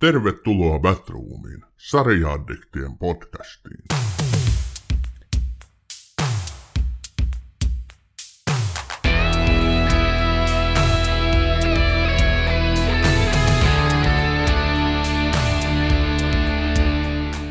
Tervetuloa 0.00 0.78
Batroomiin, 0.78 1.64
sarjaaddiktien 1.76 2.98
podcastiin. 2.98 3.84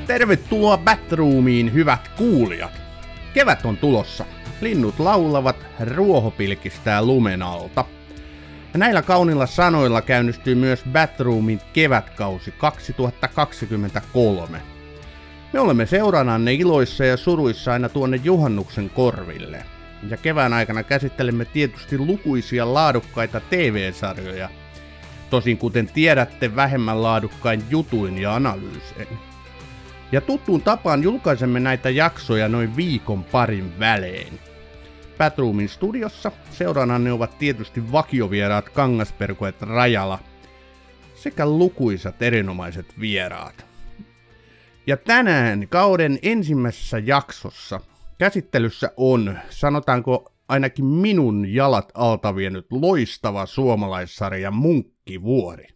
Tervetuloa 0.07 0.77
Batroomiin, 0.77 1.73
hyvät 1.73 2.07
kuulijat. 2.07 2.71
Kevät 3.33 3.65
on 3.65 3.77
tulossa. 3.77 4.25
Linnut 4.61 4.99
laulavat, 4.99 5.65
ruoho 5.95 6.31
pilkistää 6.31 7.05
lumen 7.05 7.41
alta. 7.41 7.85
Ja 8.73 8.79
näillä 8.79 9.01
kaunilla 9.01 9.45
sanoilla 9.45 10.01
käynnistyy 10.01 10.55
myös 10.55 10.83
Batroomin 10.91 11.61
kevätkausi 11.73 12.51
2023. 12.51 14.61
Me 15.53 15.59
olemme 15.59 15.85
seurananne 15.85 16.53
iloissa 16.53 17.05
ja 17.05 17.17
suruissa 17.17 17.73
aina 17.73 17.89
tuonne 17.89 18.19
juhannuksen 18.23 18.89
korville. 18.89 19.63
Ja 20.09 20.17
kevään 20.17 20.53
aikana 20.53 20.83
käsittelemme 20.83 21.45
tietysti 21.45 21.97
lukuisia 21.97 22.73
laadukkaita 22.73 23.41
TV-sarjoja. 23.49 24.49
Tosin 25.29 25.57
kuten 25.57 25.87
tiedätte, 25.87 26.55
vähemmän 26.55 27.03
laadukkain 27.03 27.63
jutuin 27.69 28.17
ja 28.17 28.35
analyysein. 28.35 29.17
Ja 30.11 30.21
tuttuun 30.21 30.61
tapaan 30.61 31.03
julkaisemme 31.03 31.59
näitä 31.59 31.89
jaksoja 31.89 32.47
noin 32.47 32.75
viikon 32.75 33.23
parin 33.23 33.79
välein. 33.79 34.48
Batroomin 35.19 35.69
studiossa 35.69 36.31
seurannanne 36.51 37.11
ovat 37.11 37.37
tietysti 37.37 37.91
vakiovieraat 37.91 38.69
Kangasperkoet 38.69 39.61
Rajala 39.61 40.19
sekä 41.15 41.45
lukuisat 41.45 42.21
erinomaiset 42.21 42.99
vieraat. 42.99 43.65
Ja 44.87 44.97
tänään 44.97 45.67
kauden 45.67 46.19
ensimmäisessä 46.21 46.97
jaksossa 46.97 47.79
käsittelyssä 48.17 48.91
on, 48.97 49.39
sanotaanko 49.49 50.33
ainakin 50.47 50.85
minun 50.85 51.53
jalat 51.53 51.91
alta 51.93 52.35
vienyt 52.35 52.67
loistava 52.71 53.45
suomalaissarja 53.45 54.51
Munkkivuori. 54.51 55.67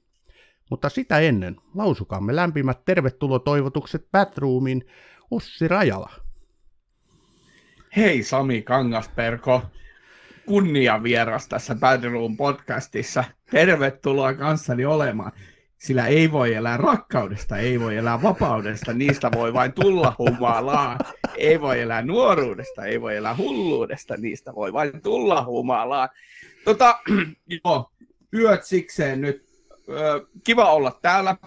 Mutta 0.69 0.89
sitä 0.89 1.19
ennen 1.19 1.55
lausukaamme 1.75 2.35
lämpimät 2.35 2.85
tervetulotoivotukset 2.85 4.07
Batroomin 4.11 4.85
Ossi 5.31 5.67
Rajala. 5.67 6.22
Hei 7.97 8.23
Sami 8.23 8.61
Kangasperko, 8.61 9.61
kunnia 10.45 11.01
tässä 11.49 11.75
Badroom 11.75 12.37
podcastissa. 12.37 13.23
Tervetuloa 13.51 14.33
kanssani 14.33 14.85
olemaan. 14.85 15.31
Sillä 15.77 16.07
ei 16.07 16.31
voi 16.31 16.53
elää 16.53 16.77
rakkaudesta, 16.77 17.57
ei 17.57 17.79
voi 17.79 17.97
elää 17.97 18.21
vapaudesta, 18.21 18.93
niistä 18.93 19.31
voi 19.35 19.53
vain 19.53 19.73
tulla 19.73 20.15
humalaa. 20.17 20.97
Ei 21.37 21.61
voi 21.61 21.81
elää 21.81 22.01
nuoruudesta, 22.01 22.85
ei 22.85 23.01
voi 23.01 23.15
elää 23.15 23.37
hulluudesta, 23.37 24.17
niistä 24.17 24.55
voi 24.55 24.73
vain 24.73 25.01
tulla 25.01 25.45
humalaa. 25.45 26.09
Tota, 26.65 26.99
joo, 27.65 27.91
yöt 28.33 28.63
sikseen 28.63 29.21
nyt. 29.21 29.45
Kiva 30.43 30.73
olla 30.73 30.99
täällä. 31.01 31.37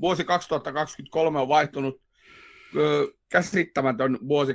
Vuosi 0.00 0.24
2023 0.24 1.40
on 1.40 1.48
vaihtunut. 1.48 2.00
Käsittämätön 3.28 4.18
vuosi 4.28 4.54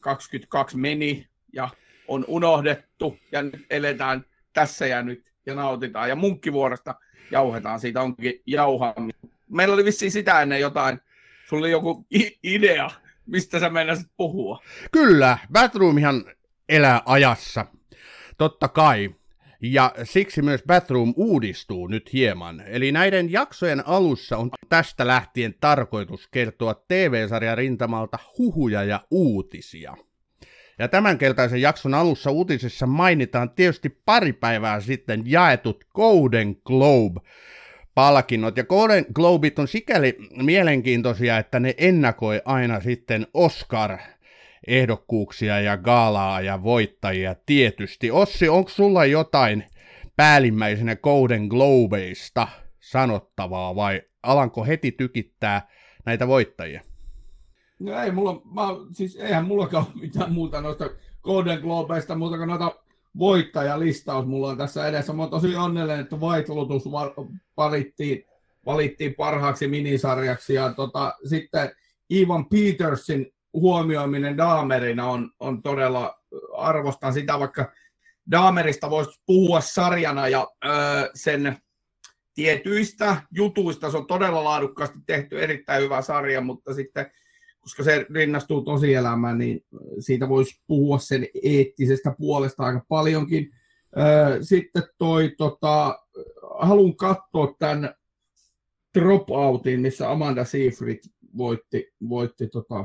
2022 0.00 0.76
meni 0.76 1.28
ja 1.52 1.68
on 2.08 2.24
unohdettu 2.28 3.18
ja 3.32 3.42
nyt 3.42 3.66
eletään 3.70 4.24
tässä 4.52 4.86
ja 4.86 5.02
nyt 5.02 5.24
ja 5.46 5.54
nautitaan. 5.54 6.08
Ja 6.08 6.16
munkkivuorosta 6.16 6.94
jauhetaan, 7.30 7.80
siitä 7.80 8.02
onkin 8.02 8.42
jauhaaminen. 8.46 9.20
Meillä 9.50 9.74
oli 9.74 9.84
vissiin 9.84 10.12
sitä 10.12 10.42
ennen 10.42 10.60
jotain, 10.60 11.00
sulla 11.48 11.60
oli 11.60 11.70
joku 11.70 12.06
idea, 12.42 12.90
mistä 13.26 13.60
sä 13.60 13.70
meinasit 13.70 14.06
puhua. 14.16 14.62
Kyllä, 14.92 15.38
Batroomihan 15.52 16.24
elää 16.68 17.02
ajassa, 17.06 17.66
totta 18.38 18.68
kai. 18.68 19.14
Ja 19.62 19.94
siksi 20.04 20.42
myös 20.42 20.62
Batroom 20.66 21.14
uudistuu 21.16 21.86
nyt 21.86 22.12
hieman. 22.12 22.62
Eli 22.66 22.92
näiden 22.92 23.32
jaksojen 23.32 23.88
alussa 23.88 24.36
on 24.36 24.50
tästä 24.68 25.06
lähtien 25.06 25.54
tarkoitus 25.60 26.28
kertoa 26.28 26.74
TV-sarjan 26.88 27.58
rintamalta 27.58 28.18
huhuja 28.38 28.84
ja 28.84 29.00
uutisia. 29.10 29.96
Ja 30.78 30.88
tämän 30.88 31.18
keltaisen 31.18 31.60
jakson 31.60 31.94
alussa 31.94 32.30
uutisissa 32.30 32.86
mainitaan 32.86 33.50
tietysti 33.50 33.88
pari 34.04 34.32
päivää 34.32 34.80
sitten 34.80 35.22
jaetut 35.26 35.84
Golden 35.94 36.56
Globe 36.64 37.20
palkinnot. 37.94 38.56
Ja 38.56 38.64
Golden 38.64 39.06
Globeit 39.14 39.58
on 39.58 39.68
sikäli 39.68 40.16
mielenkiintoisia, 40.42 41.38
että 41.38 41.60
ne 41.60 41.74
ennakoi 41.78 42.42
aina 42.44 42.80
sitten 42.80 43.26
Oscar 43.34 43.98
ehdokkuuksia 44.66 45.60
ja 45.60 45.76
galaa 45.76 46.40
ja 46.40 46.62
voittajia 46.62 47.36
tietysti. 47.46 48.10
Ossi, 48.10 48.48
onko 48.48 48.70
sulla 48.70 49.04
jotain 49.04 49.64
päällimmäisenä 50.16 50.96
Golden 50.96 51.46
Globeista 51.46 52.48
sanottavaa 52.80 53.74
vai 53.74 54.02
alanko 54.22 54.64
heti 54.64 54.92
tykittää 54.92 55.68
näitä 56.06 56.28
voittajia? 56.28 56.80
No 57.78 58.02
ei 58.02 58.10
mulla, 58.10 58.42
mä, 58.54 58.62
siis 58.92 59.16
eihän 59.16 59.46
mullakaan 59.46 59.86
mitään 60.00 60.32
muuta 60.32 60.60
noista 60.60 60.90
Golden 61.22 61.60
Globeista, 61.60 62.14
muuta 62.14 62.36
kuin 62.36 62.48
noita 62.48 62.74
voittajalistaus 63.18 64.26
mulla 64.26 64.48
on 64.48 64.58
tässä 64.58 64.88
edessä. 64.88 65.12
Mä 65.12 65.22
oon 65.22 65.30
tosi 65.30 65.56
onnellinen, 65.56 66.00
että 66.00 66.16
White 66.16 66.52
Lotus 66.52 66.82
valittiin, 67.56 68.24
valittiin 68.66 69.14
parhaaksi 69.14 69.68
minisarjaksi 69.68 70.54
ja 70.54 70.72
tota, 70.72 71.14
sitten 71.24 71.70
Ivan 72.12 72.46
Petersin 72.46 73.26
huomioiminen 73.60 74.36
Daamerina 74.36 75.06
on, 75.06 75.30
on 75.40 75.62
todella, 75.62 76.18
arvostan 76.56 77.12
sitä, 77.12 77.38
vaikka 77.38 77.72
Daamerista 78.30 78.90
voisi 78.90 79.20
puhua 79.26 79.60
sarjana 79.60 80.28
ja 80.28 80.48
öö, 80.64 80.72
sen 81.14 81.56
tietyistä 82.34 83.22
jutuista. 83.30 83.90
Se 83.90 83.96
on 83.96 84.06
todella 84.06 84.44
laadukkaasti 84.44 84.98
tehty, 85.06 85.42
erittäin 85.42 85.82
hyvä 85.82 86.02
sarja, 86.02 86.40
mutta 86.40 86.74
sitten 86.74 87.10
koska 87.60 87.82
se 87.82 88.06
rinnastuu 88.14 88.62
tosielämään, 88.62 89.38
niin 89.38 89.64
siitä 89.98 90.28
voisi 90.28 90.60
puhua 90.66 90.98
sen 90.98 91.26
eettisestä 91.42 92.14
puolesta 92.18 92.62
aika 92.62 92.84
paljonkin. 92.88 93.50
Sitten 94.40 94.82
toi, 94.98 95.34
tota, 95.38 95.98
haluan 96.60 96.96
katsoa 96.96 97.54
tämän 97.58 97.94
Dropoutin, 98.98 99.80
missä 99.80 100.10
Amanda 100.10 100.44
Seyfried 100.44 100.98
voitti, 101.36 101.92
voitti 102.08 102.48
tota, 102.48 102.84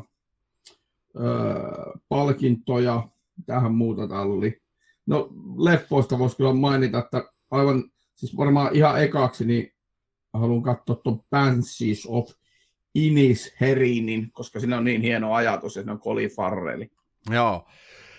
palkintoja. 2.09 3.07
Tähän 3.45 3.73
muuta 3.73 4.07
talli. 4.07 4.61
No 5.05 5.29
leffoista 5.57 6.19
voisi 6.19 6.37
kyllä 6.37 6.53
mainita, 6.53 6.99
että 6.99 7.23
aivan, 7.51 7.83
siis 8.15 8.37
varmaan 8.37 8.75
ihan 8.75 9.03
ekaksi, 9.03 9.45
niin 9.45 9.73
haluan 10.33 10.63
katsoa 10.63 10.95
tuon 10.95 11.23
Banshees 11.29 12.05
of 12.07 12.31
Inis 12.95 13.55
Herinin, 13.61 14.31
koska 14.31 14.59
siinä 14.59 14.77
on 14.77 14.83
niin 14.83 15.01
hieno 15.01 15.33
ajatus, 15.33 15.77
että 15.77 15.85
ne 15.85 15.91
on 15.91 15.99
Colin 15.99 16.29
Farrelli. 16.29 16.91
Joo. 17.31 17.67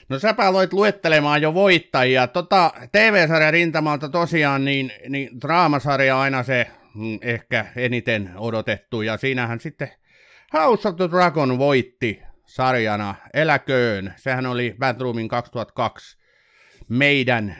No 0.09 0.19
säpä 0.19 0.47
aloit 0.47 0.73
luettelemaan 0.73 1.43
jo 1.43 1.55
voittajia. 1.55 2.27
Tota, 2.27 2.73
TV-sarjan 2.93 3.53
rintamalta 3.53 4.09
tosiaan, 4.09 4.65
niin, 4.65 4.93
niin 5.09 5.41
draamasarja 5.41 6.21
aina 6.21 6.43
se 6.43 6.67
mm, 6.95 7.19
ehkä 7.23 7.67
eniten 7.77 8.31
odotettu, 8.37 9.03
ja 9.03 9.17
siinähän 9.17 9.61
sitten 9.61 9.91
House 10.53 10.89
of 10.89 10.97
the 10.97 11.11
Dragon 11.11 11.59
voitti 11.59 12.23
sarjana 12.55 13.15
Eläköön. 13.33 14.15
Sehän 14.17 14.47
oli 14.47 14.75
Batroomin 14.79 15.29
2002 15.29 16.19
meidän 16.89 17.57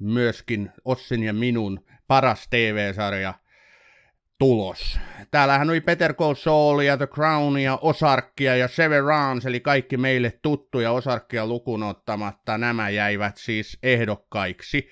myöskin 0.00 0.70
Ossin 0.84 1.22
ja 1.22 1.32
minun 1.32 1.84
paras 2.06 2.48
TV-sarja 2.50 3.34
tulos. 4.38 5.00
Täällähän 5.30 5.70
oli 5.70 5.80
Peter 5.80 6.14
Call 6.14 6.34
Saulia, 6.34 6.96
The 6.96 7.06
Crownia, 7.06 7.78
Osarkia 7.82 8.56
ja 8.56 8.68
Severance, 8.68 9.48
eli 9.48 9.60
kaikki 9.60 9.96
meille 9.96 10.38
tuttuja 10.42 10.92
Osarkia 10.92 11.46
lukuun 11.46 11.82
ottamatta. 11.82 12.58
Nämä 12.58 12.90
jäivät 12.90 13.36
siis 13.36 13.78
ehdokkaiksi. 13.82 14.88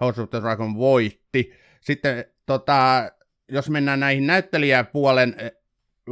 House 0.00 0.22
of 0.22 0.30
the 0.30 0.40
Dragon 0.40 0.78
voitti. 0.78 1.52
Sitten 1.80 2.24
tota, 2.46 3.10
jos 3.48 3.70
mennään 3.70 4.00
näihin 4.00 4.26
näyttelijäpuolen 4.26 5.36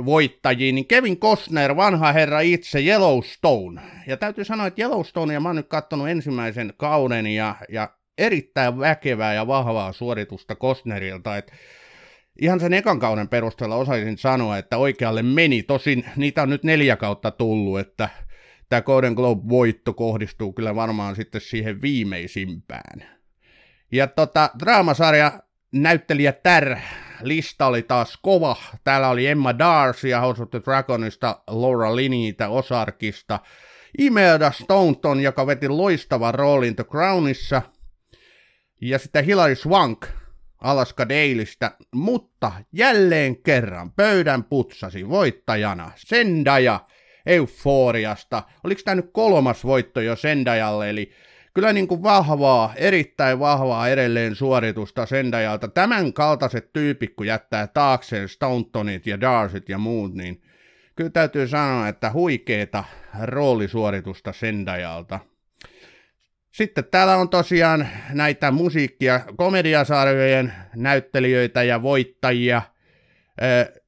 voittajiin, 0.05 0.75
niin 0.75 0.87
Kevin 0.87 1.19
Costner, 1.19 1.77
vanha 1.77 2.13
herra 2.13 2.41
itse, 2.41 2.81
Yellowstone. 2.81 3.83
Ja 4.07 4.17
täytyy 4.17 4.45
sanoa, 4.45 4.67
että 4.67 4.83
Yellowstonea 4.83 5.41
mä 5.41 5.49
oon 5.49 5.57
nyt 5.57 5.69
katsonut 5.69 6.09
ensimmäisen 6.09 6.73
kauden 6.77 7.27
ja, 7.27 7.55
ja 7.69 7.91
erittäin 8.19 8.79
väkevää 8.79 9.35
ja 9.35 9.47
vahvaa 9.47 9.93
suoritusta 9.93 10.55
Costnerilta, 10.55 11.37
että 11.37 11.53
ihan 12.41 12.61
sen 12.61 12.73
ekan 12.73 12.99
kauden 12.99 13.29
perusteella 13.29 13.77
osaisin 13.77 14.19
sanoa, 14.19 14.59
että 14.59 14.77
oikealle 14.77 15.23
meni. 15.23 15.63
Tosin 15.63 16.05
niitä 16.17 16.43
on 16.43 16.51
nyt 16.51 16.65
neljä 16.65 16.97
kautta 16.97 17.31
tullut, 17.31 17.79
että 17.79 18.09
tämä 18.69 18.83
Golden 18.83 19.15
Globe-voitto 19.15 19.93
kohdistuu 19.93 20.53
kyllä 20.53 20.75
varmaan 20.75 21.17
sitten 21.17 21.41
siihen 21.41 21.83
viimeisimpään. 21.83 23.05
Ja 23.93 24.07
tota, 24.07 24.51
draamasarja 24.59 25.33
näyttelijä 25.73 26.33
Tär 26.33 26.77
lista 27.23 27.67
oli 27.67 27.83
taas 27.83 28.19
kova. 28.23 28.57
Täällä 28.85 29.09
oli 29.09 29.27
Emma 29.27 29.59
Darcy 29.59 30.09
ja 30.09 30.21
House 30.21 30.43
of 30.43 30.51
the 30.51 30.61
Dragonista, 30.65 31.43
Laura 31.47 31.97
Linneytä 31.97 32.49
Osarkista, 32.49 33.41
Imelda 33.99 34.51
Staunton, 34.51 35.21
joka 35.21 35.47
veti 35.47 35.69
loistavan 35.69 36.35
roolin 36.35 36.77
The 36.77 36.85
Crownissa, 36.85 37.63
ja 38.81 38.99
sitten 38.99 39.25
Hilary 39.25 39.55
Swank 39.55 40.07
Alaska 40.59 41.09
Dailystä, 41.09 41.77
mutta 41.95 42.53
jälleen 42.73 43.43
kerran 43.43 43.93
pöydän 43.93 44.45
putsasi 44.45 45.09
voittajana 45.09 45.91
Sendaja 45.97 46.81
Euforiasta. 47.27 48.43
Oliko 48.65 48.81
tämä 48.85 48.95
nyt 48.95 49.11
kolmas 49.13 49.65
voitto 49.65 50.01
jo 50.01 50.17
Sendajalle, 50.17 50.91
eli 50.91 51.13
kyllä 51.55 51.73
niin 51.73 51.89
kuin 51.89 52.03
vahvaa, 52.03 52.73
erittäin 52.77 53.39
vahvaa 53.39 53.89
edelleen 53.89 54.35
suoritusta 54.35 55.07
Sendajalta. 55.07 55.69
Tämän 55.69 56.13
kaltaiset 56.13 56.73
tyypit, 56.73 57.15
kun 57.15 57.27
jättää 57.27 57.67
taakseen 57.67 58.29
Stauntonit 58.29 59.07
ja 59.07 59.21
Darsit 59.21 59.69
ja 59.69 59.79
muut, 59.79 60.15
niin 60.15 60.43
kyllä 60.97 61.11
täytyy 61.11 61.49
sanoa, 61.49 61.89
että 61.89 62.13
huikeeta 62.13 62.85
roolisuoritusta 63.23 64.33
Sendajalta. 64.33 65.21
Sitten 66.53 66.85
täällä 66.91 67.17
on 67.17 67.29
tosiaan 67.29 67.89
näitä 68.11 68.51
musiikkia, 68.51 69.21
komediasarjojen 69.37 70.53
näyttelijöitä 70.77 71.63
ja 71.63 71.83
voittajia. 71.83 72.57
Äh, 72.57 73.83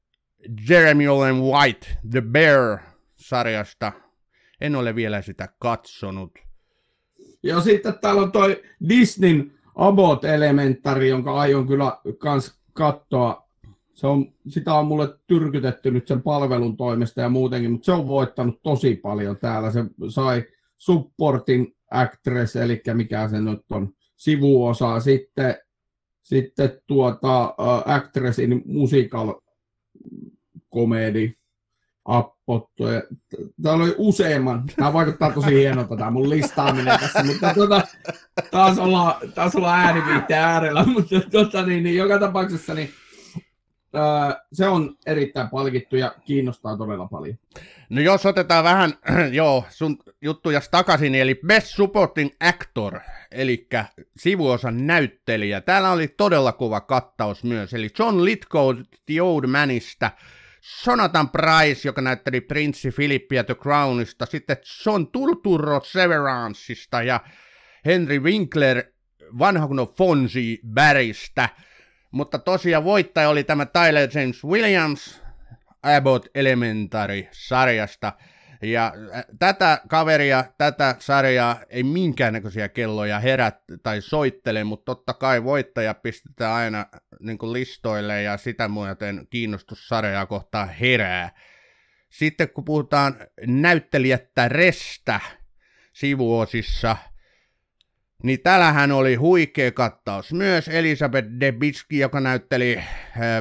Jeremy 0.68 1.06
Allen 1.08 1.36
White, 1.36 1.86
The 2.10 2.20
Bear-sarjasta. 2.20 3.92
En 4.60 4.76
ole 4.76 4.94
vielä 4.94 5.22
sitä 5.22 5.48
katsonut. 5.58 6.45
Ja 7.42 7.60
sitten 7.60 7.94
täällä 8.00 8.22
on 8.22 8.32
toi 8.32 8.62
Disneyn 8.88 9.52
Abot 9.74 10.24
Elementary, 10.24 11.06
jonka 11.06 11.34
aion 11.34 11.66
kyllä 11.66 11.98
kans 12.18 12.60
katsoa. 12.72 13.46
Se 13.94 14.06
on, 14.06 14.32
sitä 14.48 14.74
on 14.74 14.86
mulle 14.86 15.18
tyrkytetty 15.26 15.90
nyt 15.90 16.06
sen 16.06 16.22
palvelun 16.22 16.76
toimesta 16.76 17.20
ja 17.20 17.28
muutenkin, 17.28 17.70
mutta 17.70 17.84
se 17.84 17.92
on 17.92 18.08
voittanut 18.08 18.62
tosi 18.62 18.96
paljon 18.96 19.36
täällä. 19.36 19.70
Se 19.70 19.84
sai 20.08 20.44
supportin 20.78 21.76
actress, 21.90 22.56
eli 22.56 22.82
mikä 22.94 23.28
se 23.28 23.40
nyt 23.40 23.60
on, 23.70 23.92
sivuosa. 24.16 25.00
Sitten, 25.00 25.56
sitten 26.22 26.70
tuota, 26.86 27.48
uh, 27.48 27.92
actressin 27.92 28.62
musical 28.64 29.34
komedi 30.68 31.34
appottu. 32.06 32.84
Täällä 33.62 33.84
oli 33.84 33.94
useamman. 33.98 34.64
Tämä 34.76 34.92
vaikuttaa 34.92 35.32
tosi 35.32 35.54
hienolta 35.54 35.96
tämä 35.96 36.10
mun 36.10 36.30
listaaminen 36.30 37.00
tässä, 37.00 37.24
mutta 37.24 37.54
tuota, 37.54 37.82
taas 38.50 38.78
ollaan, 38.78 39.14
taas 39.34 39.56
ollaan 39.56 39.80
ääniviitteen 39.80 40.40
äärellä, 40.40 40.84
mutta 40.94 41.20
tuota, 41.30 41.66
niin, 41.66 41.84
niin, 41.84 41.96
joka 41.96 42.18
tapauksessa 42.18 42.74
niin, 42.74 42.90
se 44.52 44.68
on 44.68 44.96
erittäin 45.06 45.50
palkittu 45.50 45.96
ja 45.96 46.14
kiinnostaa 46.24 46.76
todella 46.76 47.06
paljon. 47.06 47.36
No 47.90 48.00
jos 48.00 48.26
otetaan 48.26 48.64
vähän, 48.64 48.92
joo, 49.32 49.64
sun 49.68 49.98
juttuja 50.22 50.60
takaisin, 50.70 51.14
eli 51.14 51.40
Best 51.46 51.66
Supporting 51.66 52.30
Actor, 52.40 53.00
eli 53.30 53.68
sivuosan 54.16 54.86
näyttelijä. 54.86 55.60
Täällä 55.60 55.92
oli 55.92 56.08
todella 56.08 56.52
kova 56.52 56.80
kattaus 56.80 57.44
myös, 57.44 57.74
eli 57.74 57.88
John 57.98 58.24
Lithgow 58.24 58.76
The 59.06 59.22
Old 59.22 59.46
Manista, 59.46 60.10
Jonathan 60.86 61.30
Price, 61.30 61.88
joka 61.88 62.00
näytteli 62.00 62.40
prinssi 62.40 62.90
Filippiä 62.90 63.44
The 63.44 63.54
Crownista, 63.54 64.26
sitten 64.26 64.56
John 64.86 65.06
Turturro 65.12 65.80
Severanceista 65.80 67.02
ja 67.02 67.20
Henry 67.84 68.18
Winkler 68.18 68.82
vanha 69.38 69.66
kun 69.66 69.94
Fonzie 69.96 70.58
Barrystä. 70.74 71.48
Mutta 72.10 72.38
tosiaan 72.38 72.84
voittaja 72.84 73.28
oli 73.28 73.44
tämä 73.44 73.66
Tyler 73.66 74.10
James 74.14 74.44
Williams 74.44 75.22
Abbott 75.82 76.26
Elementary-sarjasta. 76.34 78.12
Ja 78.62 78.92
äh, 79.14 79.24
tätä 79.38 79.80
kaveria, 79.88 80.44
tätä 80.58 80.96
sarjaa 80.98 81.60
ei 81.68 81.82
minkäännäköisiä 81.82 82.68
kelloja 82.68 83.18
herät 83.18 83.56
tai 83.82 84.00
soittele, 84.00 84.64
mutta 84.64 84.84
totta 84.84 85.14
kai 85.14 85.44
voittaja 85.44 85.94
pistetään 85.94 86.52
aina 86.52 86.86
niin 87.20 87.52
listoille 87.52 88.22
ja 88.22 88.36
sitä 88.36 88.68
muuten 88.68 89.26
kiinnostus 89.30 89.88
sarjaa 89.88 90.26
kohtaan 90.26 90.68
herää. 90.68 91.30
Sitten 92.10 92.48
kun 92.48 92.64
puhutaan 92.64 93.16
näyttelijättä 93.46 94.48
Restä 94.48 95.20
sivuosissa, 95.92 96.96
niin 98.22 98.40
täällähän 98.40 98.92
oli 98.92 99.14
huikea 99.14 99.72
kattaus. 99.72 100.32
Myös 100.32 100.68
Elisabeth 100.68 101.28
Debicki, 101.40 101.98
joka 101.98 102.20
näytteli 102.20 102.76
äh, 102.78 102.84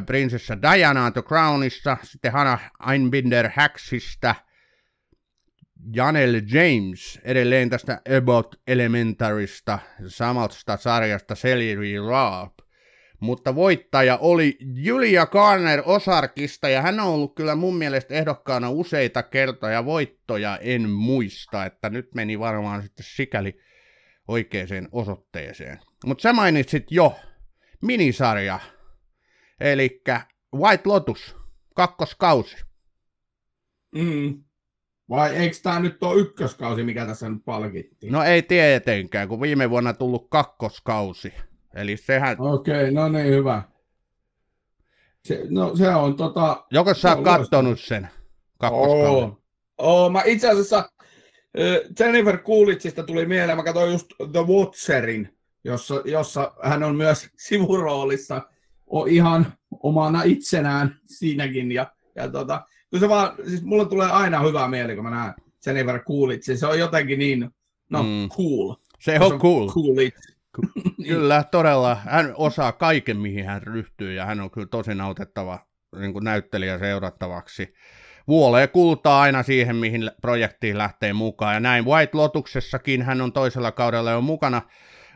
prinsessa 0.06 0.62
Diana 0.62 1.12
The 1.12 1.22
Crownissa, 1.22 1.98
sitten 2.04 2.32
Hannah 2.32 2.72
Einbinder 2.90 3.50
Hacksista– 3.56 4.36
Janel 5.94 6.42
James 6.52 7.20
edelleen 7.24 7.70
tästä 7.70 8.02
About 8.18 8.62
Elementarista, 8.68 9.80
samasta 10.08 10.78
sarjasta 10.78 11.36
Celery 11.36 12.10
Raab. 12.10 12.54
Mutta 13.20 13.56
voittaja 13.56 14.18
oli 14.18 14.58
Julia 14.60 15.26
Garner 15.26 15.82
Osarkista 15.86 16.70
ja 16.70 16.82
hän 16.82 17.00
on 17.00 17.08
ollut 17.08 17.36
kyllä 17.36 17.56
mun 17.56 17.76
mielestä 17.76 18.14
ehdokkaana 18.14 18.70
useita 18.70 19.24
kertoja 19.24 19.86
voittoja, 19.86 20.58
en 20.58 20.90
muista, 20.90 21.66
että 21.66 21.90
nyt 21.90 22.16
meni 22.16 22.40
varmaan 22.40 22.82
sitten 22.82 23.06
sikäli 23.10 23.60
oikeaan 24.28 24.90
osoitteeseen. 24.92 25.80
Mutta 26.06 26.22
sä 26.22 26.34
mainitsit 26.34 26.92
jo 26.92 27.16
minisarja, 27.82 28.60
eli 29.60 30.02
White 30.56 30.84
Lotus, 30.86 31.36
kakkoskausi. 31.76 32.58
Mm. 33.96 34.45
Vai 35.10 35.36
eikö 35.36 35.56
tämä 35.64 35.80
nyt 35.80 36.04
ole 36.04 36.22
ykköskausi, 36.22 36.84
mikä 36.84 37.06
tässä 37.06 37.30
nyt 37.30 37.46
palkittiin? 37.46 38.14
No 38.14 38.24
ei 38.24 38.42
tietenkään, 38.42 39.28
kun 39.28 39.42
viime 39.42 39.70
vuonna 39.70 39.94
tullut 39.94 40.28
kakkoskausi. 40.30 41.34
Eli 41.76 41.98
sehän... 41.98 42.36
Okei, 42.40 42.76
okay, 42.76 42.92
no 42.92 43.10
niin, 43.10 43.28
hyvä. 43.28 43.64
Se, 45.24 45.46
no 45.50 45.76
se 45.76 45.90
on 45.90 46.16
tota... 46.16 46.66
Joko 46.72 46.94
sä 46.94 47.16
oot 47.16 47.24
kattonut 47.24 47.80
sen 47.80 48.10
kakkoskauden? 48.58 49.08
Oo. 49.08 49.42
Oo, 49.78 50.10
mä 50.10 50.22
itse 50.26 50.50
asiassa 50.50 50.90
Jennifer 52.00 52.38
Coolidgeista 52.38 53.04
tuli 53.04 53.26
mieleen, 53.26 53.58
mä 53.58 53.64
katsoin 53.64 53.92
just 53.92 54.08
The 54.32 54.40
Watcherin, 54.48 55.38
jossa, 55.64 56.02
jossa 56.06 56.52
hän 56.64 56.84
on 56.84 56.96
myös 56.96 57.30
sivuroolissa 57.48 58.42
on 58.88 59.08
ihan 59.08 59.54
omana 59.84 60.24
itsenään 60.24 61.00
siinäkin. 61.06 61.72
Ja, 61.72 61.92
ja 62.16 62.32
tota, 62.32 62.64
se 63.00 63.10
vaan, 63.10 63.32
siis 63.48 63.64
mulle 63.64 63.86
tulee 63.86 64.12
aina 64.12 64.40
hyvä 64.40 64.68
mieli, 64.68 64.96
kun 64.96 65.04
mä 65.04 65.10
näen 65.10 65.34
Jennifer 65.66 66.04
Coolidge. 66.04 66.56
Se 66.56 66.68
on 66.68 66.80
jotenkin 66.80 67.20
niin, 67.20 67.50
no, 67.90 68.04
mm. 68.04 68.30
cool. 68.30 68.76
Se 69.00 69.20
on, 69.20 69.28
se 69.28 69.34
on 69.34 69.40
cool. 69.40 69.68
Coolidge. 69.68 70.18
Kyllä, 71.08 71.44
todella. 71.44 71.96
Hän 71.96 72.34
osaa 72.38 72.72
kaiken, 72.72 73.18
mihin 73.18 73.46
hän 73.46 73.64
ryhtyy, 73.64 74.14
ja 74.14 74.26
hän 74.26 74.40
on 74.40 74.52
kyllä 74.52 74.68
tosi 74.68 74.96
nautettava 74.96 75.60
niin 76.00 76.14
kuin 76.14 76.24
näyttelijä 76.24 76.80
seurattavaksi. 76.80 77.74
Vuolee 78.28 78.68
kultaa 78.68 79.22
aina 79.22 79.44
siihen, 79.44 79.76
mihin 79.76 80.12
projektiin 80.22 80.78
lähtee 80.78 81.14
mukaan, 81.14 81.54
ja 81.54 81.60
näin 81.60 81.86
White 81.86 82.18
Lotuksessakin 82.18 83.02
hän 83.02 83.22
on 83.22 83.34
toisella 83.34 83.72
kaudella 83.72 84.12
jo 84.12 84.22
mukana. 84.22 84.62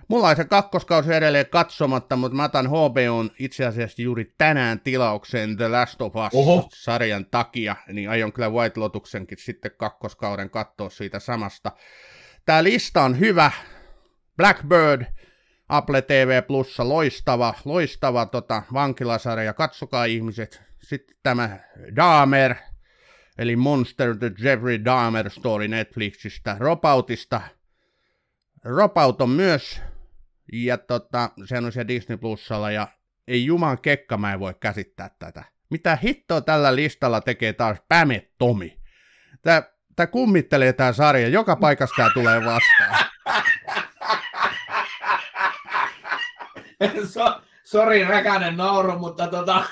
Mulla 0.10 0.28
on 0.28 0.36
se 0.36 0.46
kakkoskausi 0.46 1.14
edelleen 1.14 1.50
katsomatta, 1.50 2.16
mutta 2.16 2.36
mä 2.36 2.44
otan 2.44 2.68
HBOn 2.68 3.32
itse 3.40 3.66
asiassa 3.66 4.02
juuri 4.02 4.34
tänään 4.38 4.80
tilaukseen 4.80 5.58
The 5.58 5.68
Last 5.68 6.02
of 6.02 6.14
Us-sarjan 6.16 7.26
takia, 7.26 7.76
niin 7.88 8.10
aion 8.10 8.34
kyllä 8.34 8.50
White 8.50 8.80
Lotuksenkin 8.80 9.38
sitten 9.38 9.72
kakkoskauden 9.78 10.50
katsoa 10.50 10.90
siitä 10.90 11.20
samasta. 11.20 11.72
Tää 12.46 12.64
lista 12.64 13.04
on 13.04 13.20
hyvä. 13.20 13.52
Blackbird, 14.38 15.06
Apple 15.70 16.02
TV 16.02 16.44
Plussa, 16.44 16.90
loistava, 16.90 17.54
loistava 17.66 18.26
tota, 18.26 18.64
vankilasarja, 18.74 19.54
katsokaa 19.54 20.06
ihmiset. 20.06 20.62
Sitten 20.84 21.16
tämä 21.24 21.60
Dahmer, 21.96 22.56
eli 23.38 23.56
Monster 23.56 24.18
the 24.18 24.32
Jeffrey 24.44 24.86
Dahmer 24.86 25.30
Story 25.30 25.68
Netflixistä, 25.68 26.56
Ropautista. 26.60 27.42
Ropaut 28.64 29.22
on 29.22 29.30
myös 29.30 29.82
ja 30.54 30.78
tota, 30.78 31.30
se 31.46 31.58
on 31.58 31.72
siellä 31.72 31.88
Disney 31.88 32.18
Plusalla 32.18 32.72
ja 32.72 32.88
ei 33.28 33.46
juman 33.46 33.82
kekka 33.82 34.18
mä 34.18 34.34
en 34.34 34.40
voi 34.40 34.54
käsittää 34.60 35.10
tätä. 35.20 35.44
Mitä 35.70 35.98
hittoa 36.04 36.42
tällä 36.42 36.76
listalla 36.76 37.22
tekee 37.22 37.54
taas 37.54 37.78
Päme 37.88 38.30
Tomi? 38.38 38.80
Tää, 39.42 39.64
tää 39.96 40.08
kummittelee 40.08 40.74
tää 40.74 40.94
sarja, 40.94 41.28
joka 41.28 41.56
paikasta 41.56 41.96
tää 41.98 42.10
tulee 42.14 42.46
vastaan. 42.46 43.06
so, 47.14 47.42
sori 47.64 48.04
räkänen 48.04 48.58
nauru, 48.58 49.00
mutta 49.00 49.28
tota... 49.28 49.64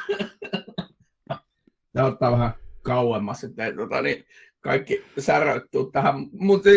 Tämä 1.94 2.08
ottaa 2.08 2.32
vähän 2.32 2.54
kauemmas, 2.82 3.44
että 3.44 3.74
tota, 3.76 4.02
niin 4.02 4.26
kaikki 4.62 5.06
säröittuu 5.20 5.92
tähän, 5.92 6.16
mutta 6.32 6.70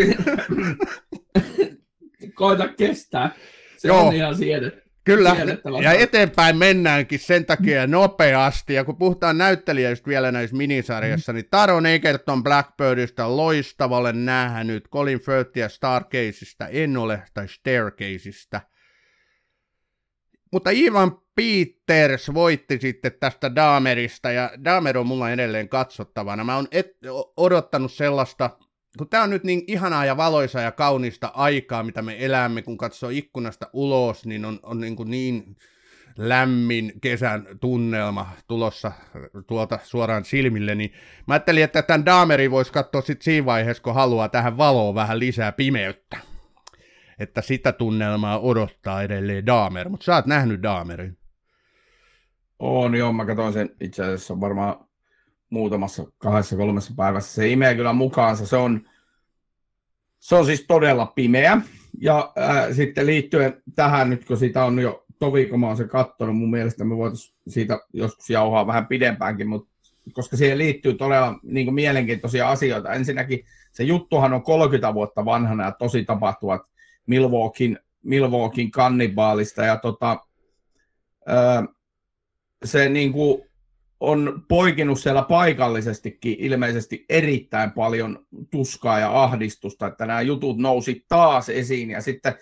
koita 2.34 2.68
kestää. 2.68 3.30
Se 3.80 3.88
Joo. 3.88 4.06
on 4.06 4.14
ihan 4.14 4.36
siedetty. 4.36 4.90
Kyllä, 5.04 5.36
ja 5.82 5.92
eteenpäin 5.92 6.56
mennäänkin 6.56 7.18
sen 7.18 7.44
takia 7.44 7.86
nopeasti, 7.96 8.74
ja 8.74 8.84
kun 8.84 8.96
puhutaan 8.96 9.38
näyttelijöistä 9.38 10.06
vielä 10.06 10.32
näissä 10.32 10.56
minisarjassa, 10.56 11.32
mm. 11.32 11.36
niin 11.36 11.48
Taron 11.50 11.86
Egerton 11.86 12.42
Blackbirdista 12.42 13.36
loistavalle 13.36 14.12
nähnyt, 14.12 14.88
Colin 14.88 15.20
Firthia 15.20 15.68
Starcaseista 15.68 16.68
en 16.68 16.96
ole, 16.96 17.22
tai 17.34 17.48
Staircaseista. 17.48 18.60
Mutta 20.52 20.70
Ivan 20.70 21.18
Peters 21.34 22.34
voitti 22.34 22.78
sitten 22.78 23.12
tästä 23.20 23.54
Daamerista, 23.54 24.32
ja 24.32 24.50
Daamer 24.64 24.98
on 24.98 25.06
mulla 25.06 25.30
edelleen 25.30 25.68
katsottavana. 25.68 26.44
Mä 26.44 26.56
oon 26.56 26.68
et, 26.72 26.86
odottanut 27.36 27.92
sellaista 27.92 28.50
kun 28.98 29.08
tämä 29.08 29.22
on 29.22 29.30
nyt 29.30 29.44
niin 29.44 29.62
ihanaa 29.66 30.04
ja 30.04 30.16
valoisa 30.16 30.60
ja 30.60 30.72
kaunista 30.72 31.30
aikaa, 31.34 31.82
mitä 31.82 32.02
me 32.02 32.16
elämme, 32.24 32.62
kun 32.62 32.78
katsoo 32.78 33.10
ikkunasta 33.10 33.66
ulos, 33.72 34.26
niin 34.26 34.44
on, 34.44 34.60
on 34.62 34.80
niin, 34.80 34.96
kuin 34.96 35.10
niin 35.10 35.56
lämmin 36.18 36.92
kesän 37.00 37.46
tunnelma 37.60 38.30
tulossa 38.48 38.92
tuolta 39.46 39.78
suoraan 39.82 40.24
silmille, 40.24 40.74
niin 40.74 40.92
mä 41.26 41.34
ajattelin, 41.34 41.64
että 41.64 41.82
tämän 41.82 42.06
Daameri 42.06 42.50
voisi 42.50 42.72
katsoa 42.72 43.00
sitten 43.00 43.24
siinä 43.24 43.46
vaiheessa, 43.46 43.82
kun 43.82 43.94
haluaa 43.94 44.28
tähän 44.28 44.56
valoon 44.56 44.94
vähän 44.94 45.18
lisää 45.18 45.52
pimeyttä. 45.52 46.16
Että 47.18 47.42
sitä 47.42 47.72
tunnelmaa 47.72 48.40
odottaa 48.40 49.02
edelleen 49.02 49.46
Daamer, 49.46 49.88
mutta 49.88 50.04
sä 50.04 50.14
oot 50.14 50.26
nähnyt 50.26 50.62
Daamerin. 50.62 51.18
On 52.58 52.94
joo, 52.94 53.12
mä 53.12 53.26
katsoin 53.26 53.52
sen 53.52 53.70
itse 53.80 54.04
asiassa 54.04 54.40
varmaan 54.40 54.89
muutamassa 55.50 56.04
kahdessa 56.18 56.56
kolmessa 56.56 56.92
päivässä. 56.96 57.34
Se 57.34 57.48
imee 57.48 57.74
kyllä 57.74 57.92
mukaansa. 57.92 58.46
Se 58.46 58.56
on, 58.56 58.80
se 60.18 60.34
on 60.34 60.46
siis 60.46 60.64
todella 60.68 61.06
pimeä. 61.06 61.60
Ja 62.00 62.32
ää, 62.36 62.74
sitten 62.74 63.06
liittyen 63.06 63.62
tähän, 63.74 64.10
nyt 64.10 64.24
kun 64.24 64.36
sitä 64.36 64.64
on 64.64 64.78
jo 64.78 65.04
tovi, 65.18 65.46
kun 65.46 65.60
mä 65.60 65.66
oon 65.66 65.76
se 65.76 65.88
kattonut, 65.88 66.36
mun 66.36 66.50
mielestä 66.50 66.84
me 66.84 66.96
voitaisiin 66.96 67.36
siitä 67.48 67.80
joskus 67.92 68.30
jauhaa 68.30 68.66
vähän 68.66 68.86
pidempäänkin, 68.86 69.48
mutta 69.48 69.70
koska 70.12 70.36
siihen 70.36 70.58
liittyy 70.58 70.94
todella 70.94 71.38
niin 71.42 71.66
kuin 71.66 71.74
mielenkiintoisia 71.74 72.50
asioita. 72.50 72.92
Ensinnäkin 72.92 73.44
se 73.72 73.84
juttuhan 73.84 74.32
on 74.32 74.42
30 74.42 74.94
vuotta 74.94 75.24
vanhana 75.24 75.64
ja 75.64 75.72
tosi 75.72 76.04
tapahtuvat 76.04 76.62
Milwaukeein, 77.06 77.78
Milwaukeein 78.02 78.70
kannibaalista. 78.70 79.64
Ja 79.64 79.76
tota, 79.76 80.26
ää, 81.26 81.64
se 82.64 82.88
niin 82.88 83.12
kuin, 83.12 83.49
on 84.00 84.44
poikinut 84.48 85.00
siellä 85.00 85.22
paikallisestikin 85.22 86.36
ilmeisesti 86.38 87.04
erittäin 87.08 87.70
paljon 87.70 88.26
tuskaa 88.50 88.98
ja 88.98 89.22
ahdistusta, 89.22 89.86
että 89.86 90.06
nämä 90.06 90.20
jutut 90.20 90.58
nousi 90.58 91.04
taas 91.08 91.48
esiin 91.48 91.90
ja 91.90 92.00
sitten 92.00 92.34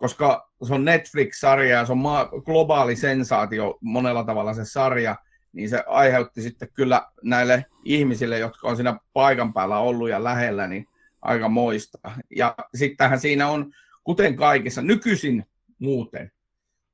koska 0.00 0.50
se 0.66 0.74
on 0.74 0.84
Netflix-sarja 0.84 1.76
ja 1.76 1.86
se 1.86 1.92
on 1.92 1.98
globaali 2.44 2.96
sensaatio 2.96 3.78
monella 3.80 4.24
tavalla 4.24 4.54
se 4.54 4.64
sarja, 4.64 5.16
niin 5.52 5.68
se 5.68 5.84
aiheutti 5.86 6.42
sitten 6.42 6.68
kyllä 6.74 7.06
näille 7.22 7.64
ihmisille, 7.84 8.38
jotka 8.38 8.68
on 8.68 8.76
siinä 8.76 8.98
paikan 9.12 9.52
päällä 9.52 9.78
ollut 9.78 10.08
ja 10.08 10.24
lähellä, 10.24 10.66
niin 10.66 10.86
aika 11.22 11.48
moista. 11.48 11.98
Ja 12.36 12.54
sittenhän 12.74 13.20
siinä 13.20 13.48
on, 13.48 13.72
kuten 14.04 14.36
kaikissa, 14.36 14.82
nykyisin 14.82 15.44
muuten, 15.78 16.32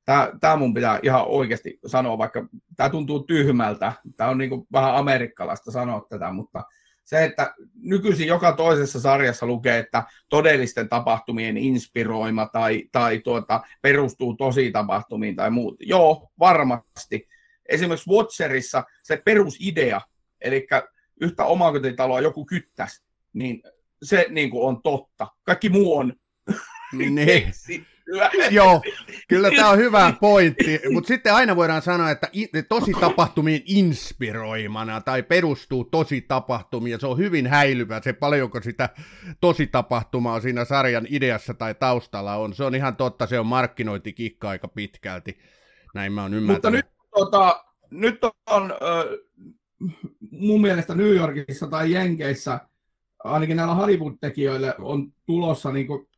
tämä, 0.07 0.33
tämä 0.41 0.57
mun 0.57 0.75
pitää 0.75 1.01
ihan 1.03 1.27
oikeasti 1.27 1.79
sanoa, 1.87 2.19
vaikka 2.19 2.49
tämä 2.77 2.91
tuntuu 2.91 3.21
tyhmältä, 3.21 3.93
tämä 4.17 4.31
on 4.31 4.39
niin 4.39 4.51
kuin 4.51 4.67
vähän 4.73 4.95
amerikkalaista 4.95 5.71
sanoa 5.71 6.07
tätä, 6.09 6.33
mutta 6.33 6.65
se, 7.05 7.25
että 7.25 7.55
nykyisin 7.75 8.27
joka 8.27 8.53
toisessa 8.53 9.01
sarjassa 9.01 9.47
lukee, 9.47 9.79
että 9.79 10.05
todellisten 10.29 10.89
tapahtumien 10.89 11.57
inspiroima 11.57 12.47
tai, 12.53 12.85
tai 12.93 13.19
tuota, 13.19 13.61
perustuu 13.83 14.35
tosi 14.35 14.71
tapahtumiin 14.71 15.37
tai 15.37 15.51
muut. 15.51 15.77
Joo, 15.81 16.31
varmasti. 16.39 17.29
Esimerkiksi 17.69 18.11
Watcherissa 18.11 18.85
se 19.03 19.23
perusidea, 19.25 20.01
eli 20.41 20.67
yhtä 21.21 21.45
omakotitaloa 21.45 22.21
joku 22.21 22.47
kyttäisi, 22.47 23.03
niin 23.33 23.63
se 24.03 24.27
niin 24.29 24.51
kuin 24.51 24.69
on 24.69 24.83
totta. 24.83 25.27
Kaikki 25.43 25.69
muu 25.69 25.97
on 25.97 26.13
niin. 26.93 27.15
Joo, 28.51 28.83
kyllä 29.29 29.51
tämä 29.51 29.71
on 29.71 29.79
hyvä 29.79 30.13
pointti, 30.21 30.81
mutta 30.93 31.09
sitten 31.09 31.35
aina 31.35 31.57
voidaan 31.57 31.83
sanoa, 31.83 32.11
että 32.11 32.29
tosi 32.69 32.93
tapahtumien 33.01 33.63
inspiroimana 33.67 35.01
tai 35.01 35.23
perustuu 35.23 35.85
tosi 35.85 36.21
tapahtumiin, 36.21 36.93
ja 36.93 36.99
se 36.99 37.07
on 37.07 37.19
hyvin 37.19 37.47
häilyvä 37.47 38.01
se 38.05 38.13
paljonko 38.13 38.61
sitä 38.61 38.89
tosi 39.41 39.67
tapahtumaa 39.67 40.41
siinä 40.41 40.65
sarjan 40.65 41.07
ideassa 41.11 41.55
tai 41.55 41.75
taustalla 41.75 42.37
on. 42.37 42.55
Se 42.55 42.65
on 42.65 42.75
ihan 42.75 42.97
totta, 42.97 43.27
se 43.27 43.39
on 43.41 43.47
markkinointikikka 43.47 44.49
aika 44.49 44.69
pitkälti, 44.69 45.39
näin 45.95 46.13
mä 46.13 46.23
oon 46.23 46.35
ymmärtänyt. 46.35 46.85
Mutta 46.85 46.89
nyt, 46.89 47.11
tota, 47.11 47.65
nyt 47.91 48.19
on 48.47 48.73
äh, 48.73 49.19
mun 50.31 50.61
mielestä 50.61 50.95
New 50.95 51.15
Yorkissa 51.15 51.67
tai 51.67 51.93
Jenkeissä, 51.93 52.61
ainakin 53.25 53.57
näillä 53.57 53.75
Hollywood-tekijöillä 53.75 54.75
on 54.79 55.13
tulossa 55.27 55.73
niin 55.73 55.87
kuin 55.87 56.09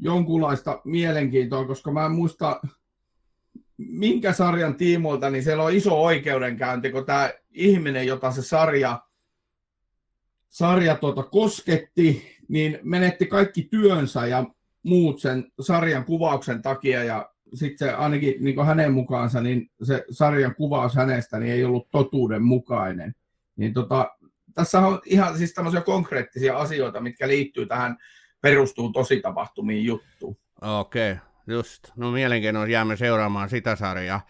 jonkunlaista 0.00 0.80
mielenkiintoa, 0.84 1.66
koska 1.66 1.92
mä 1.92 2.06
en 2.06 2.12
muista 2.12 2.60
minkä 3.76 4.32
sarjan 4.32 4.74
tiimoilta, 4.74 5.30
niin 5.30 5.42
siellä 5.42 5.62
on 5.62 5.72
iso 5.72 6.02
oikeudenkäynti, 6.02 6.90
kun 6.90 7.06
tämä 7.06 7.30
ihminen, 7.50 8.06
jota 8.06 8.30
se 8.30 8.42
sarja, 8.42 9.02
sarja 10.48 10.96
tuota 10.96 11.22
kosketti, 11.22 12.36
niin 12.48 12.78
menetti 12.82 13.26
kaikki 13.26 13.62
työnsä 13.62 14.26
ja 14.26 14.44
muut 14.82 15.20
sen 15.20 15.52
sarjan 15.60 16.04
kuvauksen 16.04 16.62
takia 16.62 17.04
ja 17.04 17.30
sitten 17.54 17.98
ainakin 17.98 18.34
niin 18.44 18.66
hänen 18.66 18.92
mukaansa, 18.92 19.40
niin 19.40 19.70
se 19.82 20.04
sarjan 20.10 20.54
kuvaus 20.54 20.94
hänestä 20.94 21.38
niin 21.38 21.52
ei 21.52 21.64
ollut 21.64 21.90
totuuden 21.90 22.42
mukainen. 22.42 23.14
Niin 23.56 23.74
tota, 23.74 24.10
tässä 24.54 24.78
on 24.78 25.00
ihan 25.06 25.38
siis 25.38 25.54
tämmöisiä 25.54 25.80
konkreettisia 25.80 26.56
asioita, 26.56 27.00
mitkä 27.00 27.28
liittyy 27.28 27.66
tähän 27.66 27.96
perustuu 28.40 28.92
tosi 28.92 29.20
tapahtumiin 29.20 29.84
juttuun. 29.84 30.36
Okei, 30.60 31.12
okay, 31.12 31.24
just. 31.46 31.88
No 31.96 32.10
mielenkiinnolla 32.10 32.68
jäämme 32.68 32.96
seuraamaan 32.96 33.50
sitä 33.50 33.76
sarjaa 33.76 34.26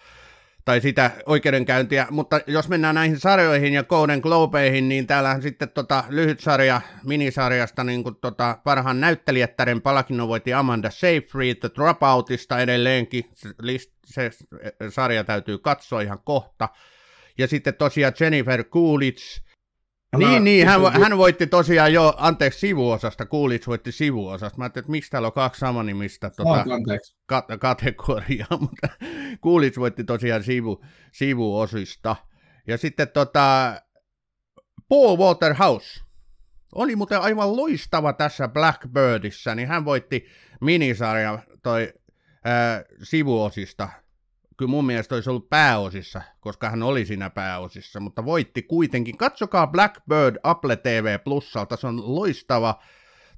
tai 0.64 0.81
sitä 0.81 1.11
oikeudenkäyntiä, 1.26 2.07
mutta 2.11 2.40
jos 2.47 2.69
mennään 2.69 2.95
näihin 2.95 3.21
sarjoihin 3.21 3.73
ja 3.73 3.85
Golden 3.85 4.21
Globeihin, 4.21 4.88
niin 4.88 5.07
täällähän 5.07 5.43
sitten 5.43 5.69
tota 5.71 6.05
lyhyt 6.09 6.40
sarja 6.40 6.81
minisarjasta 7.05 7.85
niin 7.85 8.02
kuin 8.02 8.17
tota 8.17 8.59
parhaan 8.64 9.00
näyttelijättären 9.00 9.83
palkinnon 9.83 10.29
voitti 10.29 10.55
Amanda 10.55 10.90
Seyfried 10.90 11.55
The 11.55 11.71
Dropoutista 11.75 12.61
edelleenkin, 12.61 13.25
se, 14.05 14.31
se 14.31 14.31
sarja 14.88 15.25
täytyy 15.25 15.59
katsoa 15.59 16.00
ihan 16.00 16.19
kohta. 16.25 16.69
Ja 17.38 17.47
sitten 17.47 17.75
tosiaan 17.75 18.12
Jennifer 18.21 18.64
Coolidge 18.64 19.23
niin, 20.19 20.45
niin 20.45 20.67
hän, 20.67 20.81
hän 21.00 21.19
voitti 21.19 21.47
tosiaan 21.47 21.93
jo, 21.93 22.14
anteeksi, 22.17 22.59
sivuosasta, 22.59 23.26
Coolidge 23.26 23.67
voitti 23.67 23.93
sivuosasta. 23.93 24.59
Mä 24.59 24.64
ajattelin, 24.64 24.83
että 24.83 24.90
miksi 24.90 25.11
täällä 25.11 25.26
on 25.26 25.33
kaksi 25.33 25.59
samanimistä 25.59 26.31
tota, 26.31 26.64
ka- 27.26 27.47
kategoriaa, 27.61 28.57
mutta 28.61 28.88
Coolidge 29.45 29.81
voitti 29.81 30.05
tosiaan 30.05 30.43
sivu, 30.43 30.85
sivuosista. 31.12 32.17
Ja 32.67 32.79
sitten 32.79 33.09
tota, 33.09 33.75
Paul 34.88 35.19
Waterhouse 35.19 36.00
oli 36.75 36.97
muuten 36.97 37.21
aivan 37.21 37.57
loistava 37.57 38.12
tässä 38.12 38.49
Blackbirdissä, 38.49 39.55
niin 39.55 39.69
hän 39.69 39.85
voitti 39.85 40.26
minisarjan 40.61 41.43
toi 41.62 41.93
ää, 42.45 42.85
sivuosista 43.02 43.88
kyllä 44.61 44.71
mun 44.71 44.87
mielestä 44.87 45.14
olisi 45.14 45.31
ollut 45.31 45.50
pääosissa, 45.50 46.23
koska 46.40 46.71
hän 46.71 46.83
oli 46.83 47.05
siinä 47.05 47.31
pääosissa, 47.31 48.00
mutta 48.00 48.25
voitti 48.25 48.62
kuitenkin. 48.62 49.17
Katsokaa 49.17 49.67
Blackbird 49.67 50.37
Apple 50.43 50.76
TV 50.76 51.19
Plusalta, 51.25 51.76
se 51.76 51.87
on 51.87 52.14
loistava 52.14 52.83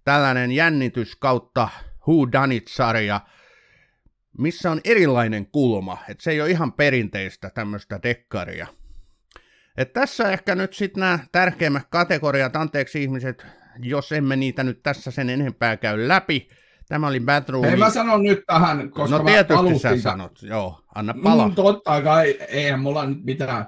tällainen 0.04 0.52
jännitys 0.52 1.16
kautta 1.16 1.68
Who 2.08 2.32
Done 2.32 2.54
It-sarja, 2.54 3.20
missä 4.38 4.70
on 4.70 4.80
erilainen 4.84 5.46
kulma, 5.46 5.98
että 6.08 6.22
se 6.22 6.30
ei 6.30 6.40
ole 6.40 6.50
ihan 6.50 6.72
perinteistä 6.72 7.50
tämmöistä 7.50 8.00
dekkaria. 8.02 8.66
Et 9.76 9.92
tässä 9.92 10.30
ehkä 10.30 10.54
nyt 10.54 10.72
sitten 10.72 11.00
nämä 11.00 11.18
tärkeimmät 11.32 11.86
kategoriat, 11.90 12.56
anteeksi 12.56 13.02
ihmiset, 13.02 13.46
jos 13.78 14.12
emme 14.12 14.36
niitä 14.36 14.64
nyt 14.64 14.82
tässä 14.82 15.10
sen 15.10 15.30
enempää 15.30 15.76
käy 15.76 16.08
läpi, 16.08 16.48
Tämä 16.88 17.08
oli 17.08 17.20
Batroom. 17.20 17.64
Ei 17.64 17.76
mä 17.76 17.90
sanon 17.90 18.22
nyt 18.22 18.42
tähän, 18.46 18.90
koska 18.90 19.18
No 19.18 19.24
tietysti 19.24 19.78
sä 19.78 20.00
sanot, 20.00 20.42
joo, 20.42 20.80
anna 20.94 21.14
pala. 21.22 21.48
Mm, 21.48 21.54
totta 21.54 22.02
kai, 22.02 22.30
eihän 22.48 22.80
mulla 22.80 23.06
nyt 23.06 23.24
mitään. 23.24 23.66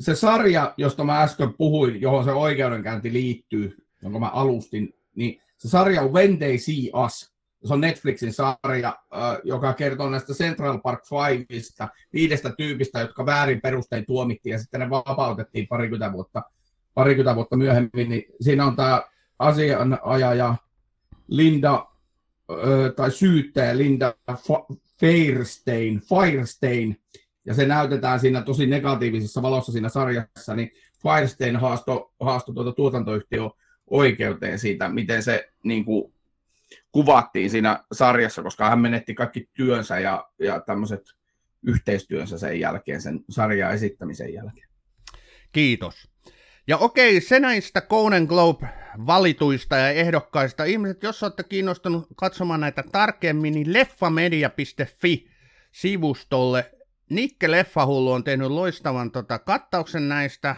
Se 0.00 0.14
sarja, 0.14 0.74
josta 0.76 1.04
mä 1.04 1.22
äsken 1.22 1.54
puhuin, 1.54 2.00
johon 2.00 2.24
se 2.24 2.32
oikeudenkäynti 2.32 3.12
liittyy, 3.12 3.76
jonka 4.02 4.18
mä 4.18 4.28
alustin, 4.28 4.94
niin 5.14 5.42
se 5.56 5.68
sarja 5.68 6.02
on 6.02 6.12
When 6.12 6.38
They 6.38 6.58
See 6.58 6.90
Us. 7.06 7.32
Se 7.64 7.74
on 7.74 7.80
Netflixin 7.80 8.32
sarja, 8.32 8.96
joka 9.44 9.72
kertoo 9.72 10.10
näistä 10.10 10.32
Central 10.32 10.78
Park 10.78 11.00
Fiveista, 11.08 11.88
viidestä 12.12 12.52
tyypistä, 12.58 13.00
jotka 13.00 13.26
väärin 13.26 13.60
perustein 13.60 14.06
tuomittiin 14.06 14.52
ja 14.52 14.58
sitten 14.58 14.80
ne 14.80 14.90
vapautettiin 14.90 15.68
parikymmentä 15.68 16.12
vuotta, 16.12 16.42
parikymmentä 16.94 17.36
vuotta 17.36 17.56
myöhemmin. 17.56 18.08
Niin 18.08 18.24
siinä 18.40 18.66
on 18.66 18.76
tämä 18.76 19.02
asianajaja 19.38 20.54
Linda 21.28 21.86
tai 22.96 23.10
syyttäjä 23.10 23.78
Linda 23.78 24.14
Fairstein, 25.00 26.00
Firestein, 26.00 27.00
ja 27.44 27.54
se 27.54 27.66
näytetään 27.66 28.20
siinä 28.20 28.42
tosi 28.42 28.66
negatiivisessa 28.66 29.42
valossa 29.42 29.72
siinä 29.72 29.88
sarjassa, 29.88 30.54
niin 30.54 30.72
Firestein 31.02 31.56
haastoi 31.56 32.10
haasto 32.20 32.52
tuota 32.52 32.72
tuotantoyhtiö 32.72 33.42
oikeuteen 33.90 34.58
siitä, 34.58 34.88
miten 34.88 35.22
se 35.22 35.48
niin 35.64 35.84
kuin, 35.84 36.12
kuvattiin 36.92 37.50
siinä 37.50 37.84
sarjassa, 37.92 38.42
koska 38.42 38.70
hän 38.70 38.80
menetti 38.80 39.14
kaikki 39.14 39.48
työnsä 39.54 39.98
ja, 39.98 40.28
ja 40.38 40.60
tämmöiset 40.60 41.02
yhteistyönsä 41.66 42.38
sen 42.38 42.60
jälkeen, 42.60 43.02
sen 43.02 43.20
sarjan 43.30 43.74
esittämisen 43.74 44.34
jälkeen. 44.34 44.68
Kiitos. 45.52 46.10
Ja 46.66 46.78
okei, 46.78 47.20
se 47.20 47.40
näistä 47.40 47.80
Golden 47.80 48.26
Globe-valituista 48.96 49.76
ja 49.76 49.90
ehdokkaista. 49.90 50.64
Ihmiset, 50.64 51.02
jos 51.02 51.22
olette 51.22 51.42
kiinnostunut 51.42 52.06
katsomaan 52.16 52.60
näitä 52.60 52.84
tarkemmin, 52.92 53.54
niin 53.54 53.72
leffamedia.fi-sivustolle 53.72 56.70
Nikke 57.10 57.50
Leffahullu 57.50 58.12
on 58.12 58.24
tehnyt 58.24 58.50
loistavan 58.50 59.10
tota, 59.10 59.38
kattauksen 59.38 60.08
näistä. 60.08 60.56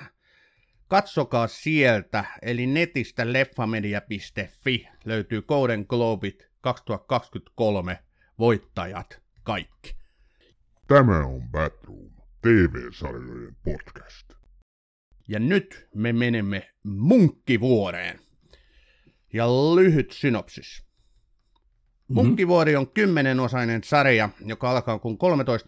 Katsokaa 0.89 1.47
sieltä, 1.47 2.25
eli 2.43 2.67
netistä 2.67 3.33
leffamedia.fi 3.33 4.89
löytyy 5.05 5.43
Golden 5.43 5.87
Globit 5.89 6.49
2023 6.61 7.99
voittajat 8.39 9.23
kaikki. 9.43 9.97
Tämä 10.87 11.27
on 11.27 11.51
Batroom, 11.51 12.11
TV-sarjojen 12.43 13.57
podcast. 13.65 14.35
Ja 15.29 15.39
nyt 15.39 15.89
me 15.95 16.13
menemme 16.13 16.71
Munkkivuoreen. 16.83 18.24
Ja 19.35 19.47
lyhyt 19.49 20.11
synopsis. 20.11 20.83
Mm-hmm. 20.83 22.15
Munkkivuori 22.15 22.77
on 22.77 22.91
kymmenenosainen 22.91 23.85
sarja, 23.85 24.29
joka 24.47 24.71
alkaa 24.71 24.99
kun 24.99 25.19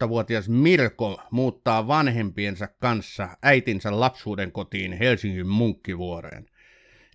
13-vuotias 0.05 0.49
Mirko 0.49 1.21
muuttaa 1.31 1.87
vanhempiensa 1.87 2.67
kanssa 2.67 3.29
äitinsä 3.43 3.99
lapsuuden 3.99 4.51
kotiin 4.51 4.93
Helsingin 4.93 5.47
Munkkivuoreen. 5.47 6.45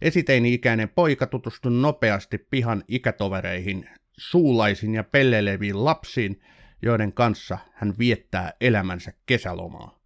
Esiteini-ikäinen 0.02 0.88
poika 0.88 1.26
tutustuu 1.26 1.70
nopeasti 1.70 2.38
pihan 2.38 2.84
ikätovereihin, 2.88 3.88
suulaisiin 4.18 4.94
ja 4.94 5.04
pelleleviin 5.04 5.84
lapsiin, 5.84 6.40
joiden 6.82 7.12
kanssa 7.12 7.58
hän 7.74 7.94
viettää 7.98 8.52
elämänsä 8.60 9.12
kesälomaa. 9.26 10.00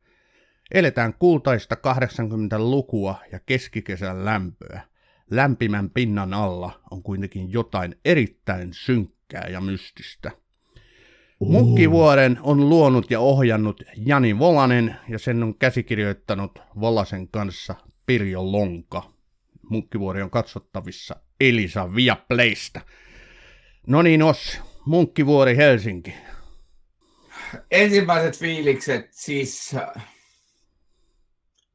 Eletään 0.75 1.15
kultaista 1.15 1.75
80-lukua 1.75 3.15
ja 3.33 3.41
keskikesän 3.47 4.25
lämpöä. 4.25 4.96
Lämpimän 5.31 5.91
pinnan 5.91 6.35
alla 6.35 6.81
on 6.91 7.03
kuitenkin 7.03 7.53
jotain 7.53 7.95
erittäin 8.05 8.69
synkkää 8.73 9.49
ja 9.51 9.61
mystistä. 9.61 10.31
Mukkivuoren 11.41 12.39
on 12.43 12.69
luonut 12.69 13.11
ja 13.11 13.21
ohjannut 13.21 13.83
Jani 13.97 14.39
Volanen 14.39 14.97
ja 15.09 15.19
sen 15.19 15.43
on 15.43 15.59
käsikirjoittanut 15.59 16.59
Volasen 16.81 17.29
kanssa 17.29 17.75
Pirjo 18.07 18.53
Lonka. 18.53 19.13
Munkkivuori 19.71 20.23
on 20.23 20.31
katsottavissa 20.31 21.17
Elisa 21.41 21.95
Viaplaysta. 21.95 22.81
No 23.87 24.03
niin, 24.03 24.23
Os, 24.23 24.61
Munkkivuori 24.87 25.57
Helsinki. 25.57 26.15
Ensimmäiset 27.71 28.39
fiilikset, 28.39 29.09
siis 29.11 29.77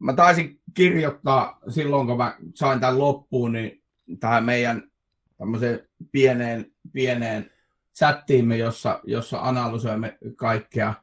mä 0.02 0.14
taisin 0.14 0.60
kirjoittaa 0.74 1.60
silloin, 1.70 2.08
kun 2.08 2.18
mä 2.18 2.38
sain 2.56 2.80
tämän 2.80 3.00
loppuun, 3.00 3.52
niin 3.52 3.84
tähän 4.20 4.44
meidän 4.44 4.92
tämmöiseen 5.38 5.88
pieneen, 6.12 6.66
pieneen 6.94 7.52
chattiimme, 7.98 8.58
jossa, 8.58 9.00
jossa 9.04 9.40
analysoimme 9.42 10.18
kaikkea 10.36 10.94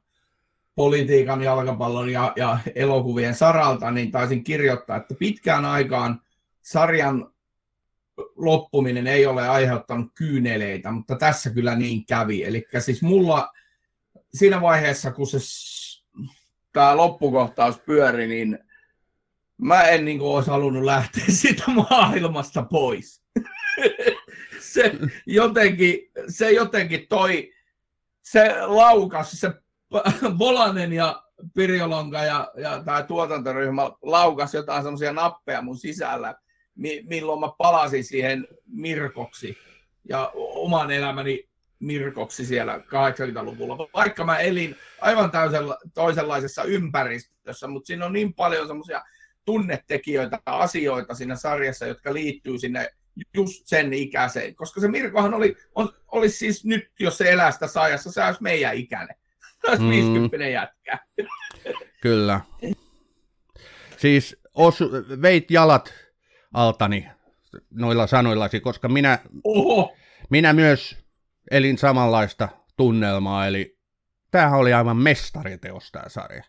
politiikan, 0.75 1.43
jalkapallon 1.43 2.11
ja, 2.11 2.33
ja 2.37 2.59
elokuvien 2.75 3.35
saralta, 3.35 3.91
niin 3.91 4.11
taisin 4.11 4.45
kirjoittaa, 4.45 4.97
että 4.97 5.15
pitkään 5.15 5.65
aikaan 5.65 6.21
sarjan 6.63 7.33
loppuminen 8.37 9.07
ei 9.07 9.27
ole 9.27 9.49
aiheuttanut 9.49 10.13
kyyneleitä, 10.15 10.91
mutta 10.91 11.17
tässä 11.17 11.51
kyllä 11.51 11.75
niin 11.75 12.07
kävi. 12.07 12.45
Eli 12.45 12.67
siis 12.79 13.03
mulla 13.03 13.53
siinä 14.35 14.61
vaiheessa, 14.61 15.13
kun 15.13 15.27
se 15.27 15.39
tämä 16.73 16.97
loppukohtaus 16.97 17.79
pyöri, 17.79 18.27
niin 18.27 18.59
mä 19.59 19.83
en 19.83 20.05
niin 20.05 20.19
kuin, 20.19 20.31
olisi 20.31 20.51
halunnut 20.51 20.85
lähteä 20.85 21.25
siitä 21.41 21.65
maailmasta 21.91 22.63
pois. 22.63 23.23
se, 24.61 24.93
jotenkin, 25.27 26.11
se 26.29 26.51
jotenkin 26.51 27.07
toi, 27.09 27.53
se 28.23 28.55
laukas, 28.67 29.31
se 29.31 29.53
Volanen 30.39 30.93
ja 30.93 31.23
Pirjolonka 31.55 32.23
ja, 32.25 32.53
ja 32.57 32.83
tämä 32.85 33.03
tuotantoryhmä 33.03 33.91
laukas 34.03 34.55
jotain 34.55 34.83
semmoisia 34.83 35.13
nappeja 35.13 35.63
mun 35.63 35.79
sisällä, 35.79 36.35
mi, 36.75 37.03
milloin 37.09 37.41
mä 37.41 37.49
palasin 37.59 38.05
siihen 38.05 38.49
Mirkoksi 38.67 39.59
ja 40.09 40.33
oman 40.35 40.91
elämäni 40.91 41.49
Mirkoksi 41.79 42.47
siellä 42.47 42.77
80-luvulla, 42.77 43.89
vaikka 43.95 44.25
mä 44.25 44.39
elin 44.39 44.77
aivan 45.01 45.31
täysin 45.31 45.61
toisenlaisessa 45.95 46.63
ympäristössä, 46.63 47.67
mutta 47.67 47.87
siinä 47.87 48.07
on 48.07 48.13
niin 48.13 48.35
paljon 48.35 48.67
semmoisia 48.67 49.03
tunnetekijöitä, 49.49 50.39
asioita 50.47 51.15
siinä 51.15 51.37
sarjassa, 51.37 51.87
jotka 51.87 52.15
liittyy 52.15 52.59
sinne 52.59 52.91
just 53.35 53.67
sen 53.67 53.93
ikäiseen. 53.93 54.55
Koska 54.55 54.81
se 54.81 54.89
Mirkohan 54.89 55.35
oli, 55.35 55.57
on, 55.75 55.93
olisi 56.13 56.37
siis 56.37 56.65
nyt, 56.65 56.91
jos 57.01 57.19
se 57.19 57.31
elää 57.31 57.51
sitä 57.51 57.67
sajassa, 57.67 58.13
se 58.13 58.25
olisi 58.25 58.43
meidän 58.43 58.75
ikäinen. 58.75 59.17
Se 59.61 59.67
olisi 59.69 59.83
mm. 59.83 59.91
50 59.91 60.47
jätkä. 60.47 60.99
Kyllä. 62.03 62.41
Siis 63.97 64.37
os, 64.55 64.81
veit 65.23 65.51
jalat 65.51 65.95
altani 66.55 67.09
noilla 67.71 68.07
sanoillasi, 68.07 68.61
koska 68.61 68.89
minä, 68.89 69.19
Oho. 69.45 69.97
minä 70.31 70.53
myös 70.53 70.99
elin 71.51 71.79
samanlaista 71.79 72.49
tunnelmaa, 72.77 73.47
eli 73.47 73.79
tämähän 74.31 74.59
oli 74.59 74.73
aivan 74.73 74.97
mestariteos 74.97 75.93
tämä 75.93 76.09
sarja. 76.09 76.45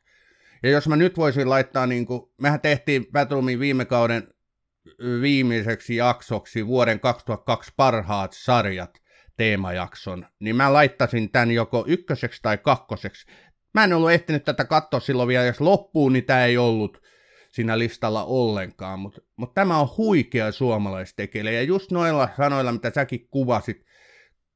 Ja 0.64 0.70
jos 0.70 0.88
mä 0.88 0.96
nyt 0.96 1.18
voisin 1.18 1.50
laittaa, 1.50 1.88
niin 1.88 2.06
kuin, 2.06 2.22
mehän 2.42 2.62
tehtiin 2.62 3.08
Battleumin 3.12 3.60
viime 3.60 3.86
kauden 3.86 4.28
viimeiseksi 5.22 5.96
jaksoksi 5.96 6.68
vuoden 6.68 7.00
2002 7.00 7.74
parhaat 7.76 8.34
sarjat 8.34 9.02
teemajakson, 9.38 10.26
niin 10.40 10.56
mä 10.56 10.74
laittasin 10.74 11.32
tämän 11.32 11.52
joko 11.52 11.84
ykköseksi 11.88 12.40
tai 12.42 12.58
kakkoseksi. 12.58 13.26
Mä 13.74 13.84
en 13.84 13.94
ollut 13.94 14.12
ehtinyt 14.12 14.46
tätä 14.46 14.66
katsoa 14.66 15.00
silloin 15.00 15.28
vielä, 15.28 15.46
jos 15.46 15.62
loppuun, 15.62 16.14
niin 16.14 16.26
tämä 16.26 16.46
ei 16.46 16.58
ollut 16.58 17.02
siinä 17.52 17.80
listalla 17.80 18.24
ollenkaan, 18.24 19.00
mutta 19.00 19.22
mut 19.36 19.54
tämä 19.54 19.80
on 19.80 19.88
huikea 19.98 20.52
suomalaistekele, 20.52 21.54
ja 21.54 21.62
just 21.62 21.92
noilla 21.92 22.30
sanoilla, 22.38 22.72
mitä 22.72 22.92
säkin 22.96 23.28
kuvasit, 23.30 23.86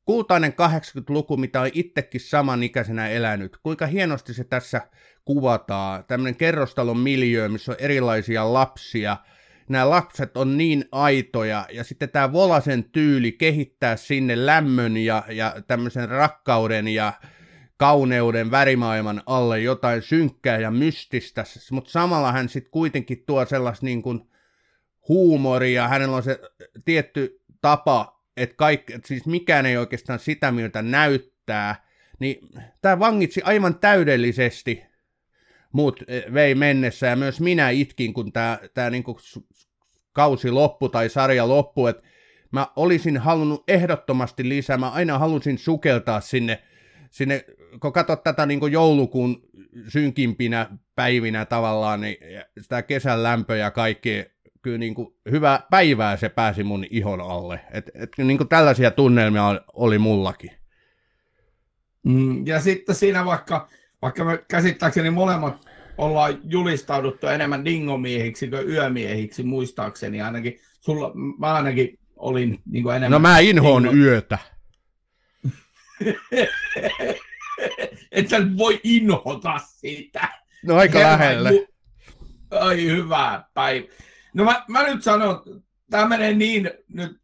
kultainen 0.06 0.54
80-luku, 0.54 1.38
mitä 1.38 1.62
on 1.62 1.70
itsekin 1.74 2.22
samanikäisenä 2.22 3.10
elänyt, 3.10 3.58
kuinka 3.58 3.88
hienosti 3.88 4.34
se 4.34 4.44
tässä 4.44 4.82
kuvataan. 5.26 6.06
Tämmöinen 6.06 6.36
kerrostalon 6.36 6.98
miljö, 6.98 7.50
missä 7.50 7.72
on 7.72 7.78
erilaisia 7.80 8.54
lapsia. 8.54 9.18
Nämä 9.70 9.90
lapset 9.90 10.38
on 10.38 10.58
niin 10.58 10.86
aitoja, 10.92 11.66
ja 11.72 11.84
sitten 11.84 12.10
tämä 12.10 12.34
Volasen 12.34 12.84
tyyli 12.84 13.32
kehittää 13.32 13.96
sinne 13.96 14.46
lämmön 14.46 14.98
ja, 14.98 15.24
ja 15.30 15.56
tämmöisen 15.68 16.10
rakkauden 16.10 16.88
ja 16.88 17.14
kauneuden 17.78 18.52
värimaailman 18.52 19.24
alle 19.26 19.60
jotain 19.60 20.02
synkkää 20.02 20.60
ja 20.60 20.72
mystistä, 20.72 21.44
mutta 21.72 21.92
samalla 21.92 22.32
hän 22.32 22.50
sitten 22.50 22.72
kuitenkin 22.72 23.24
tuo 23.26 23.46
sellaista 23.46 23.86
niin 23.86 24.04
huumoria, 25.08 25.88
hänellä 25.88 26.18
on 26.18 26.24
se 26.24 26.40
tietty 26.86 27.42
tapa, 27.62 28.13
että, 28.38 28.56
kaikki, 28.56 28.94
että 28.94 29.08
siis 29.08 29.26
mikään 29.26 29.66
ei 29.66 29.78
oikeastaan 29.78 30.20
sitä, 30.20 30.52
miltä 30.52 30.82
näyttää, 30.82 31.88
niin 32.20 32.38
tämä 32.82 33.00
vangitsi 33.00 33.42
aivan 33.42 33.76
täydellisesti 33.80 34.84
muut 35.72 36.04
eh, 36.08 36.24
vei 36.34 36.56
mennessä. 36.56 37.08
Ja 37.08 37.16
myös 37.16 37.42
minä 37.42 37.70
itkin, 37.70 38.14
kun 38.14 38.34
tämä 38.34 38.60
tää 38.74 38.90
niinku 38.90 39.20
kausi 40.14 40.52
loppu 40.52 40.90
tai 40.90 41.10
sarja 41.10 41.48
loppu, 41.48 41.88
että 41.88 42.04
mä 42.52 42.68
olisin 42.76 43.18
halunnut 43.18 43.64
ehdottomasti 43.68 44.50
lisää, 44.50 44.78
mä 44.78 44.90
aina 44.90 45.20
halusin 45.20 45.58
sukeltaa 45.58 46.22
sinne, 46.22 46.62
sinne 47.12 47.46
kun 47.82 47.94
katsot 47.94 48.24
tätä 48.24 48.46
niin 48.46 48.72
joulukuun 48.72 49.42
synkimpinä 49.88 50.70
päivinä 50.96 51.46
tavallaan, 51.46 52.02
niin 52.02 52.18
sitä 52.62 52.82
kesän 52.82 53.24
lämpö 53.24 53.58
ja 53.58 53.72
kaikki, 53.72 54.26
kyllä 54.64 54.78
niin 54.78 54.96
kuin 54.96 55.16
hyvä 55.32 55.60
päivää 55.70 56.18
se 56.18 56.30
pääsi 56.30 56.64
mun 56.64 56.86
ihon 56.90 57.22
alle. 57.22 57.60
Et, 57.72 57.92
et 57.96 58.10
niin 58.18 58.38
kuin 58.38 58.48
tällaisia 58.48 58.92
tunnelmia 58.92 59.62
oli 59.74 59.98
mullakin. 59.98 60.52
Mm, 62.04 62.48
ja 62.48 62.60
sitten 62.60 62.96
siinä 62.96 63.26
vaikka 63.26 63.68
vaikka 64.02 64.24
me 64.26 64.44
käsittääkseni 64.48 65.10
molemmat 65.10 65.66
ollaan 65.98 66.40
julistauduttu 66.44 67.28
enemmän 67.28 67.66
dingomiehiksi 67.66 68.48
kuin 68.48 68.70
yömiehiksi, 68.70 69.44
muistaakseni 69.44 70.22
ainakin. 70.22 70.60
Sulla, 70.80 71.12
mä 71.40 71.54
ainakin 71.54 72.00
olin 72.16 72.60
niin 72.66 72.84
kuin 72.84 72.96
enemmän... 72.96 73.12
No 73.12 73.20
mä 73.20 73.40
inhoon 73.40 73.84
dingo... 73.84 73.98
yötä. 73.98 74.38
et 78.12 78.30
sä 78.30 78.38
voi 78.58 78.80
inhota 78.84 79.58
sitä. 79.58 80.28
No 80.66 80.76
aika 80.76 81.00
Herran 81.00 81.20
lähelle. 81.20 81.52
ju- 81.52 81.68
Ai 82.52 82.86
hyvä 82.86 83.44
päivä. 83.54 83.88
No 84.34 84.44
mä, 84.44 84.66
mä 84.68 84.84
nyt 84.84 85.04
sanon, 85.04 85.44
tämä 85.90 86.08
menee 86.08 86.34
niin, 86.34 86.72
nyt 86.94 87.22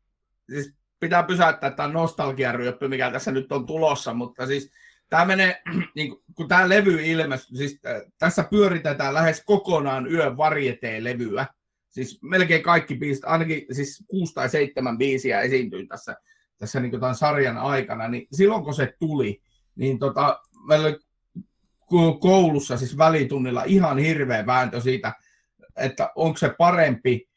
siis 0.49 0.73
pitää 0.99 1.23
pysäyttää 1.23 1.71
tämä 1.71 1.89
nostalgiaryöppy, 1.89 2.87
mikä 2.87 3.11
tässä 3.11 3.31
nyt 3.31 3.51
on 3.51 3.65
tulossa, 3.65 4.13
mutta 4.13 4.47
siis 4.47 4.71
tämä 5.09 5.25
menee, 5.25 5.61
niin 5.95 6.15
kun- 6.35 6.47
tämä 6.47 6.69
levy 6.69 7.05
ilmestyi, 7.05 7.57
siis 7.57 7.79
äh, 7.85 8.01
tässä 8.17 8.43
pyöritetään 8.43 9.13
lähes 9.13 9.43
kokonaan 9.45 10.11
yön 10.11 10.37
varieteen-levyä. 10.37 11.45
Siis 11.89 12.19
melkein 12.21 12.63
kaikki 12.63 12.95
biisit, 12.95 13.25
ainakin 13.25 13.65
siis 13.71 14.03
kuusi 14.07 14.33
tai 14.33 14.49
seitsemän 14.49 14.97
biisiä 14.97 15.41
esiintyy 15.41 15.87
tässä, 15.87 16.15
tässä 16.57 16.79
niin 16.79 16.91
tämän 16.91 17.15
sarjan 17.15 17.57
aikana, 17.57 18.07
niin 18.07 18.27
silloin 18.31 18.63
kun 18.63 18.73
se 18.73 18.93
tuli, 18.99 19.41
niin 19.75 19.99
tota, 19.99 20.39
meillä 20.67 20.97
koulussa 22.19 22.77
siis 22.77 22.97
välitunnilla 22.97 23.63
ihan 23.63 23.97
hirveä 23.97 24.45
vääntö 24.45 24.81
siitä, 24.81 25.13
että 25.77 26.11
onko 26.15 26.37
se 26.37 26.49
parempi 26.57 27.29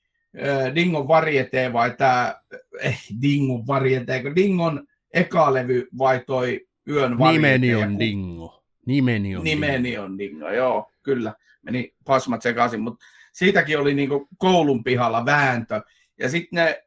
Dingon 0.75 1.09
varieté 1.09 1.73
vai 1.73 1.97
tämä, 1.97 2.35
eh, 2.81 3.01
Dingon 3.23 3.67
varieté, 3.67 4.23
kun 4.23 4.37
Dingon 4.37 4.87
eka 5.15 5.55
levy 5.55 5.89
vai 5.99 6.21
toi 6.27 6.67
Yön 6.89 7.19
varieté. 7.19 7.59
Nimeni 7.59 7.75
on 7.75 7.99
Dingo. 7.99 8.65
Nimeni 8.87 9.37
on 9.37 9.45
Dingo. 9.45 9.67
Nimeni 9.67 9.99
on 9.99 10.19
Dingo, 10.19 10.51
joo, 10.51 10.93
kyllä. 11.03 11.35
Meni 11.63 11.95
pasmat 12.05 12.43
sekaisin, 12.43 12.81
mutta 12.81 13.05
siitäkin 13.33 13.79
oli 13.79 13.95
niinku 13.95 14.29
koulun 14.39 14.85
pihalla 14.85 15.27
vääntö. 15.27 15.81
Ja 16.19 16.29
sitten 16.29 16.65
ne, 16.65 16.83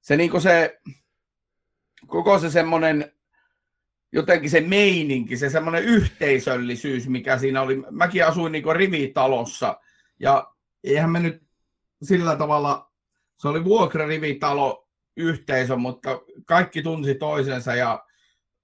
se, 0.00 0.16
niinku 0.16 0.40
se, 0.40 0.80
koko 2.06 2.38
se 2.38 2.50
semmoinen, 2.50 3.12
jotenkin 4.12 4.50
se 4.50 4.60
meininki, 4.60 5.36
se 5.36 5.50
semmoinen 5.50 5.84
yhteisöllisyys, 5.84 7.08
mikä 7.08 7.38
siinä 7.38 7.62
oli. 7.62 7.82
Mäkin 7.90 8.26
asuin 8.26 8.52
niinku 8.52 8.72
rivitalossa, 8.72 9.80
ja 10.20 10.52
eihän 10.84 11.10
me 11.10 11.20
nyt 11.20 11.42
sillä 12.02 12.36
tavalla, 12.36 12.92
se 13.38 13.48
oli 13.48 13.64
vuokrarivitalo 13.64 14.88
yhteisö, 15.16 15.76
mutta 15.76 16.20
kaikki 16.46 16.82
tunsi 16.82 17.14
toisensa 17.14 17.74
ja 17.74 18.04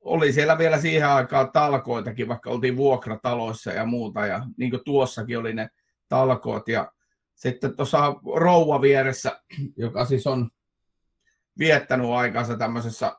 oli 0.01 0.33
siellä 0.33 0.59
vielä 0.59 0.81
siihen 0.81 1.09
aikaan 1.09 1.53
talkoitakin, 1.53 2.29
vaikka 2.29 2.51
oltiin 2.51 2.77
vuokrataloissa 2.77 3.73
ja 3.73 3.87
muuta, 3.87 4.27
ja 4.27 4.47
niin 4.57 4.71
kuin 4.71 4.85
tuossakin 4.85 5.39
oli 5.39 5.55
ne 5.55 5.69
talkoot, 6.09 6.69
ja 6.69 6.93
sitten 7.35 7.77
tuossa 7.77 8.15
rouva 8.35 8.81
vieressä, 8.81 9.41
joka 9.77 10.05
siis 10.05 10.27
on 10.27 10.51
viettänyt 11.59 12.07
aikansa 12.07 12.57
tämmöisessä 12.57 13.17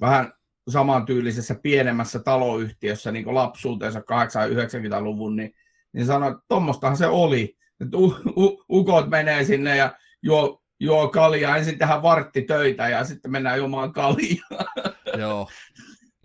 vähän 0.00 0.32
samantyylisessä 0.68 1.54
pienemmässä 1.54 2.18
taloyhtiössä 2.18 3.12
niin 3.12 3.34
lapsuutensa 3.34 4.00
80-90-luvun, 4.00 5.36
niin, 5.36 5.54
niin 5.92 6.06
sanoi, 6.06 6.30
että 6.30 6.42
tuommoistahan 6.48 6.96
se 6.96 7.06
oli. 7.06 7.56
Että 7.80 7.96
u- 7.96 8.16
u- 8.36 8.64
ukot 8.70 9.10
menee 9.10 9.44
sinne 9.44 9.76
ja 9.76 9.92
juo, 10.22 10.62
juo 10.80 11.08
kaljaa, 11.08 11.56
ensin 11.56 11.78
tehdään 11.78 12.02
varttitöitä 12.02 12.88
ja 12.88 13.04
sitten 13.04 13.30
mennään 13.30 13.58
juomaan 13.58 13.92
kaljaa. 13.92 14.74
Joo. 15.18 15.48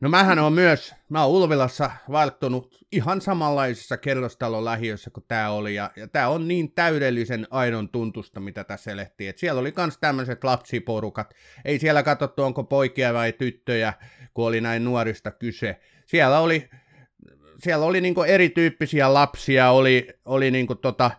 No 0.02 0.10
mähän 0.10 0.40
on 0.40 0.54
myös, 0.54 0.96
mä 1.10 1.24
oon 1.24 1.32
Ulvilassa 1.32 1.92
vaeltunut 2.12 2.78
ihan 2.96 3.22
samanlaisessa 3.22 3.98
kerrostalon 3.98 4.66
lähiössä 4.66 5.10
kuin 5.10 5.24
tämä 5.28 5.50
oli, 5.50 5.76
ja, 5.76 5.92
ja 5.96 6.08
tämä 6.08 6.28
on 6.28 6.48
niin 6.48 6.72
täydellisen 6.72 7.48
aidon 7.50 7.90
tuntusta, 7.90 8.40
mitä 8.40 8.64
tässä 8.64 8.92
elettiin. 8.92 9.30
Et 9.30 9.38
siellä 9.38 9.62
oli 9.62 9.74
myös 9.78 9.98
tämmöiset 9.98 10.44
lapsiporukat, 10.44 11.34
ei 11.66 11.80
siellä 11.80 12.04
katsottu, 12.04 12.44
onko 12.44 12.64
poikia 12.64 13.14
vai 13.14 13.34
tyttöjä, 13.34 13.94
kun 14.34 14.48
oli 14.48 14.62
näin 14.62 14.84
nuorista 14.84 15.32
kyse. 15.32 15.80
Siellä 16.06 16.40
oli, 16.40 16.70
siellä 17.60 17.86
oli 17.86 18.02
niinku 18.02 18.24
erityyppisiä 18.24 19.14
lapsia, 19.14 19.70
oli, 19.70 20.08
oli 20.26 20.52
niinku 20.52 20.76
tota, 20.76 21.12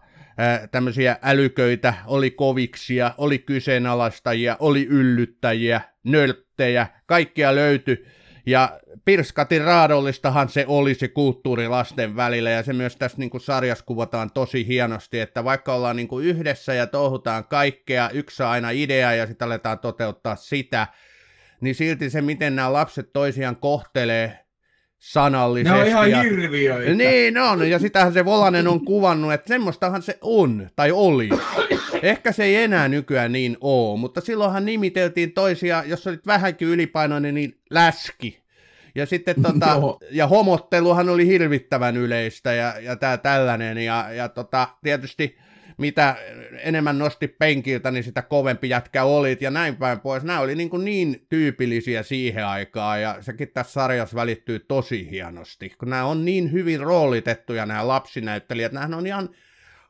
tämmöisiä 0.71 1.17
älyköitä, 1.23 1.95
oli 2.07 2.31
koviksia, 2.31 3.15
oli 3.19 3.39
kyseenalaistajia, 3.39 4.57
oli 4.61 4.87
yllyttäjiä, 4.87 5.81
nölttejä, 6.05 6.87
kaikkia 7.07 7.55
löytyi. 7.55 8.07
Ja 8.46 8.80
Pirskatin 9.04 9.64
raadollistahan 9.64 10.48
se 10.48 10.64
oli 10.68 10.94
se 10.94 11.09
kulttuuri 11.09 11.68
lasten 11.68 12.16
välillä, 12.16 12.50
ja 12.50 12.62
se 12.62 12.72
myös 12.72 12.96
tässä 12.96 13.18
niin 13.18 13.30
kuin 13.30 13.40
sarjassa 13.40 13.85
kuvataan 13.85 14.30
tosi 14.30 14.66
hienosti, 14.66 15.20
että 15.20 15.44
vaikka 15.44 15.74
ollaan 15.74 15.96
niin 15.96 16.09
kuin 16.09 16.26
yhdessä 16.26 16.74
ja 16.74 16.87
touhutaan 16.87 17.44
kaikkea, 17.44 18.11
yksi 18.11 18.42
aina 18.42 18.70
idea 18.70 19.12
ja 19.12 19.26
sitten 19.26 19.46
aletaan 19.46 19.78
toteuttaa 19.78 20.37
sitä, 20.37 20.87
niin 21.61 21.74
silti 21.74 22.11
se, 22.11 22.22
miten 22.22 22.56
nämä 22.56 22.72
lapset 22.72 23.12
toisiaan 23.12 23.56
kohtelee 23.56 24.26
Ne 24.26 24.98
sanallisesti. 24.98 25.80
on 25.80 25.87
ihan 25.87 26.11
ja... 26.11 26.22
hirviöitä. 26.22 26.94
Niin 26.94 27.38
on, 27.38 27.70
ja 27.70 27.78
sitähän 27.78 28.12
se 28.12 28.24
Volanen 28.24 28.68
on 28.68 28.85
kuvannut, 28.85 29.32
että 29.32 29.48
semmoistahan 29.48 30.02
se 30.02 30.18
on, 30.20 30.70
tai 30.76 30.90
oli. 30.92 31.28
Ehkä 32.02 32.32
se 32.32 32.44
ei 32.44 32.56
enää 32.56 32.88
nykyään 32.88 33.32
niin 33.32 33.56
oo, 33.61 33.96
mutta 33.96 34.20
silloinhan 34.20 34.64
nimiteltiin 34.64 35.32
toisia, 35.32 35.85
jos 35.87 36.06
olit 36.06 36.26
vähänkin 36.26 36.68
ylipainoinen, 36.68 37.35
niin 37.35 37.61
läski. 37.70 38.42
Ja 38.94 39.06
sitten 39.06 39.42
tota, 39.42 39.70
Joo. 39.80 40.00
ja 40.11 40.26
homotteluhan 40.26 41.09
oli 41.09 41.26
hirvittävän 41.26 41.96
yleistä 41.96 42.52
ja, 42.52 42.74
ja 42.80 42.96
tää 42.96 43.16
tällainen, 43.16 43.78
ja, 43.78 44.06
ja 44.12 44.28
tota, 44.28 44.68
tietysti 44.82 45.37
mitä 45.78 46.16
enemmän 46.62 46.98
nosti 46.98 47.28
penkiltä, 47.28 47.90
niin 47.90 48.04
sitä 48.04 48.22
kovempi 48.22 48.68
jätkä 48.68 49.04
olit 49.04 49.42
ja 49.42 49.50
näin 49.50 49.76
päin 49.76 50.00
pois. 50.00 50.24
Nämä 50.24 50.40
oli 50.40 50.54
niin, 50.54 50.70
kuin 50.70 50.85
niin 50.85 51.26
tyypillisiä 51.28 52.02
siihen 52.02 52.46
aikaan 52.46 53.02
ja 53.02 53.16
sekin 53.20 53.48
tässä 53.54 53.72
sarjassa 53.72 54.16
välittyy 54.16 54.59
tosi 54.59 55.11
hienosti, 55.11 55.72
kun 55.78 55.90
nämä 55.90 56.04
on 56.04 56.24
niin 56.24 56.52
hyvin 56.52 56.80
roolitettuja 56.80 57.66
nämä 57.66 57.88
lapsinäyttelijät. 57.88 58.72
Nämä 58.72 58.96
on 58.96 59.06
ihan 59.06 59.28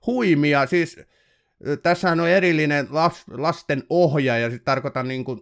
huimia, 0.06 0.66
siis 0.66 1.00
tässähän 1.82 2.20
on 2.20 2.28
erillinen 2.28 2.86
las, 2.90 3.24
lasten 3.30 3.82
ohjaaja, 3.90 4.50
sit 4.50 4.64
tarkoitan 4.64 5.08
niin 5.08 5.24
kuin, 5.24 5.40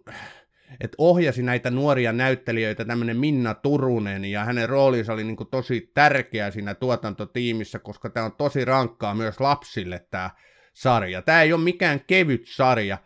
että 0.80 0.94
ohjasi 0.98 1.42
näitä 1.42 1.70
nuoria 1.70 2.12
näyttelijöitä 2.12 2.84
tämmöinen 2.84 3.16
Minna 3.16 3.54
Turunen, 3.54 4.24
ja 4.24 4.44
hänen 4.44 4.68
roolinsa 4.68 5.12
oli 5.12 5.24
niin 5.24 5.36
kuin 5.36 5.50
tosi 5.50 5.90
tärkeä 5.94 6.50
siinä 6.50 6.74
tuotantotiimissä, 6.74 7.78
koska 7.78 8.10
tämä 8.10 8.26
on 8.26 8.32
tosi 8.32 8.64
rankkaa 8.64 9.14
myös 9.14 9.40
lapsille 9.40 10.06
tämä 10.10 10.30
sarja. 10.72 11.22
Tämä 11.22 11.42
ei 11.42 11.52
ole 11.52 11.62
mikään 11.62 12.00
kevyt 12.06 12.42
sarja, 12.46 12.98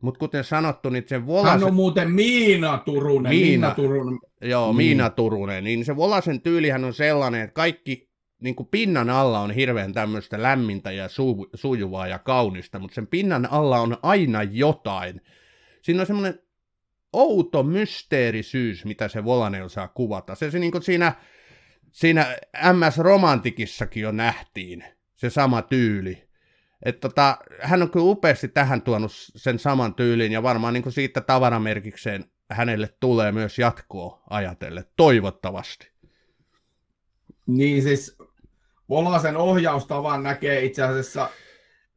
mutta 0.00 0.18
kuten 0.18 0.44
sanottu, 0.44 0.90
niin 0.90 1.04
sen 1.06 1.20
Hän 1.20 1.26
Volasen... 1.26 1.64
on 1.64 1.74
muuten 1.74 2.10
Miina 2.10 2.78
Turunen. 2.78 3.30
Miina. 3.30 3.46
Miina, 3.46 3.74
Turunen. 3.74 4.18
Joo, 4.40 4.66
Niin. 4.66 4.76
Miina 4.76 5.10
Turunen, 5.10 5.64
niin 5.64 5.84
se 5.84 5.96
Volasen 5.96 6.40
tyylihän 6.40 6.84
on 6.84 6.94
sellainen, 6.94 7.42
että 7.42 7.54
kaikki 7.54 8.11
niin 8.42 8.54
kuin 8.54 8.68
pinnan 8.70 9.10
alla 9.10 9.40
on 9.40 9.50
hirveän 9.50 9.92
tämmöistä 9.92 10.42
lämmintä 10.42 10.92
ja 10.92 11.06
su- 11.06 11.50
sujuvaa 11.54 12.06
ja 12.06 12.18
kaunista, 12.18 12.78
mutta 12.78 12.94
sen 12.94 13.06
pinnan 13.06 13.48
alla 13.50 13.80
on 13.80 13.96
aina 14.02 14.42
jotain. 14.42 15.20
Siinä 15.82 16.00
on 16.00 16.06
semmoinen 16.06 16.42
outo 17.12 17.62
mysteerisyys, 17.62 18.84
mitä 18.84 19.08
se 19.08 19.24
Volanen 19.24 19.64
osaa 19.64 19.88
kuvata. 19.88 20.34
Se, 20.34 20.50
se 20.50 20.58
niin 20.58 20.72
kuin 20.72 20.82
siinä, 20.82 21.12
siinä 21.90 22.36
MS 22.72 22.98
Romantikissakin 22.98 24.02
jo 24.02 24.12
nähtiin, 24.12 24.84
se 25.14 25.30
sama 25.30 25.62
tyyli. 25.62 26.28
Et 26.84 27.00
tota, 27.00 27.38
hän 27.60 27.82
on 27.82 27.90
kyllä 27.90 28.06
upeasti 28.06 28.48
tähän 28.48 28.82
tuonut 28.82 29.12
sen 29.14 29.58
saman 29.58 29.94
tyylin, 29.94 30.32
ja 30.32 30.42
varmaan 30.42 30.74
niin 30.74 30.82
kuin 30.82 30.92
siitä 30.92 31.20
tavaramerkikseen 31.20 32.24
hänelle 32.50 32.94
tulee 33.00 33.32
myös 33.32 33.58
jatkoa 33.58 34.22
ajatellen, 34.30 34.84
toivottavasti. 34.96 35.92
Niin 37.46 37.82
siis 37.82 38.16
Volasen 38.92 39.36
ohjaustavan 39.36 40.22
näkee 40.22 40.64
itse 40.64 40.82
asiassa, 40.82 41.30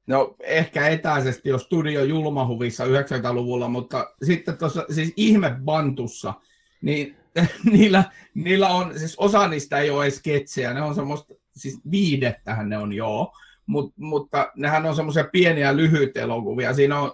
no 0.08 0.36
ehkä 0.44 0.88
etäisesti 0.88 1.50
jo 1.50 1.58
Studio 1.58 2.04
Julmahuvissa 2.04 2.86
90-luvulla, 2.86 3.68
mutta 3.68 4.14
sitten 4.24 4.58
tuossa 4.58 4.86
siis 4.90 5.14
Ihme 5.18 5.56
Bantussa, 5.66 6.34
niin 6.82 7.18
niillä, 7.72 8.04
niillä 8.34 8.70
on, 8.70 9.00
siis 9.00 9.16
osa 9.18 9.48
niistä 9.48 9.78
ei 9.80 9.90
ole 9.90 10.06
edes 10.06 10.16
sketsejä, 10.16 10.74
ne 10.74 10.82
on 10.82 10.96
semmoista, 10.96 11.34
siis 11.56 11.80
viidettähän 11.92 12.70
ne 12.70 12.78
on 12.78 12.94
joo, 12.94 13.34
Mut, 13.66 13.94
mutta 13.98 14.52
nehän 14.56 14.86
on 14.86 14.96
semmoisia 14.96 15.24
pieniä 15.32 15.76
lyhyitä 15.76 16.22
elokuvia. 16.22 16.74
Siinä 16.74 17.00
on, 17.00 17.12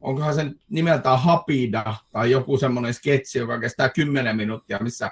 onkohan 0.00 0.34
sen 0.34 0.54
nimeltään 0.68 1.20
Hapida 1.20 1.94
tai 2.12 2.30
joku 2.30 2.56
semmoinen 2.56 2.94
sketsi, 2.94 3.38
joka 3.38 3.60
kestää 3.60 3.88
10 3.88 4.36
minuuttia, 4.36 4.78
missä 4.78 5.10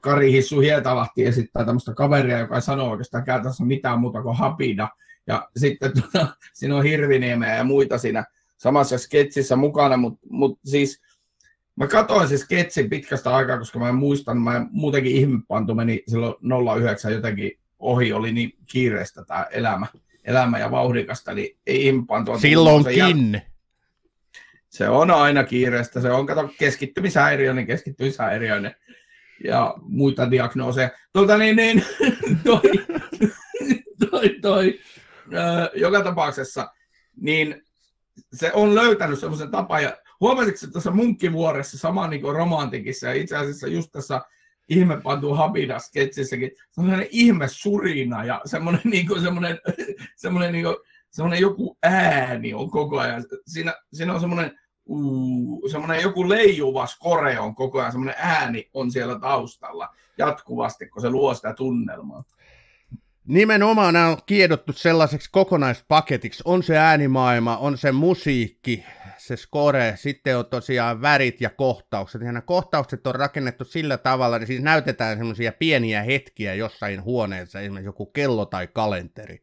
Kari 0.00 0.32
Hissu 0.32 0.60
Hietalahti 0.60 1.26
esittää 1.26 1.64
tämmöistä 1.64 1.94
kaveria, 1.94 2.38
joka 2.38 2.54
ei 2.54 2.62
sano 2.62 2.90
oikeastaan 2.90 3.24
käytännössä 3.24 3.64
mitään 3.64 4.00
muuta 4.00 4.22
kuin 4.22 4.36
Hapida. 4.36 4.88
Ja 5.26 5.48
sitten 5.56 5.92
tuota, 5.92 6.26
siinä 6.54 6.76
on 6.76 6.84
Hirviniemeä 6.84 7.56
ja 7.56 7.64
muita 7.64 7.98
siinä 7.98 8.24
samassa 8.56 8.98
sketsissä 8.98 9.56
mukana, 9.56 9.96
mutta 9.96 10.26
mut 10.30 10.58
siis 10.64 11.02
mä 11.76 11.86
katsoin 11.86 12.28
se 12.28 12.38
sketsin 12.38 12.90
pitkästä 12.90 13.36
aikaa, 13.36 13.58
koska 13.58 13.78
mä 13.78 13.88
en 13.88 13.94
muistan, 13.94 14.38
mä 14.38 14.66
muutenkin 14.70 15.16
ihmepantu 15.16 15.74
meni 15.74 16.02
silloin 16.08 16.34
09 16.80 17.12
jotenkin 17.12 17.58
ohi, 17.78 18.12
oli 18.12 18.32
niin 18.32 18.52
kiireistä 18.66 19.24
tämä 19.24 19.46
elämä, 19.50 19.86
elämä 20.24 20.58
ja 20.58 20.70
vauhdikasta, 20.70 21.34
niin 21.34 21.56
ei 21.66 21.86
ihmepantua. 21.86 22.38
Silloinkin. 22.38 23.42
Se 24.68 24.88
on 24.88 25.10
aina 25.10 25.44
kiireistä. 25.44 26.00
Se 26.00 26.10
on, 26.10 26.26
kato, 26.26 26.50
keskittymishäiriö, 26.58 27.54
niin 27.54 27.66
keskittymishäiriöinen 27.66 28.74
ja 29.44 29.74
muita 29.82 30.30
diagnooseja. 30.30 30.90
Tuota 31.12 31.38
niin, 31.38 31.56
niin 31.56 31.84
toi, 32.44 32.60
toi, 34.10 34.38
toi, 34.42 34.80
joka 35.74 36.04
tapauksessa, 36.04 36.70
niin 37.16 37.62
se 38.32 38.52
on 38.52 38.74
löytänyt 38.74 39.18
semmoisen 39.18 39.50
tapa, 39.50 39.80
ja 39.80 39.96
huomasitko 40.20 40.66
tässä 40.72 40.90
munkkivuoressa, 40.90 41.78
sama 41.78 42.06
niin 42.06 42.22
kuin 42.22 42.36
romantikissa, 42.36 43.06
ja 43.06 43.14
itse 43.14 43.36
asiassa 43.36 43.68
just 43.68 43.92
tässä 43.92 44.20
ihmepantu 44.68 45.34
Habidas 45.34 45.86
sketsissäkin, 45.86 46.50
semmoinen 46.70 47.06
ihme 47.10 47.48
surina 47.48 48.24
ja 48.24 48.40
semmoinen, 48.44 48.82
niin 48.84 49.06
kuin, 49.06 49.22
semmoinen, 49.22 49.58
semmoinen, 50.16 50.52
niin 50.52 50.64
kuin, 50.64 50.76
semmoinen 51.10 51.40
joku 51.40 51.78
ääni 51.82 52.54
on 52.54 52.70
koko 52.70 52.98
ajan. 52.98 53.24
Siinä, 53.46 53.74
siinä 53.92 54.14
on 54.14 54.20
semmoinen, 54.20 54.58
semmoinen 55.70 56.02
joku 56.02 56.28
leijuva 56.28 56.86
skore 56.86 57.38
on 57.38 57.54
koko 57.54 57.80
ajan, 57.80 57.92
semmoinen 57.92 58.16
ääni 58.18 58.70
on 58.74 58.90
siellä 58.90 59.18
taustalla 59.18 59.94
jatkuvasti, 60.18 60.88
kun 60.88 61.02
se 61.02 61.10
luo 61.10 61.34
sitä 61.34 61.52
tunnelmaa. 61.52 62.24
Nimenomaan 63.26 63.94
nämä 63.94 64.08
on 64.08 64.18
kiedottu 64.26 64.72
sellaiseksi 64.72 65.30
kokonaispaketiksi. 65.32 66.42
On 66.46 66.62
se 66.62 66.78
äänimaailma, 66.78 67.56
on 67.56 67.78
se 67.78 67.92
musiikki, 67.92 68.84
se 69.18 69.36
score, 69.36 69.92
sitten 69.96 70.38
on 70.38 70.46
tosiaan 70.46 71.02
värit 71.02 71.40
ja 71.40 71.50
kohtaukset. 71.50 72.20
Ja 72.20 72.26
nämä 72.26 72.40
kohtaukset 72.40 73.06
on 73.06 73.14
rakennettu 73.14 73.64
sillä 73.64 73.98
tavalla, 73.98 74.36
että 74.36 74.46
siis 74.46 74.62
näytetään 74.62 75.18
semmoisia 75.18 75.52
pieniä 75.52 76.02
hetkiä 76.02 76.54
jossain 76.54 77.04
huoneessa, 77.04 77.60
esimerkiksi 77.60 77.88
joku 77.88 78.06
kello 78.06 78.46
tai 78.46 78.66
kalenteri. 78.66 79.42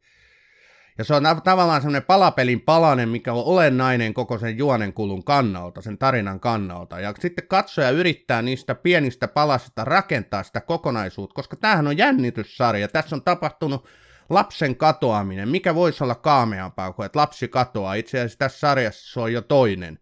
Ja 0.98 1.04
se 1.04 1.14
on 1.14 1.24
tavallaan 1.44 1.82
semmoinen 1.82 2.04
palapelin 2.04 2.62
palanen, 2.62 3.10
mikä 3.10 3.34
on 3.34 3.44
olennainen 3.44 4.14
koko 4.14 4.38
sen 4.38 4.58
juonenkulun 4.58 5.24
kannalta, 5.24 5.82
sen 5.82 5.98
tarinan 5.98 6.40
kannalta. 6.40 7.00
Ja 7.00 7.14
sitten 7.20 7.48
katsoja 7.48 7.90
yrittää 7.90 8.42
niistä 8.42 8.76
pienistä 8.76 9.28
palasista 9.28 9.86
rakentaa 9.86 10.44
sitä 10.44 10.62
kokonaisuutta, 10.62 11.36
koska 11.36 11.56
tämähän 11.56 11.88
on 11.88 11.98
jännityssarja. 11.98 12.88
Tässä 12.88 13.16
on 13.16 13.22
tapahtunut 13.22 13.88
lapsen 14.30 14.76
katoaminen. 14.76 15.50
Mikä 15.50 15.76
voisi 15.76 16.04
olla 16.04 16.16
kaameampaa 16.16 16.94
kuin, 16.94 17.06
että 17.06 17.20
lapsi 17.20 17.48
katoaa? 17.48 17.94
Itse 17.94 18.18
asiassa 18.18 18.40
tässä 18.40 18.60
sarjassa 18.60 19.14
se 19.14 19.20
on 19.20 19.34
jo 19.34 19.42
toinen. 19.42 20.00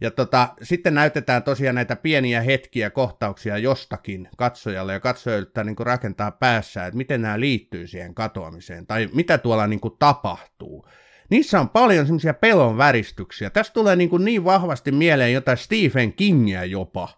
Ja 0.00 0.10
tota, 0.10 0.48
sitten 0.62 0.94
näytetään 0.94 1.42
tosiaan 1.42 1.74
näitä 1.74 1.96
pieniä 1.96 2.40
hetkiä, 2.40 2.90
kohtauksia 2.90 3.58
jostakin 3.58 4.28
katsojalle, 4.36 4.92
ja 4.92 5.00
katsoja 5.00 5.44
niin 5.64 5.76
kuin 5.76 5.86
rakentaa 5.86 6.30
päässä, 6.30 6.86
että 6.86 6.96
miten 6.96 7.22
nämä 7.22 7.40
liittyy 7.40 7.86
siihen 7.86 8.14
katoamiseen, 8.14 8.86
tai 8.86 9.08
mitä 9.12 9.38
tuolla 9.38 9.66
niin 9.66 9.80
kuin 9.80 9.94
tapahtuu. 9.98 10.86
Niissä 11.30 11.60
on 11.60 11.68
paljon 11.68 12.06
semmoisia 12.06 12.34
pelon 12.34 12.78
väristyksiä. 12.78 13.50
Tästä 13.50 13.74
tulee 13.74 13.96
niin, 13.96 14.10
kuin 14.10 14.24
niin 14.24 14.44
vahvasti 14.44 14.92
mieleen 14.92 15.32
jotain 15.32 15.58
Stephen 15.58 16.12
Kingia 16.12 16.64
jopa. 16.64 17.08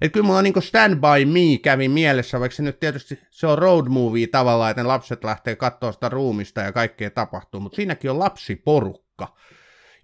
Että 0.00 0.12
kyllä 0.12 0.26
mulla 0.26 0.42
niin 0.42 0.62
Stand 0.62 0.94
By 0.94 1.24
Me 1.24 1.58
kävi 1.62 1.88
mielessä, 1.88 2.40
vaikka 2.40 2.56
se 2.56 2.62
nyt 2.62 2.80
tietysti 2.80 3.18
se 3.30 3.46
on 3.46 3.58
road 3.58 3.86
movie 3.88 4.26
tavallaan, 4.26 4.70
että 4.70 4.82
ne 4.82 4.86
lapset 4.86 5.24
lähtee 5.24 5.56
katsoa 5.56 5.92
sitä 5.92 6.08
ruumista 6.08 6.60
ja 6.60 6.72
kaikkea 6.72 7.10
tapahtuu, 7.10 7.60
mutta 7.60 7.76
siinäkin 7.76 8.10
on 8.10 8.18
lapsiporukka. 8.18 9.36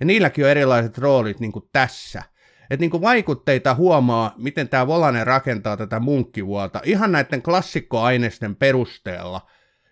Ja 0.00 0.06
niilläkin 0.06 0.44
on 0.44 0.50
erilaiset 0.50 0.98
roolit 0.98 1.40
niin 1.40 1.52
kuin 1.52 1.64
tässä. 1.72 2.22
Että 2.70 2.80
niin 2.80 2.90
kuin 2.90 3.00
vaikutteita 3.00 3.74
huomaa, 3.74 4.34
miten 4.36 4.68
tämä 4.68 4.86
Volanen 4.86 5.26
rakentaa 5.26 5.76
tätä 5.76 6.00
munkkivuolta 6.00 6.80
ihan 6.84 7.12
näiden 7.12 7.42
klassikkoaineisten 7.42 8.56
perusteella. 8.56 9.46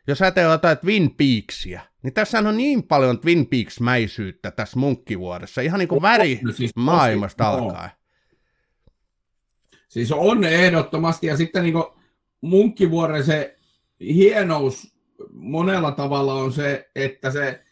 Jos 0.06 0.22
ajatellaan 0.22 0.54
jotain 0.54 0.78
Twin 0.78 1.14
Peaksia, 1.14 1.80
niin 2.02 2.14
tässä 2.14 2.38
on 2.38 2.56
niin 2.56 2.82
paljon 2.82 3.20
Twin 3.20 3.46
Peaks-mäisyyttä 3.46 4.50
tässä 4.50 4.78
munkkivuodessa, 4.78 5.60
ihan 5.60 5.78
niin 5.78 5.88
kuin 5.88 6.02
väri 6.02 6.40
siis 6.56 6.70
maailmasta 6.76 7.48
alkaen. 7.48 7.90
Siis 9.88 10.12
on 10.12 10.44
ehdottomasti, 10.44 11.26
ja 11.26 11.36
sitten 11.36 11.62
niin 11.62 11.74
munkkivuoren 12.40 13.24
se 13.24 13.56
hienous 14.00 14.94
monella 15.32 15.92
tavalla 15.92 16.34
on 16.34 16.52
se, 16.52 16.90
että 16.94 17.30
se 17.30 17.64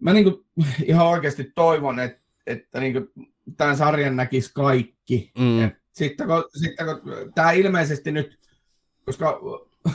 mä 0.00 0.12
niin 0.12 0.24
kuin 0.24 0.46
ihan 0.84 1.06
oikeasti 1.06 1.52
toivon, 1.54 2.00
että, 2.00 2.22
että 2.46 2.80
niin 2.80 2.92
kuin 2.92 3.08
tämän 3.56 3.76
sarjan 3.76 4.16
näkisi 4.16 4.50
kaikki. 4.54 5.32
Mm. 5.38 5.70
sitten 5.92 6.26
kun, 6.26 6.44
sitten 6.60 6.86
kun 6.86 7.32
tämä 7.34 7.50
ilmeisesti 7.50 8.12
nyt, 8.12 8.38
koska 9.04 9.40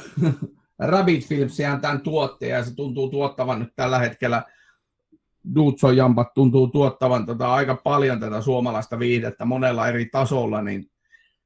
Rabbit 0.79 1.27
Films 1.27 1.57
on 1.73 1.81
tämän 1.81 2.01
tuottaja 2.01 2.57
ja 2.57 2.63
se 2.63 2.75
tuntuu 2.75 3.09
tuottavan 3.09 3.59
nyt 3.59 3.73
tällä 3.75 3.99
hetkellä, 3.99 4.43
Dutson 5.55 5.97
Jampat 5.97 6.33
tuntuu 6.33 6.67
tuottavan 6.67 7.25
tota 7.25 7.53
aika 7.53 7.75
paljon 7.75 8.19
tätä 8.19 8.41
suomalaista 8.41 8.99
viihdettä 8.99 9.45
monella 9.45 9.87
eri 9.87 10.05
tasolla, 10.05 10.61
niin, 10.61 10.91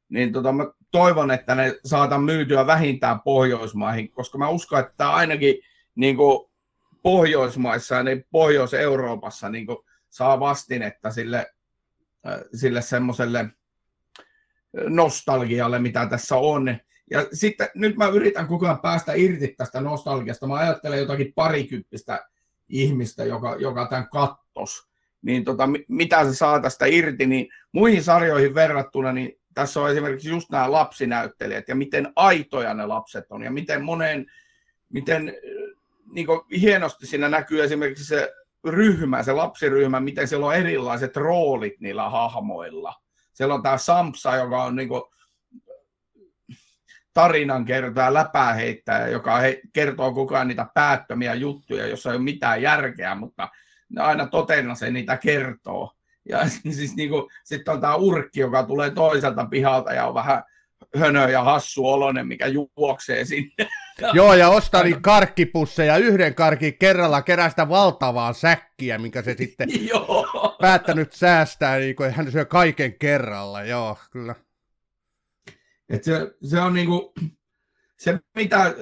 niin 0.09 0.33
tota, 0.33 0.51
mä 0.51 0.65
toivon, 0.91 1.31
että 1.31 1.55
ne 1.55 1.79
saatan 1.85 2.23
myytyä 2.23 2.67
vähintään 2.67 3.19
Pohjoismaihin, 3.19 4.11
koska 4.11 4.37
mä 4.37 4.49
uskon, 4.49 4.79
että 4.79 4.93
tämä 4.97 5.11
ainakin 5.11 5.55
niin 5.95 6.17
kuin, 6.17 6.49
Pohjoismaissa 7.05 7.95
ja 7.95 8.03
niin 8.03 8.25
Pohjois-Euroopassa 8.31 9.49
niin 9.49 9.67
saa 10.09 10.39
vastinetta 10.39 11.11
sille, 11.11 11.37
äh, 12.27 12.39
sille 12.53 12.81
semmoiselle 12.81 13.49
nostalgialle, 14.73 15.79
mitä 15.79 16.07
tässä 16.09 16.35
on. 16.35 16.77
Ja 17.11 17.27
sitten 17.33 17.69
nyt 17.75 17.97
mä 17.97 18.07
yritän 18.07 18.47
koko 18.47 18.65
ajan 18.65 18.79
päästä 18.79 19.13
irti 19.13 19.47
tästä 19.57 19.81
nostalgiasta. 19.81 20.47
Mä 20.47 20.55
ajattelen 20.55 20.99
jotakin 20.99 21.33
parikymppistä 21.35 22.25
ihmistä, 22.69 23.25
joka, 23.25 23.55
joka 23.59 23.87
tämän 23.87 24.09
kattos. 24.09 24.87
Niin 25.21 25.43
tota, 25.43 25.69
mitä 25.87 26.25
se 26.25 26.35
saa 26.35 26.59
tästä 26.59 26.85
irti, 26.85 27.25
niin 27.25 27.47
muihin 27.71 28.03
sarjoihin 28.03 28.55
verrattuna, 28.55 29.11
niin 29.11 29.39
tässä 29.53 29.81
on 29.81 29.91
esimerkiksi 29.91 30.29
just 30.29 30.49
nämä 30.49 30.71
lapsinäyttelijät 30.71 31.67
ja 31.67 31.75
miten 31.75 32.13
aitoja 32.15 32.73
ne 32.73 32.85
lapset 32.85 33.25
on 33.29 33.43
ja 33.43 33.51
miten 33.51 33.83
moneen, 33.83 34.25
miten 34.89 35.33
niin 36.15 36.28
hienosti 36.62 37.08
siinä 37.08 37.30
näkyy 37.30 37.63
esimerkiksi 37.63 38.06
se 38.06 38.34
ryhmä, 38.65 39.23
se 39.23 39.34
lapsiryhmä, 39.34 39.99
miten 39.99 40.28
siellä 40.28 40.45
on 40.45 40.56
erilaiset 40.56 41.17
roolit 41.17 41.80
niillä 41.80 42.10
hahmoilla. 42.10 42.93
Siellä 43.34 43.54
on 43.54 43.63
tämä 43.63 43.78
Sampsa, 43.78 44.36
joka 44.36 44.63
on 44.63 44.75
niin 44.75 44.89
tarinan 47.13 47.65
kertoja, 47.65 48.13
läpäheittäjä, 48.13 49.08
joka 49.08 49.38
he, 49.38 49.62
kertoo 49.73 50.13
koko 50.13 50.36
ajan 50.36 50.47
niitä 50.47 50.67
päättömiä 50.73 51.34
juttuja, 51.34 51.88
jossa 51.88 52.10
ei 52.10 52.15
ole 52.15 52.23
mitään 52.23 52.62
järkeä, 52.62 53.15
mutta 53.15 53.49
ne 53.89 54.01
aina 54.01 54.28
totena 54.28 54.75
se 54.75 54.91
niitä 54.91 55.17
kertoo. 55.17 55.91
Ja 56.30 56.49
siis 56.71 56.95
niin 56.95 57.12
sitten 57.43 57.73
on 57.73 57.82
tämä 57.82 57.95
urkki, 57.95 58.39
joka 58.39 58.63
tulee 58.63 58.91
toiselta 58.91 59.45
pihalta 59.45 59.93
ja 59.93 60.08
on 60.08 60.13
vähän 60.13 60.43
hönö 60.97 61.30
ja 61.30 61.43
hassu 61.43 61.88
olonen, 61.88 62.28
mikä 62.28 62.47
juoksee 62.47 63.25
sinne. 63.25 63.67
Joo, 64.13 64.34
ja 64.34 64.49
ostaa 64.49 64.84
niin 64.84 65.01
karkkipusseja 65.01 65.97
yhden 65.97 66.36
karkin 66.36 66.77
kerralla 66.77 67.21
kerästä 67.21 67.69
valtavaa 67.69 68.34
säkkiä, 68.34 68.97
minkä 68.97 69.21
se 69.21 69.36
sitten 69.38 69.69
Joo. 69.89 70.55
päättänyt 70.62 71.13
säästää, 71.13 71.77
niin 71.77 71.95
kuin 71.95 72.12
hän 72.12 72.31
syö 72.31 72.45
kaiken 72.45 72.93
kerralla. 72.99 73.63
Joo, 73.63 73.97
kyllä. 74.12 74.36
Et 75.89 76.03
se, 76.03 76.36
se 76.49 76.60
on 76.60 76.73
niin 76.73 76.88
kuin, 76.88 77.13
se, 77.99 78.19
mitä 78.36 78.75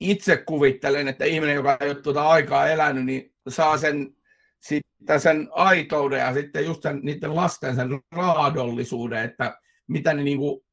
itse 0.00 0.36
kuvittelen, 0.36 1.08
että 1.08 1.24
ihminen, 1.24 1.54
joka 1.54 1.76
ei 1.80 1.90
ole 1.90 2.00
tuota 2.02 2.28
aikaa 2.28 2.68
elänyt, 2.68 3.04
niin 3.04 3.34
saa 3.48 3.78
sen, 3.78 4.16
sitten 4.60 5.20
sen 5.20 5.48
aitouden 5.52 6.20
ja 6.20 6.34
sitten 6.34 6.64
just 6.64 6.82
sen, 6.82 7.00
niiden 7.02 7.36
lasten 7.36 7.74
sen 7.76 7.88
raadollisuuden, 8.12 9.24
että 9.24 9.58
mitä 9.86 10.14
ne 10.14 10.22
niin 10.22 10.38
kuin 10.38 10.63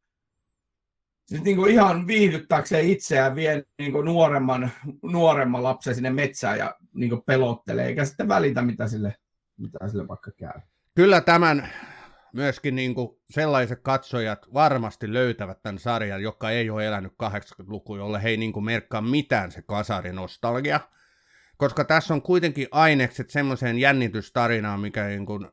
siis 1.31 1.43
niin 1.43 1.57
kuin 1.57 1.71
ihan 1.71 2.07
viihdyttääkseen 2.07 2.89
itseään 2.89 3.35
vie 3.35 3.63
niin 3.79 3.91
kuin 3.91 4.05
nuoremman, 4.05 4.71
nuoremman 5.03 5.63
lapsen 5.63 5.95
sinne 5.95 6.09
metsään 6.09 6.59
ja 6.59 6.75
niin 6.93 7.09
kuin 7.09 7.21
pelottelee, 7.25 7.85
eikä 7.85 8.05
sitten 8.05 8.27
välitä, 8.27 8.61
mitä 8.61 8.87
sille, 8.87 9.15
mitä 9.57 9.87
sille 9.87 10.07
vaikka 10.07 10.31
käy. 10.31 10.61
Kyllä 10.95 11.21
tämän 11.21 11.69
myöskin 12.33 12.75
niin 12.75 12.95
kuin 12.95 13.09
sellaiset 13.29 13.79
katsojat 13.81 14.53
varmasti 14.53 15.13
löytävät 15.13 15.61
tämän 15.63 15.79
sarjan, 15.79 16.23
joka 16.23 16.49
ei 16.49 16.69
ole 16.69 16.87
elänyt 16.87 17.13
80-lukua, 17.23 17.97
jolle 17.97 18.23
he 18.23 18.29
ei 18.29 18.37
niin 18.37 18.53
kuin 18.53 18.65
merkkaa 18.65 19.01
mitään 19.01 19.51
se 19.51 19.61
kasarinostalgia, 19.61 20.79
koska 21.57 21.83
tässä 21.83 22.13
on 22.13 22.21
kuitenkin 22.21 22.67
ainekset 22.71 23.29
semmoiseen 23.29 23.77
jännitystarinaan, 23.77 24.79
mikä 24.79 25.07
niin 25.07 25.25
kuin 25.25 25.47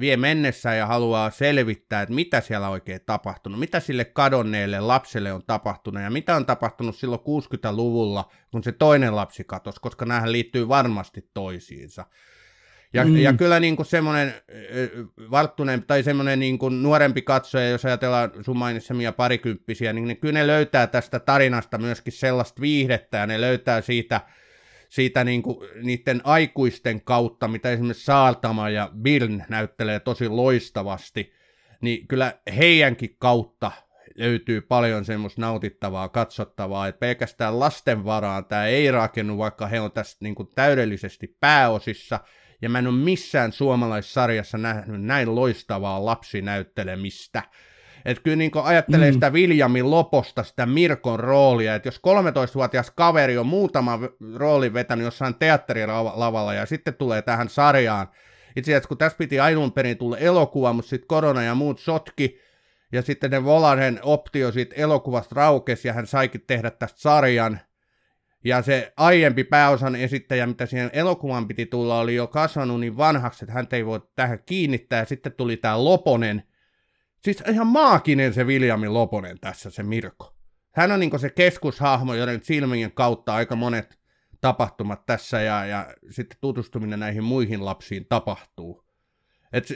vie 0.00 0.16
mennessä 0.16 0.74
ja 0.74 0.86
haluaa 0.86 1.30
selvittää, 1.30 2.02
että 2.02 2.14
mitä 2.14 2.40
siellä 2.40 2.68
oikein 2.68 3.00
tapahtunut, 3.06 3.60
mitä 3.60 3.80
sille 3.80 4.04
kadonneelle 4.04 4.80
lapselle 4.80 5.32
on 5.32 5.42
tapahtunut 5.46 6.02
ja 6.02 6.10
mitä 6.10 6.36
on 6.36 6.46
tapahtunut 6.46 6.96
silloin 6.96 7.20
60-luvulla, 7.20 8.30
kun 8.50 8.64
se 8.64 8.72
toinen 8.72 9.16
lapsi 9.16 9.44
katosi, 9.44 9.80
koska 9.80 10.04
nämähän 10.04 10.32
liittyy 10.32 10.68
varmasti 10.68 11.30
toisiinsa. 11.34 12.04
Ja, 12.92 13.04
mm. 13.04 13.16
ja 13.16 13.32
kyllä 13.32 13.60
niin 13.60 13.76
kuin 13.76 13.86
semmoinen 13.86 14.34
varttuneen 15.30 15.82
tai 15.86 16.02
semmoinen 16.02 16.40
niin 16.40 16.58
kuin 16.58 16.82
nuorempi 16.82 17.22
katsoja, 17.22 17.70
jos 17.70 17.84
ajatellaan 17.84 18.30
sun 18.44 18.56
mainitsemia 18.56 19.12
parikymppisiä, 19.12 19.92
niin 19.92 20.08
ne, 20.08 20.14
kyllä 20.14 20.32
ne 20.32 20.46
löytää 20.46 20.86
tästä 20.86 21.20
tarinasta 21.20 21.78
myöskin 21.78 22.12
sellaista 22.12 22.60
viihdettä 22.60 23.18
ja 23.18 23.26
ne 23.26 23.40
löytää 23.40 23.80
siitä 23.80 24.20
siitä 24.90 25.24
niin 25.24 25.42
kuin, 25.42 25.68
niiden 25.82 26.20
aikuisten 26.24 27.00
kautta, 27.04 27.48
mitä 27.48 27.70
esimerkiksi 27.70 28.04
Saartama 28.04 28.70
ja 28.70 28.90
Biln 29.02 29.42
näyttelee 29.48 30.00
tosi 30.00 30.28
loistavasti, 30.28 31.32
niin 31.80 32.08
kyllä 32.08 32.34
heidänkin 32.56 33.16
kautta 33.18 33.72
löytyy 34.14 34.60
paljon 34.60 35.04
semmoista 35.04 35.40
nautittavaa, 35.40 36.08
katsottavaa, 36.08 36.88
että 36.88 36.98
pelkästään 36.98 37.60
lasten 37.60 38.04
varaan 38.04 38.44
tämä 38.44 38.66
ei 38.66 38.90
rakennu, 38.90 39.38
vaikka 39.38 39.66
he 39.66 39.80
on 39.80 39.92
tässä 39.92 40.18
niin 40.20 40.34
kuin 40.34 40.48
täydellisesti 40.54 41.36
pääosissa, 41.40 42.20
ja 42.62 42.68
mä 42.68 42.78
en 42.78 42.86
ole 42.86 42.96
missään 42.96 43.52
suomalaissarjassa 43.52 44.58
nähnyt 44.58 45.02
näin 45.02 45.34
loistavaa 45.34 46.04
lapsinäyttelemistä. 46.04 47.42
Että 48.04 48.22
kyllä 48.22 48.36
niin 48.36 48.50
ajattelee 48.62 49.10
mm. 49.10 49.14
sitä 49.14 49.32
Viljamin 49.32 49.90
loposta, 49.90 50.42
sitä 50.42 50.66
Mirkon 50.66 51.20
roolia, 51.20 51.74
että 51.74 51.88
jos 51.88 51.98
13-vuotias 51.98 52.90
kaveri 52.90 53.38
on 53.38 53.46
muutama 53.46 53.98
roolin 54.36 54.74
vetänyt 54.74 55.04
jossain 55.04 55.34
teatterilavalla 55.34 56.54
ja 56.54 56.66
sitten 56.66 56.94
tulee 56.94 57.22
tähän 57.22 57.48
sarjaan, 57.48 58.08
itse 58.56 58.72
asiassa 58.72 58.88
kun 58.88 58.98
tässä 58.98 59.18
piti 59.18 59.40
ainun 59.40 59.72
perin 59.72 59.98
tulla 59.98 60.18
elokuva, 60.18 60.72
mutta 60.72 60.88
sitten 60.88 61.08
korona 61.08 61.42
ja 61.42 61.54
muut 61.54 61.80
sotki, 61.80 62.40
ja 62.92 63.02
sitten 63.02 63.30
ne 63.30 63.44
Volanen 63.44 64.00
optio 64.02 64.52
siitä 64.52 64.74
elokuvasta 64.78 65.34
raukesi 65.34 65.88
ja 65.88 65.94
hän 65.94 66.06
saikin 66.06 66.44
tehdä 66.46 66.70
tästä 66.70 67.00
sarjan, 67.00 67.60
ja 68.44 68.62
se 68.62 68.92
aiempi 68.96 69.44
pääosan 69.44 69.96
esittäjä, 69.96 70.46
mitä 70.46 70.66
siihen 70.66 70.90
elokuvan 70.92 71.48
piti 71.48 71.66
tulla, 71.66 72.00
oli 72.00 72.14
jo 72.14 72.26
kasvanut 72.26 72.80
niin 72.80 72.96
vanhaksi, 72.96 73.44
että 73.44 73.52
hän 73.52 73.66
ei 73.72 73.86
voi 73.86 74.00
tähän 74.16 74.38
kiinnittää. 74.46 74.98
Ja 74.98 75.04
sitten 75.04 75.32
tuli 75.32 75.56
tämä 75.56 75.84
Loponen. 75.84 76.42
Siis 77.24 77.42
ihan 77.48 77.66
maakinen 77.66 78.34
se 78.34 78.46
Viljamin 78.46 78.94
Loponen 78.94 79.40
tässä, 79.40 79.70
se 79.70 79.82
Mirko. 79.82 80.34
Hän 80.74 80.92
on 80.92 81.00
niin 81.00 81.20
se 81.20 81.30
keskushahmo, 81.30 82.14
joiden 82.14 82.40
silmien 82.42 82.92
kautta 82.92 83.34
aika 83.34 83.56
monet 83.56 83.98
tapahtumat 84.40 85.06
tässä 85.06 85.40
ja, 85.40 85.66
ja 85.66 85.94
sitten 86.10 86.38
tutustuminen 86.40 87.00
näihin 87.00 87.24
muihin 87.24 87.64
lapsiin 87.64 88.06
tapahtuu. 88.08 88.84
Et 89.52 89.72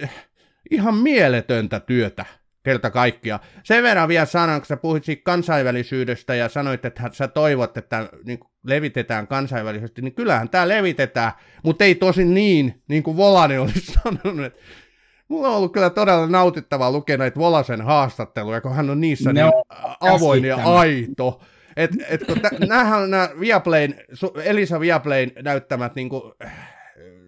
ihan 0.71 0.95
mieletöntä 0.95 1.81
työtä 1.81 2.25
kerta 2.63 2.91
kaikkia. 2.91 3.41
Sen 3.63 3.83
verran 3.83 4.09
vielä 4.09 4.27
sanon, 4.27 4.61
kun 4.61 4.67
sä 4.67 4.77
puhuit 4.77 5.05
siitä 5.05 5.23
kansainvälisyydestä 5.25 6.35
ja 6.35 6.49
sanoit, 6.49 6.85
että 6.85 7.11
sä 7.13 7.29
toivot, 7.29 7.77
että 7.77 8.09
niin 8.25 8.39
levitetään 8.67 9.27
kansainvälisesti, 9.27 10.03
niin 10.03 10.15
kyllähän 10.15 10.49
tämä 10.49 10.69
levitetään, 10.69 11.33
mutta 11.65 11.85
ei 11.85 11.95
tosin 11.95 12.35
niin, 12.35 12.83
niin 12.89 13.03
kuin 13.03 13.17
Volanen 13.17 13.61
olisi 13.61 13.93
sanonut. 14.03 14.47
Että 14.47 14.61
mulla 15.29 15.49
on 15.49 15.57
ollut 15.57 15.73
kyllä 15.73 15.91
todella 15.91 16.27
nautittavaa 16.27 16.93
lukea 16.93 17.17
näitä 17.17 17.41
Volasen 17.41 17.83
haastatteluja, 17.83 18.61
kun 18.61 18.75
hän 18.75 18.91
on 18.91 19.01
niissä 19.01 19.33
ne 19.33 19.43
niin 19.43 19.53
avoin 20.01 20.45
ja 20.45 20.57
aito. 20.57 21.41
Et, 21.77 21.91
et 22.09 22.25
kun 22.25 22.41
t- 22.41 22.69
näähän 22.69 23.03
on 23.03 23.11
nämä 23.11 23.29
Viaplayn, 23.41 23.95
Elisa 24.45 24.81
Viaplayn 24.81 25.33
näyttämät 25.43 25.95
niin 25.95 26.09
kuin, 26.09 26.23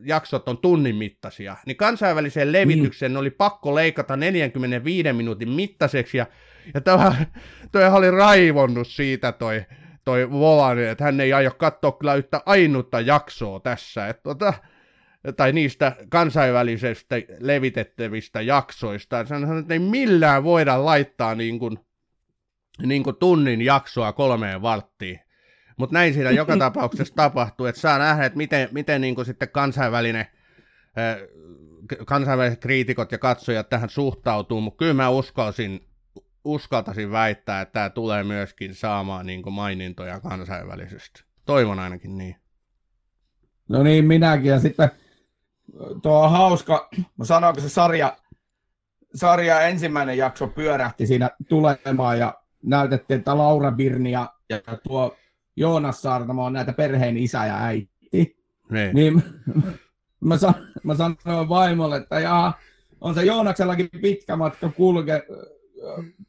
jaksot 0.06 0.48
on 0.48 0.58
tunnin 0.58 0.96
mittaisia, 0.96 1.56
niin 1.66 1.76
kansainväliseen 1.76 2.52
levitykseen 2.52 3.12
mm. 3.12 3.18
oli 3.18 3.30
pakko 3.30 3.74
leikata 3.74 4.16
45 4.16 5.12
minuutin 5.12 5.48
mittaiseksi, 5.48 6.18
ja, 6.18 6.26
ja 6.74 6.80
toi 7.72 7.84
oli 7.92 8.10
raivonnut 8.10 8.88
siitä 8.88 9.32
toi, 9.32 9.64
toi 10.04 10.30
Volani, 10.30 10.84
että 10.84 11.04
hän 11.04 11.20
ei 11.20 11.32
aio 11.32 11.50
katsoa 11.50 11.92
kyllä 11.92 12.14
yhtä 12.14 12.40
ainutta 12.46 13.00
jaksoa 13.00 13.60
tässä, 13.60 14.08
että 14.08 14.22
tota, 14.22 14.54
tai 15.36 15.52
niistä 15.52 15.96
kansainvälisestä 16.08 17.16
levitettävistä 17.40 18.40
jaksoista. 18.40 19.24
Hän 19.30 19.58
että 19.58 19.74
ei 19.74 19.78
millään 19.78 20.44
voida 20.44 20.84
laittaa 20.84 21.34
niin 21.34 21.58
kuin, 21.58 21.78
niin 22.82 23.02
kuin 23.02 23.16
tunnin 23.16 23.62
jaksoa 23.62 24.12
kolmeen 24.12 24.62
varttiin. 24.62 25.20
Mutta 25.76 25.94
näin 25.94 26.14
siinä 26.14 26.30
joka 26.30 26.56
tapauksessa 26.66 27.14
tapahtuu, 27.14 27.66
että 27.66 27.80
saa 27.80 27.98
nähdä, 27.98 28.24
että 28.24 28.36
miten, 28.36 28.68
miten 28.72 29.00
niin 29.00 29.14
kuin 29.14 29.24
sitten 29.24 29.48
kansainvälinen, 29.48 30.26
kansainväliset 32.06 32.60
kriitikot 32.60 33.12
ja 33.12 33.18
katsojat 33.18 33.68
tähän 33.68 33.90
suhtautuu, 33.90 34.60
mutta 34.60 34.78
kyllä 34.78 34.94
mä 34.94 35.10
uskalsin, 35.10 35.88
uskaltaisin 36.44 37.10
väittää, 37.10 37.60
että 37.60 37.72
tämä 37.72 37.90
tulee 37.90 38.24
myöskin 38.24 38.74
saamaan 38.74 39.26
niin 39.26 39.42
kuin 39.42 39.52
mainintoja 39.52 40.20
kansainvälisesti. 40.20 41.24
Toivon 41.44 41.78
ainakin 41.78 42.18
niin. 42.18 42.36
No 43.68 43.82
niin, 43.82 44.04
minäkin. 44.04 44.50
Ja 44.50 44.60
sitten 44.60 44.90
tuo 46.02 46.24
on 46.24 46.30
hauska, 46.30 46.88
mä 47.16 47.24
sanoin, 47.24 47.54
kun 47.54 47.62
se 47.62 47.68
sarja, 47.68 48.16
sarja 49.14 49.60
ensimmäinen 49.60 50.18
jakso 50.18 50.46
pyörähti 50.46 51.06
siinä 51.06 51.30
tulemaan 51.48 52.18
ja 52.18 52.34
näytettiin, 52.62 53.18
että 53.18 53.38
Laura 53.38 53.72
Birni 53.72 54.10
ja, 54.10 54.32
ja 54.48 54.60
tuo 54.88 55.16
Joonas 55.56 56.02
Saartamo 56.02 56.44
on 56.44 56.52
näitä 56.52 56.72
perheen 56.72 57.16
isä 57.16 57.46
ja 57.46 57.56
äiti. 57.56 58.36
Ne. 58.70 58.92
Niin 58.92 59.22
mä, 60.20 60.38
san, 60.38 60.54
mä 60.82 60.94
sanoin 60.94 61.48
vaimolle, 61.48 61.96
että 61.96 62.20
jaa, 62.20 62.58
on 63.00 63.14
se 63.14 63.24
Joonaksellakin 63.24 63.88
pitkä 64.02 64.36
matka 64.36 64.68
kulke, 64.68 65.22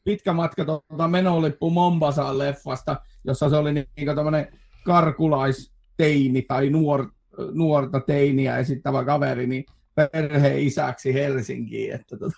pitkä 0.04 0.34
matka 0.34 0.66
tuota 0.66 1.08
menolippu 1.08 1.70
Mombasaan 1.70 2.38
leffasta, 2.38 2.96
jossa 3.24 3.50
se 3.50 3.56
oli 3.56 3.74
niin, 3.74 3.88
niin 3.98 4.16
tämmöinen 4.16 4.60
karkulaisteini 4.86 6.42
tai 6.42 6.70
nuor, 6.70 7.12
nuorta 7.54 8.00
teiniä 8.00 8.58
esittävä 8.58 9.06
kaveri, 9.06 9.48
niin 9.48 9.66
perheen 9.96 10.60
isäksi 10.60 11.14
Helsinkiin. 11.14 11.94
Että 11.94 12.18
tuota, 12.20 12.38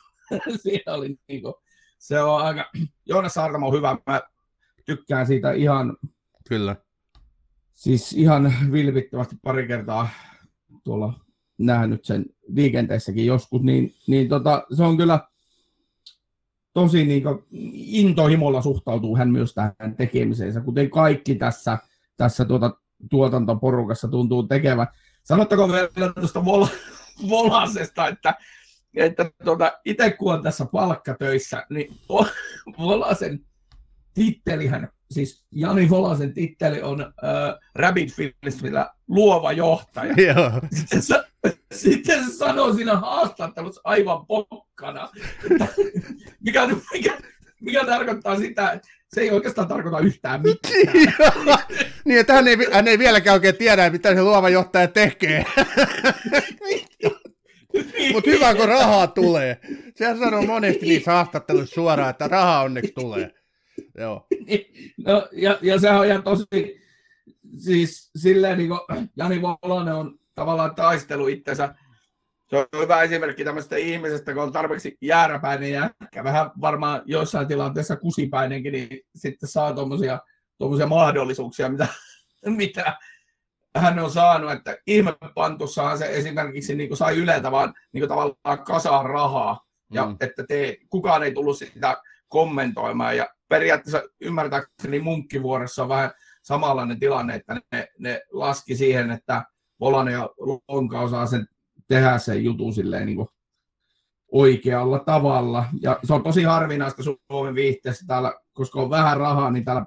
siinä 0.62 0.93
oli 0.93 1.19
niin 1.27 1.41
kuin, 1.41 1.53
se 1.97 2.21
on 2.21 2.41
aika, 2.41 2.65
Joonas 3.05 3.33
Saartamo 3.33 3.67
on 3.67 3.73
hyvä, 3.73 3.97
mä 4.07 4.21
tykkään 4.85 5.27
siitä 5.27 5.51
ihan 5.51 5.97
Kyllä. 6.49 6.75
Siis 7.73 8.13
ihan 8.13 8.53
vilpittömästi 8.71 9.35
pari 9.43 9.67
kertaa 9.67 10.09
tuolla 10.83 11.13
nähnyt 11.57 12.05
sen 12.05 12.25
liikenteessäkin 12.47 13.25
joskus, 13.25 13.62
niin, 13.62 13.93
niin 14.07 14.29
tota, 14.29 14.65
se 14.75 14.83
on 14.83 14.97
kyllä 14.97 15.19
tosi 16.73 17.05
niin 17.05 17.23
kuin, 17.23 17.43
intohimolla 17.75 18.62
suhtautuu 18.62 19.17
hän 19.17 19.29
myös 19.29 19.53
tähän 19.53 19.95
tekemiseensä, 19.97 20.62
kuten 20.62 20.89
kaikki 20.89 21.35
tässä, 21.35 21.77
tässä 22.17 22.45
tuota, 22.45 22.71
tuotantoporukassa 23.09 24.07
tuntuu 24.07 24.43
tekevän. 24.43 24.88
Sanottako 25.23 25.69
vielä 25.69 26.13
tuosta 26.13 26.39
Vol- 26.39 26.77
Volasesta, 27.29 28.07
että, 28.07 28.33
että 28.95 29.31
tuota, 29.43 29.71
itse 29.85 30.12
kun 30.12 30.33
on 30.33 30.43
tässä 30.43 30.65
palkkatöissä, 30.65 31.65
niin 31.69 31.95
Volasen 32.79 33.39
tittelihän 34.13 34.89
siis 35.12 35.45
Jani 35.51 35.89
Volasen 35.89 36.33
titteli 36.33 36.81
on 36.81 37.01
äh, 37.01 37.59
Rabbit 37.75 38.13
Filmillä 38.13 38.93
luova 39.07 39.51
johtaja. 39.51 40.13
Joo. 40.27 40.62
Sitten, 40.73 41.01
se, 41.01 41.23
sitten 41.73 42.23
se 42.23 42.45
siinä 42.75 42.95
haastattelussa 42.95 43.81
aivan 43.83 44.25
pokkana, 44.25 45.09
mikä, 46.45 46.67
mikä, 46.93 47.17
mikä 47.62 47.85
tarkoittaa 47.85 48.38
sitä, 48.38 48.71
että 48.71 48.88
se 49.13 49.22
ei 49.22 49.32
oikeastaan 49.32 49.67
tarkoita 49.67 50.00
yhtään 50.00 50.41
mitään. 50.41 50.93
niin, 52.06 52.19
että 52.19 52.34
hän 52.34 52.48
ei, 52.48 52.58
hän 52.72 52.88
ei 52.88 53.00
vieläkään 53.00 53.34
oikein 53.34 53.56
tiedä, 53.56 53.89
mitä 53.89 54.15
se 54.15 54.22
luova 54.22 54.50
johtaja 54.50 54.88
tekee. 54.88 55.45
Mutta 58.13 58.30
hyvä, 58.30 58.56
kun 58.56 58.67
rahaa 58.67 59.08
tulee. 59.08 59.60
Sehän 59.95 60.19
sanoo 60.19 60.41
monesti 60.41 60.86
niissä 60.86 61.12
haastatteluissa 61.12 61.76
suoraan, 61.76 62.10
että 62.10 62.28
rahaa 62.28 62.63
onneksi 62.63 62.91
tulee. 62.91 63.32
Joo. 63.98 64.28
no, 65.06 65.28
ja, 65.32 65.60
ja 65.62 65.80
sehän 65.80 66.00
on 66.00 66.06
ihan 66.06 66.24
tosi, 66.24 66.45
siis 67.58 68.12
silleen 68.15 68.58
niin 68.58 68.69
kuin 68.69 69.10
Jani 69.15 69.41
Volonen 69.41 69.93
on 69.93 70.19
tavallaan 70.36 70.76
taistelu 70.76 71.28
itsensä. 71.28 71.76
Se 72.49 72.57
on 72.57 72.65
hyvä 72.81 73.01
esimerkki 73.01 73.43
tämmöisestä 73.43 73.75
ihmisestä, 73.75 74.33
kun 74.33 74.43
on 74.43 74.51
tarpeeksi 74.51 74.97
jääräpäinen 75.01 75.71
ja 75.71 75.89
ehkä 76.03 76.23
vähän 76.23 76.51
varmaan 76.62 77.01
jossain 77.05 77.47
tilanteessa 77.47 77.95
kusipäinenkin, 77.95 78.73
niin 78.73 79.01
sitten 79.15 79.49
saa 79.49 79.73
tuommoisia 79.73 80.88
mahdollisuuksia, 80.88 81.69
mitä, 81.69 81.88
mitä 82.45 82.97
hän 83.75 83.99
on 83.99 84.12
saanut, 84.12 84.51
että 84.51 84.77
ihmepantussahan 84.88 85.97
se 85.97 86.05
esimerkiksi 86.05 86.75
niin 86.75 86.89
kuin 86.89 86.97
sai 86.97 87.17
Yleltä 87.17 87.51
vaan 87.51 87.73
niin 87.91 88.01
kuin 88.01 88.09
tavallaan 88.09 88.63
kasaan 88.63 89.05
rahaa, 89.05 89.65
ja 89.91 90.05
mm. 90.05 90.15
että 90.19 90.43
te, 90.47 90.77
kukaan 90.89 91.23
ei 91.23 91.33
tullut 91.33 91.57
sitä 91.57 91.97
kommentoimaan, 92.27 93.17
ja 93.17 93.29
periaatteessa 93.49 94.03
ymmärtääkseni 94.21 95.00
munkkivuorossa 95.00 95.83
on 95.83 95.89
vähän 95.89 96.12
samanlainen 96.41 97.00
tilanne, 97.00 97.35
että 97.35 97.62
ne, 97.71 97.87
ne 98.00 98.21
laski 98.31 98.75
siihen, 98.75 99.12
että 99.12 99.43
Volanen 99.79 100.13
ja 100.13 100.29
Lonka 100.67 101.00
osaa 101.00 101.25
sen 101.25 101.47
tehdä 101.90 102.17
sen 102.17 102.44
jutun 102.44 102.73
silleen 102.73 103.06
niin 103.06 103.15
kuin 103.15 103.27
oikealla 104.31 105.00
tavalla. 105.00 105.65
Ja 105.81 106.00
se 106.04 106.13
on 106.13 106.23
tosi 106.23 106.44
harvinaista 106.44 107.04
Suomen 107.31 107.56
viihteessä 107.56 108.06
täällä, 108.08 108.33
koska 108.54 108.79
on 108.79 108.90
vähän 108.90 109.17
rahaa, 109.17 109.52
niin 109.52 109.65
täällä 109.65 109.85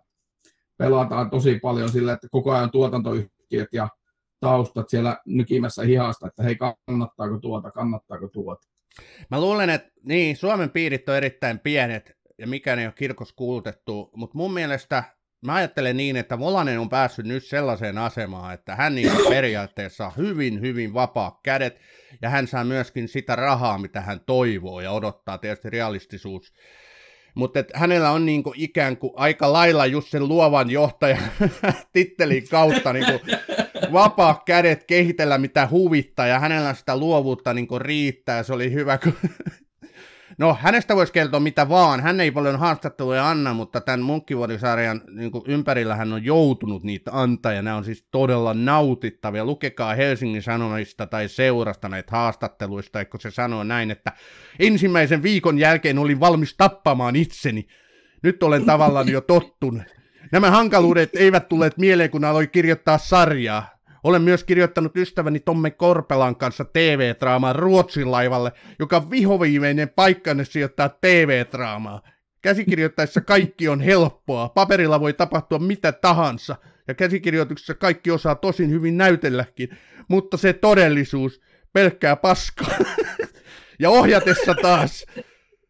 pelataan 0.76 1.30
tosi 1.30 1.58
paljon 1.58 1.88
sillä, 1.88 2.12
että 2.12 2.28
koko 2.30 2.52
ajan 2.52 2.70
tuotantoyhtiöt 2.70 3.68
ja 3.72 3.88
taustat 4.40 4.88
siellä 4.88 5.20
nykimässä 5.26 5.82
hihasta, 5.82 6.26
että 6.26 6.42
hei, 6.42 6.56
kannattaako 6.86 7.38
tuota, 7.38 7.70
kannattaako 7.70 8.28
tuota. 8.28 8.68
Mä 9.30 9.40
luulen, 9.40 9.70
että 9.70 9.92
niin, 10.02 10.36
Suomen 10.36 10.70
piirit 10.70 11.08
on 11.08 11.16
erittäin 11.16 11.58
pienet, 11.58 12.16
ja 12.38 12.46
mikään 12.46 12.78
ei 12.78 12.86
ole 12.86 12.94
kirkossa 12.96 13.34
kuulutettu, 13.36 14.10
mutta 14.16 14.38
mun 14.38 14.54
mielestä 14.54 15.04
mä 15.42 15.54
ajattelen 15.54 15.96
niin, 15.96 16.16
että 16.16 16.38
Volanen 16.38 16.80
on 16.80 16.88
päässyt 16.88 17.26
nyt 17.26 17.44
sellaiseen 17.44 17.98
asemaan, 17.98 18.54
että 18.54 18.76
hän 18.76 18.94
niin 18.94 19.10
periaatteessa 19.28 20.12
hyvin, 20.16 20.60
hyvin 20.60 20.94
vapaa 20.94 21.40
kädet, 21.42 21.80
ja 22.22 22.28
hän 22.28 22.46
saa 22.46 22.64
myöskin 22.64 23.08
sitä 23.08 23.36
rahaa, 23.36 23.78
mitä 23.78 24.00
hän 24.00 24.20
toivoo 24.20 24.80
ja 24.80 24.92
odottaa, 24.92 25.38
tietysti 25.38 25.70
realistisuus. 25.70 26.52
Mutta 27.34 27.64
hänellä 27.74 28.10
on 28.10 28.26
niinku 28.26 28.52
ikään 28.56 28.96
kuin 28.96 29.12
aika 29.16 29.52
lailla 29.52 29.86
just 29.86 30.08
sen 30.08 30.28
luovan 30.28 30.70
johtajan 30.70 31.22
tittelin 31.92 32.48
kautta 32.48 32.92
niinku 32.92 33.20
vapaa 33.92 34.42
kädet 34.46 34.84
kehitellä 34.84 35.38
mitä 35.38 35.68
huvittaa, 35.70 36.26
ja 36.26 36.38
hänellä 36.38 36.74
sitä 36.74 36.96
luovuutta 36.96 37.54
niinku 37.54 37.78
riittää, 37.78 38.42
se 38.42 38.52
oli 38.52 38.72
hyvä, 38.72 38.98
kun 38.98 39.14
No, 40.38 40.56
hänestä 40.60 40.96
voisi 40.96 41.12
kertoa 41.12 41.40
mitä 41.40 41.68
vaan. 41.68 42.00
Hän 42.00 42.20
ei 42.20 42.30
paljon 42.30 42.58
haastatteluja 42.58 43.30
anna, 43.30 43.54
mutta 43.54 43.80
tämän 43.80 44.00
Munkkivuodisarjan 44.00 45.00
niin 45.10 45.30
ympärillä 45.46 45.96
hän 45.96 46.12
on 46.12 46.24
joutunut 46.24 46.82
niitä 46.82 47.10
antaa, 47.14 47.52
ja 47.52 47.62
nämä 47.62 47.76
on 47.76 47.84
siis 47.84 48.06
todella 48.10 48.54
nautittavia. 48.54 49.44
Lukekaa 49.44 49.94
Helsingin 49.94 50.42
Sanomista 50.42 51.06
tai 51.06 51.28
seurasta 51.28 51.88
näitä 51.88 52.10
haastatteluista, 52.10 53.04
kun 53.04 53.20
se 53.20 53.30
sanoo 53.30 53.64
näin, 53.64 53.90
että 53.90 54.12
ensimmäisen 54.58 55.22
viikon 55.22 55.58
jälkeen 55.58 55.98
olin 55.98 56.20
valmis 56.20 56.54
tappamaan 56.56 57.16
itseni. 57.16 57.66
Nyt 58.22 58.42
olen 58.42 58.64
tavallaan 58.64 59.08
jo 59.08 59.20
tottunut. 59.20 59.82
Nämä 60.32 60.50
hankaluudet 60.50 61.16
eivät 61.16 61.48
tulleet 61.48 61.78
mieleen, 61.78 62.10
kun 62.10 62.24
aloin 62.24 62.50
kirjoittaa 62.50 62.98
sarjaa. 62.98 63.81
Olen 64.04 64.22
myös 64.22 64.44
kirjoittanut 64.44 64.96
ystäväni 64.96 65.40
Tomme 65.40 65.70
Korpelan 65.70 66.36
kanssa 66.36 66.64
TV-draamaa 66.64 67.52
Ruotsin 67.52 68.10
laivalle, 68.10 68.52
joka 68.78 69.10
vihoviimeinen 69.10 69.88
paikkanne 69.88 70.44
sijoittaa 70.44 70.88
TV-draamaa. 70.88 72.02
Käsikirjoittaessa 72.42 73.20
kaikki 73.20 73.68
on 73.68 73.80
helppoa, 73.80 74.48
paperilla 74.48 75.00
voi 75.00 75.12
tapahtua 75.12 75.58
mitä 75.58 75.92
tahansa, 75.92 76.56
ja 76.88 76.94
käsikirjoituksessa 76.94 77.74
kaikki 77.74 78.10
osaa 78.10 78.34
tosin 78.34 78.70
hyvin 78.70 78.96
näytelläkin, 78.96 79.68
mutta 80.08 80.36
se 80.36 80.52
todellisuus, 80.52 81.40
pelkkää 81.72 82.16
paskaa. 82.16 82.76
ja 83.80 83.90
ohjatessa 83.90 84.54
taas, 84.62 85.06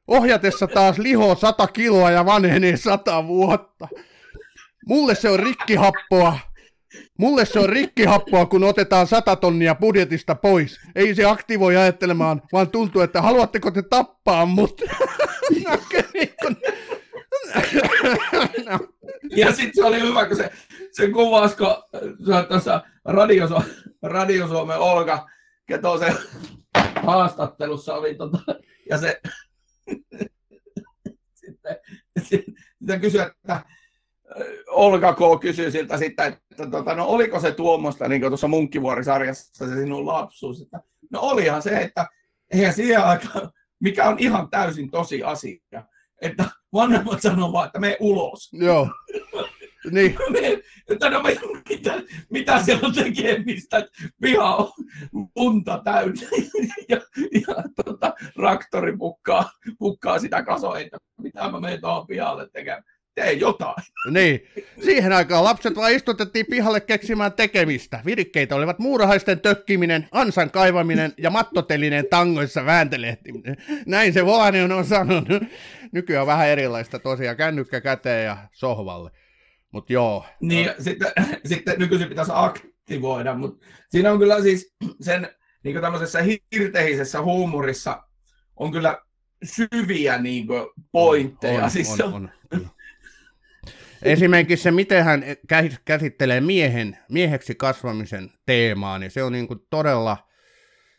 ohjatessa 0.07 0.67
taas 0.67 0.99
liho 0.99 1.35
sata 1.35 1.67
kiloa 1.67 2.11
ja 2.11 2.27
vanhenee 2.27 2.77
sata 2.77 3.27
vuotta. 3.27 3.89
Mulle 4.87 5.15
se 5.15 5.31
on 5.31 5.41
rikkihappoa, 5.41 6.39
Mulle 7.19 7.45
se 7.45 7.59
on 7.59 7.69
rikkihappoa, 7.69 8.47
kun 8.47 8.65
otetaan 8.65 9.07
sata 9.07 9.37
tonnia 9.37 9.75
budjetista 9.75 10.35
pois. 10.35 10.81
Ei 10.95 11.15
se 11.15 11.25
aktivoi 11.25 11.77
ajattelemaan, 11.77 12.43
vaan 12.53 12.71
tuntuu, 12.71 13.03
että 13.03 13.23
haluatteko 13.23 13.71
te 13.71 13.83
tappaa 13.83 14.47
mut. 14.47 14.81
ja 19.37 19.53
sitten 19.53 19.75
se 19.75 19.85
oli 19.85 20.01
hyvä, 20.01 20.27
kun 20.27 20.37
se, 20.37 20.51
se 20.93 21.09
kuvasi, 21.09 21.57
kun 21.57 21.67
tuossa 22.49 22.83
Radio, 23.05 23.49
Radio 24.03 24.49
Suomen 24.49 24.79
keto 25.67 25.99
se 25.99 26.15
haastattelussa 27.03 27.95
oli, 27.95 28.15
tota, 28.15 28.39
ja 28.91 28.99
se 28.99 29.21
sitten, 31.41 31.77
sitten 32.23 33.01
kysyi, 33.01 33.21
että 33.21 33.65
Olga 34.73 35.15
K. 35.15 35.41
kysyi 35.41 35.71
siltä 35.71 35.99
sitten, 35.99 36.27
että 36.27 36.67
tota, 36.71 36.95
no 36.95 37.07
oliko 37.07 37.41
se 37.41 37.53
tuommoista 37.53 38.09
niin 38.09 38.23
tuossa 38.23 38.49
Munkkivuorisarjassa 38.49 39.67
se 39.67 39.75
sinun 39.75 40.07
lapsuus, 40.07 40.63
että 40.63 40.81
no 41.11 41.21
olihan 41.21 41.63
se, 41.63 41.77
että 41.77 42.07
eihän 42.53 42.75
siihen 42.75 43.05
aikaan, 43.05 43.51
mikä 43.81 44.09
on 44.09 44.17
ihan 44.19 44.51
täysin 44.51 44.91
tosi 44.91 45.23
asia, 45.23 45.61
että 46.23 46.45
vanhemmat 46.73 47.23
sanoo 47.23 47.53
vaan, 47.53 47.67
että 47.67 47.79
me 47.79 47.97
ulos. 48.01 48.53
Joo. 48.53 48.89
Niin. 49.91 50.17
että 50.91 51.11
no 51.11 51.23
mitä, 51.69 52.03
mitä 52.31 52.63
siellä 52.63 52.87
on 52.87 52.95
tekemistä, 52.95 53.79
että 53.79 53.91
piha 54.23 54.57
on 54.57 54.73
unta 55.37 55.81
täynnä 55.85 56.23
ja, 56.89 56.97
ja 57.17 57.85
tota, 57.85 58.15
traktori 58.35 58.97
pukkaa, 58.97 59.51
pukkaa 59.79 60.19
sitä 60.19 60.43
kasoita, 60.43 60.97
mitä 61.23 61.51
mä 61.51 61.61
menen 61.61 61.81
tuohon 61.81 62.07
pihalle 62.07 62.49
tekemään 62.53 62.85
tee 63.15 63.33
jotain. 63.33 63.85
Niin. 64.11 64.49
Siihen 64.85 65.13
aikaan 65.13 65.45
lapset 65.45 65.77
vaan 65.77 65.93
istutettiin 65.93 66.47
pihalle 66.47 66.81
keksimään 66.81 67.33
tekemistä. 67.33 68.01
Virikkeitä 68.05 68.57
olivat 68.57 68.79
muurahaisten 68.79 69.41
tökkiminen, 69.41 70.09
ansan 70.13 70.51
kaivaminen 70.51 71.13
ja 71.19 71.31
mattotelinen 71.31 72.07
tangoissa 72.11 72.65
vääntelehtiminen. 72.65 73.57
Näin 73.87 74.13
se 74.13 74.27
Volanen 74.27 74.73
on 74.73 74.85
sanonut. 74.85 75.43
Nykyään 75.93 76.21
on 76.21 76.27
vähän 76.27 76.49
erilaista 76.49 76.99
tosiaan, 76.99 77.37
kännykkä 77.37 77.81
käteen 77.81 78.25
ja 78.25 78.37
sohvalle. 78.53 79.11
Mutta 79.73 79.93
joo. 79.93 80.25
Niin, 80.41 80.67
no. 80.67 80.73
sitten, 80.79 81.13
sitten 81.45 81.79
nykyisin 81.79 82.09
pitäisi 82.09 82.33
aktivoida, 82.35 83.35
mutta 83.35 83.67
siinä 83.89 84.13
on 84.13 84.19
kyllä 84.19 84.43
siis 84.43 84.75
sen 85.01 85.29
niin 85.65 85.81
tämmöisessä 85.81 86.19
hirtehisessä 86.55 87.23
huumorissa 87.23 88.03
on 88.57 88.73
kyllä 88.73 89.03
syviä 89.45 90.19
niin 90.19 90.47
pointteja. 90.93 91.65
On, 91.65 91.71
siis 91.71 92.01
on, 92.01 92.15
on, 92.15 92.31
on. 92.53 92.71
Esimerkiksi 94.03 94.63
se, 94.63 94.71
miten 94.71 95.05
hän 95.05 95.25
käsittelee 95.85 96.41
miehen, 96.41 96.99
mieheksi 97.11 97.55
kasvamisen 97.55 98.31
teemaa, 98.47 98.99
niin 98.99 99.11
se 99.11 99.23
on 99.23 99.33
niin 99.33 99.49
kuin 99.49 99.61
todella, 99.71 100.29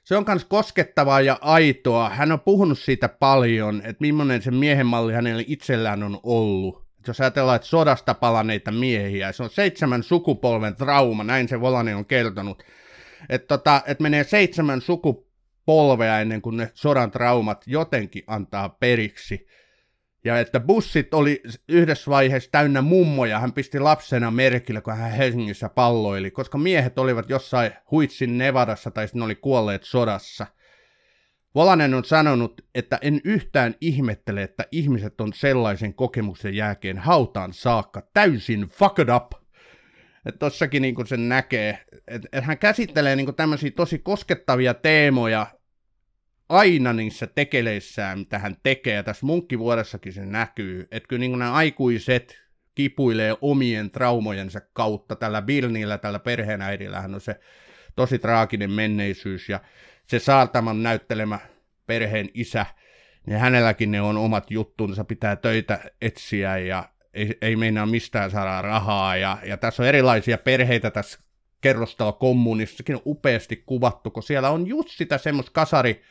se 0.03 0.15
on 0.15 0.23
myös 0.27 0.45
koskettavaa 0.45 1.21
ja 1.21 1.37
aitoa. 1.41 2.09
Hän 2.09 2.31
on 2.31 2.39
puhunut 2.39 2.79
siitä 2.79 3.09
paljon, 3.09 3.81
että 3.85 4.01
millainen 4.01 4.41
se 4.41 4.51
miehen 4.51 4.85
malli 4.85 5.13
hänelle 5.13 5.43
itsellään 5.47 6.03
on 6.03 6.19
ollut. 6.23 6.83
Jos 7.07 7.21
ajatellaan, 7.21 7.55
että 7.55 7.67
sodasta 7.67 8.13
palaneita 8.13 8.71
miehiä, 8.71 9.31
se 9.31 9.43
on 9.43 9.49
seitsemän 9.49 10.03
sukupolven 10.03 10.75
trauma, 10.75 11.23
näin 11.23 11.47
se 11.47 11.61
Volanen 11.61 11.97
on 11.97 12.05
kertonut. 12.05 12.63
Että 13.29 13.47
tota, 13.47 13.81
et 13.87 13.99
menee 13.99 14.23
seitsemän 14.23 14.81
sukupolvea 14.81 16.19
ennen 16.19 16.41
kuin 16.41 16.57
ne 16.57 16.71
sodan 16.73 17.11
traumat 17.11 17.63
jotenkin 17.67 18.23
antaa 18.27 18.69
periksi. 18.69 19.47
Ja 20.25 20.39
että 20.39 20.59
bussit 20.59 21.13
oli 21.13 21.41
yhdessä 21.69 22.11
vaiheessa 22.11 22.51
täynnä 22.51 22.81
mummoja, 22.81 23.39
hän 23.39 23.53
pisti 23.53 23.79
lapsena 23.79 24.31
merkillä, 24.31 24.81
kun 24.81 24.93
hän 24.93 25.11
Helsingissä 25.11 25.69
palloili, 25.69 26.31
koska 26.31 26.57
miehet 26.57 26.99
olivat 26.99 27.29
jossain 27.29 27.71
huitsin 27.91 28.37
Nevadassa 28.37 28.91
tai 28.91 29.07
sitten 29.07 29.23
oli 29.23 29.35
kuolleet 29.35 29.83
sodassa. 29.83 30.47
Volanen 31.55 31.93
on 31.93 32.05
sanonut, 32.05 32.61
että 32.75 32.99
en 33.01 33.21
yhtään 33.23 33.75
ihmettele, 33.81 34.43
että 34.43 34.65
ihmiset 34.71 35.21
on 35.21 35.33
sellaisen 35.33 35.93
kokemuksen 35.93 36.55
jälkeen 36.55 36.97
hautaan 36.97 37.53
saakka 37.53 38.09
täysin 38.13 38.69
fucked 38.69 39.09
up. 39.15 39.31
Että 40.25 40.39
tossakin 40.39 40.81
niin 40.81 41.07
sen 41.07 41.29
näkee, 41.29 41.79
että 42.07 42.27
et 42.31 42.43
hän 42.43 42.57
käsittelee 42.57 43.15
niin 43.15 43.35
tämmöisiä 43.35 43.71
tosi 43.71 43.99
koskettavia 43.99 44.73
teemoja, 44.73 45.47
aina 46.49 46.93
niissä 46.93 47.27
tekeleissään, 47.27 48.19
mitä 48.19 48.39
hän 48.39 48.57
tekee, 48.63 48.93
ja 48.93 49.03
tässä 49.03 49.25
munkkivuodessakin 49.25 50.13
se 50.13 50.25
näkyy, 50.25 50.87
että 50.91 51.07
kyllä 51.07 51.19
niin 51.19 51.39
nämä 51.39 51.53
aikuiset 51.53 52.43
kipuilee 52.75 53.35
omien 53.41 53.91
traumojensa 53.91 54.61
kautta. 54.73 55.15
Tällä 55.15 55.41
Bilnillä, 55.41 55.97
tällä 55.97 56.19
perheenäidillähän 56.19 57.13
on 57.13 57.21
se 57.21 57.39
tosi 57.95 58.19
traaginen 58.19 58.71
menneisyys, 58.71 59.49
ja 59.49 59.59
se 60.07 60.19
Saartaman 60.19 60.83
näyttelemä 60.83 61.39
perheen 61.85 62.29
isä, 62.33 62.65
niin 63.25 63.39
hänelläkin 63.39 63.91
ne 63.91 64.01
on 64.01 64.17
omat 64.17 64.51
juttunsa, 64.51 65.03
pitää 65.03 65.35
töitä 65.35 65.79
etsiä, 66.01 66.57
ja 66.57 66.89
ei, 67.13 67.37
ei 67.41 67.55
meinaa 67.55 67.85
mistään 67.85 68.31
saada 68.31 68.61
rahaa, 68.61 69.17
ja, 69.17 69.37
ja 69.45 69.57
tässä 69.57 69.83
on 69.83 69.89
erilaisia 69.89 70.37
perheitä 70.37 70.91
tässä 70.91 71.19
kerrostalo 71.61 72.13
kommunissakin 72.13 72.95
on 72.95 73.01
upeasti 73.05 73.63
kuvattu, 73.65 74.11
kun 74.11 74.23
siellä 74.23 74.49
on 74.49 74.67
just 74.67 74.89
sitä 74.89 75.17
semmoista 75.17 75.51
kasari 75.51 76.01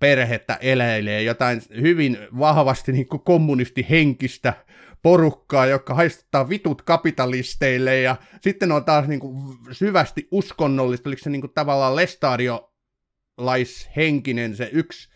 perhettä 0.00 0.58
eläilee, 0.60 1.22
jotain 1.22 1.62
hyvin 1.80 2.18
vahvasti 2.38 2.92
niin 2.92 3.08
kuin 3.08 3.22
kommunistihenkistä 3.22 4.54
porukkaa, 5.02 5.66
joka 5.66 5.94
haistuttaa 5.94 6.48
vitut 6.48 6.82
kapitalisteille, 6.82 8.00
ja 8.00 8.16
sitten 8.40 8.72
on 8.72 8.84
taas 8.84 9.08
niin 9.08 9.20
kuin 9.20 9.58
syvästi 9.72 10.28
uskonnollista, 10.30 11.08
oliko 11.08 11.22
se 11.22 11.30
niin 11.30 11.40
kuin 11.40 11.54
tavallaan 11.54 11.96
lestadiolaishenkinen 11.96 14.56
se 14.56 14.70
yksi 14.72 15.08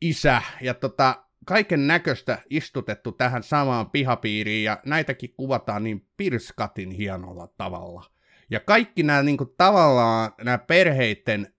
isä, 0.00 0.42
ja 0.60 0.74
tota, 0.74 1.24
kaiken 1.46 1.86
näköistä 1.86 2.38
istutettu 2.50 3.12
tähän 3.12 3.42
samaan 3.42 3.90
pihapiiriin, 3.90 4.64
ja 4.64 4.80
näitäkin 4.86 5.34
kuvataan 5.36 5.84
niin 5.84 6.06
pirskatin 6.16 6.90
hienolla 6.90 7.48
tavalla. 7.56 8.04
Ja 8.50 8.60
kaikki 8.60 9.02
nämä 9.02 9.22
niin 9.22 9.36
kuin, 9.36 9.50
tavallaan 9.56 10.32
nämä 10.44 10.58
perheiden 10.58 11.54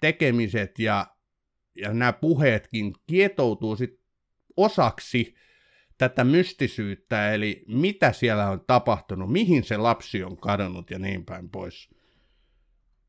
tekemiset 0.00 0.78
ja 0.78 1.06
ja 1.80 1.92
nämä 1.92 2.12
puheetkin 2.12 2.94
kietoutuu 3.06 3.76
sit 3.76 4.00
osaksi 4.56 5.34
tätä 5.98 6.24
mystisyyttä, 6.24 7.32
eli 7.32 7.64
mitä 7.68 8.12
siellä 8.12 8.50
on 8.50 8.64
tapahtunut, 8.66 9.32
mihin 9.32 9.64
se 9.64 9.76
lapsi 9.76 10.24
on 10.24 10.36
kadonnut 10.36 10.90
ja 10.90 10.98
niin 10.98 11.24
päin 11.24 11.50
pois. 11.50 11.90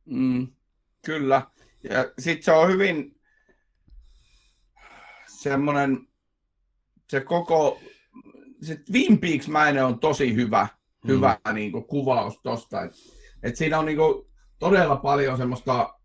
Mm, 0.05 0.47
kyllä. 1.05 1.41
Ja 1.83 2.11
sitten 2.19 2.43
se 2.43 2.51
on 2.51 2.69
hyvin 2.69 3.21
semmoinen, 5.27 6.07
se 7.09 7.21
koko, 7.21 7.79
se 8.61 8.75
Twin 8.75 9.19
Peaks-mäinen 9.19 9.85
on 9.85 9.99
tosi 9.99 10.35
hyvä. 10.35 10.67
hyvä 11.07 11.37
mm. 11.47 11.55
niin 11.55 11.71
kuin, 11.71 11.85
kuvaus 11.85 12.39
tuosta. 12.43 12.81
Et, 12.81 12.91
et 13.43 13.55
siinä 13.55 13.79
on 13.79 13.85
niin 13.85 13.97
kuin, 13.97 14.25
todella 14.59 14.95
paljon 14.95 15.37
semmoista 15.37 16.00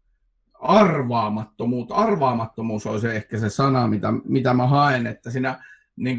arvaamattomuutta. 0.66 1.94
Arvaamattomuus 1.94 2.86
on 2.86 3.00
se 3.00 3.16
ehkä 3.16 3.38
se 3.38 3.50
sana, 3.50 3.88
mitä, 3.88 4.12
mitä 4.24 4.54
mä 4.54 4.66
haen, 4.66 5.06
että 5.06 5.30
siinä 5.30 5.64
niin 5.96 6.18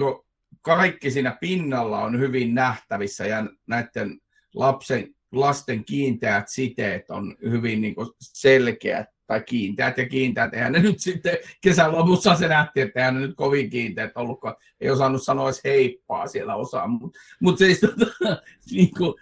kaikki 0.62 1.12
siinä 1.12 1.38
pinnalla 1.42 2.04
on 2.04 2.20
hyvin 2.20 2.56
nähtävissä 2.56 3.26
ja 3.26 3.46
näiden 3.68 4.20
lapsen, 4.56 5.08
lasten 5.32 5.86
kiinteät 5.86 6.48
siteet 6.48 7.10
on 7.10 7.36
hyvin 7.42 7.82
niin 7.82 7.96
selkeät 8.22 9.08
tai 9.28 9.42
kiinteät 9.42 9.98
ja 9.98 10.10
kiinteät. 10.10 10.54
Eihän 10.54 10.72
ne 10.72 10.80
nyt 10.80 11.00
sitten 11.00 11.38
kesän 11.62 11.92
lopussa 11.92 12.36
se 12.36 12.48
nähti, 12.48 12.82
että 12.82 13.00
eihän 13.00 13.14
ne 13.14 13.20
nyt 13.20 13.36
kovin 13.36 13.70
kiinteät 13.70 14.12
ollut, 14.16 14.40
kun 14.40 14.56
ei 14.82 14.90
osannut 14.90 15.24
sanoa 15.24 15.48
edes 15.48 15.62
heippaa 15.64 16.28
siellä 16.28 16.56
osaa. 16.56 16.88
Mutta 16.88 17.20
mut 17.42 17.58
siis 17.58 17.80
tota, 17.80 18.06
niin 18.72 18.92
kuin, 18.98 19.14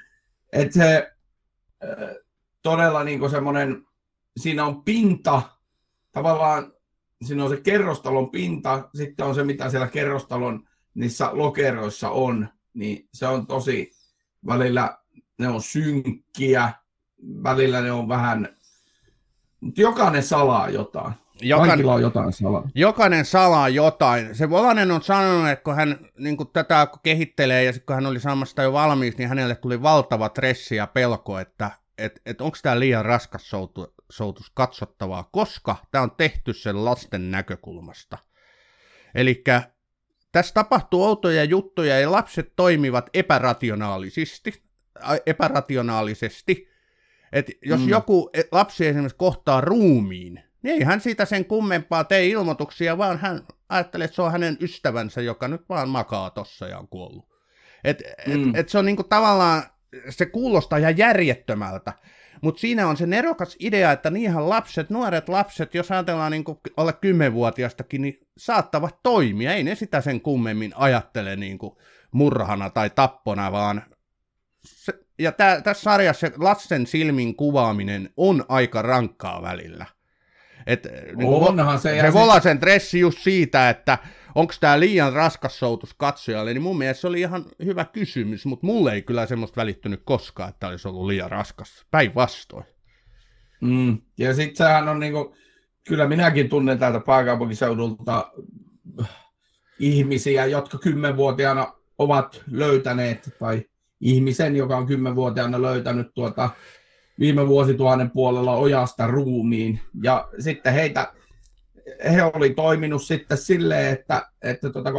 että 0.53 0.73
se 0.73 1.11
todella 2.61 3.03
niin 3.03 3.29
semmoinen, 3.29 3.85
siinä 4.37 4.65
on 4.65 4.83
pinta, 4.83 5.41
tavallaan 6.11 6.73
siinä 7.23 7.43
on 7.43 7.49
se 7.49 7.61
kerrostalon 7.61 8.29
pinta, 8.29 8.89
sitten 8.95 9.25
on 9.25 9.35
se, 9.35 9.43
mitä 9.43 9.69
siellä 9.69 9.87
kerrostalon 9.87 10.67
niissä 10.93 11.29
lokeroissa 11.33 12.09
on, 12.09 12.49
niin 12.73 13.09
se 13.13 13.27
on 13.27 13.47
tosi, 13.47 13.91
välillä 14.47 14.97
ne 15.37 15.47
on 15.47 15.61
synkkiä, 15.61 16.73
välillä 17.43 17.81
ne 17.81 17.91
on 17.91 18.07
vähän, 18.07 18.55
mutta 19.59 19.81
jokainen 19.81 20.23
salaa 20.23 20.69
jotain. 20.69 21.13
Jokainen, 21.41 21.69
Kaikilla 21.69 21.93
on 21.93 22.01
jotain 22.01 22.33
salaa. 22.33 22.69
Jokainen 22.75 23.25
salaa 23.25 23.69
jotain. 23.69 24.35
Se 24.35 24.49
Volanen 24.49 24.91
on 24.91 25.03
sanonut, 25.03 25.49
että 25.49 25.63
kun 25.63 25.75
hän 25.75 25.97
niin 26.17 26.37
kun 26.37 26.47
tätä 26.53 26.87
kehittelee 27.03 27.63
ja 27.63 27.73
sitten 27.73 27.85
kun 27.85 27.95
hän 27.95 28.05
oli 28.05 28.19
saamassa 28.19 28.63
jo 28.63 28.73
valmiiksi, 28.73 29.17
niin 29.17 29.29
hänelle 29.29 29.55
tuli 29.55 29.81
valtava 29.81 30.29
stressi 30.29 30.75
ja 30.75 30.87
pelko, 30.87 31.39
että 31.39 31.71
et, 31.97 32.21
et 32.25 32.41
onko 32.41 32.57
tämä 32.61 32.79
liian 32.79 33.05
raskas 33.05 33.49
soutu, 33.49 33.93
soutus 34.11 34.51
katsottavaa, 34.53 35.29
koska 35.31 35.75
tämä 35.91 36.01
on 36.01 36.11
tehty 36.11 36.53
sen 36.53 36.85
lasten 36.85 37.31
näkökulmasta. 37.31 38.17
Eli 39.15 39.43
tässä 40.31 40.53
tapahtuu 40.53 41.03
outoja 41.03 41.43
juttuja 41.43 41.99
ja 41.99 42.11
lapset 42.11 42.53
toimivat 42.55 43.09
epärationaalisesti. 43.13 44.63
epärationaalisesti. 45.25 46.69
Et 47.31 47.51
jos 47.65 47.79
mm. 47.79 47.89
joku 47.89 48.29
lapsi 48.51 48.87
esimerkiksi 48.87 49.17
kohtaa 49.17 49.61
ruumiin, 49.61 50.43
niin 50.63 50.75
ei 50.75 50.83
hän 50.83 51.01
siitä 51.01 51.25
sen 51.25 51.45
kummempaa 51.45 52.03
tee 52.03 52.27
ilmoituksia, 52.27 52.97
vaan 52.97 53.19
hän 53.19 53.41
ajattelee, 53.69 54.05
että 54.05 54.15
se 54.15 54.21
on 54.21 54.31
hänen 54.31 54.57
ystävänsä, 54.61 55.21
joka 55.21 55.47
nyt 55.47 55.69
vaan 55.69 55.89
makaa 55.89 56.29
tossa 56.29 56.67
ja 56.67 56.79
on 56.79 56.87
kuollut. 56.87 57.25
Et, 57.83 58.03
mm. 58.27 58.49
et, 58.49 58.55
et 58.55 58.69
se 58.69 58.77
on 58.77 58.85
niinku 58.85 59.03
tavallaan, 59.03 59.63
se 60.09 60.25
kuulostaa 60.25 60.79
ihan 60.79 60.97
järjettömältä, 60.97 61.93
mutta 62.45 62.59
siinä 62.59 62.87
on 62.87 62.97
se 62.97 63.05
nerokas 63.05 63.55
idea, 63.59 63.91
että 63.91 64.09
niinhän 64.09 64.49
lapset, 64.49 64.89
nuoret 64.89 65.29
lapset, 65.29 65.75
jos 65.75 65.91
ajatellaan 65.91 66.31
niin 66.31 66.43
kuin 66.43 66.57
alle 66.77 66.91
10-vuotiastakin, 66.91 68.01
niin 68.01 68.27
saattavat 68.37 68.99
toimia. 69.03 69.53
Ei 69.53 69.63
ne 69.63 69.75
sitä 69.75 70.01
sen 70.01 70.21
kummemmin 70.21 70.73
ajattele 70.75 71.35
niin 71.35 71.57
kuin 71.57 71.75
murhana 72.11 72.69
tai 72.69 72.89
tappona, 72.89 73.51
vaan 73.51 73.83
se, 74.65 74.93
ja 75.19 75.31
tää, 75.31 75.61
tässä 75.61 75.83
sarjassa 75.83 76.27
lasten 76.37 76.87
silmin 76.87 77.35
kuvaaminen 77.35 78.09
on 78.17 78.45
aika 78.49 78.81
rankkaa 78.81 79.41
välillä. 79.41 79.85
Et, 80.67 80.87
niin 81.15 81.29
Onhan 81.29 81.79
se. 81.79 82.01
Se 82.01 82.13
Volasen 82.13 82.61
dressi 82.61 82.99
just 82.99 83.19
siitä, 83.19 83.69
että 83.69 83.97
onko 84.35 84.53
tämä 84.59 84.79
liian 84.79 85.13
raskas 85.13 85.59
soutus 85.59 85.93
katsojalle, 85.93 86.53
niin 86.53 86.61
mun 86.61 86.77
mielestä 86.77 87.01
se 87.01 87.07
oli 87.07 87.19
ihan 87.19 87.45
hyvä 87.65 87.85
kysymys, 87.85 88.45
mutta 88.45 88.65
mulle 88.65 88.93
ei 88.93 89.01
kyllä 89.01 89.25
semmoista 89.25 89.61
välittynyt 89.61 90.01
koskaan, 90.05 90.49
että 90.49 90.67
olisi 90.67 90.87
ollut 90.87 91.07
liian 91.07 91.31
raskas. 91.31 91.85
Päinvastoin. 91.91 92.65
Mm. 93.61 93.97
Ja 94.17 94.33
sitten 94.33 94.55
sehän 94.55 94.87
on 94.87 94.99
niinku, 94.99 95.35
kyllä 95.87 96.07
minäkin 96.07 96.49
tunnen 96.49 96.79
täältä 96.79 96.99
pääkaupunkiseudulta 96.99 98.31
ihmisiä, 99.79 100.45
jotka 100.45 100.77
kymmenvuotiaana 100.77 101.73
ovat 101.97 102.43
löytäneet, 102.51 103.35
tai 103.39 103.65
ihmisen, 103.99 104.55
joka 104.55 104.77
on 104.77 104.87
kymmenvuotiaana 104.87 105.61
löytänyt 105.61 106.07
tuota 106.13 106.49
viime 107.19 107.47
vuosituhannen 107.47 108.11
puolella 108.11 108.55
ojasta 108.55 109.07
ruumiin. 109.07 109.79
Ja 110.03 110.29
sitten 110.39 110.73
heitä, 110.73 111.13
he 112.13 112.23
oli 112.23 112.49
toiminut 112.49 113.03
sitten 113.03 113.37
silleen, 113.37 113.93
että, 113.93 114.29
että 114.41 114.69
tota, 114.69 114.89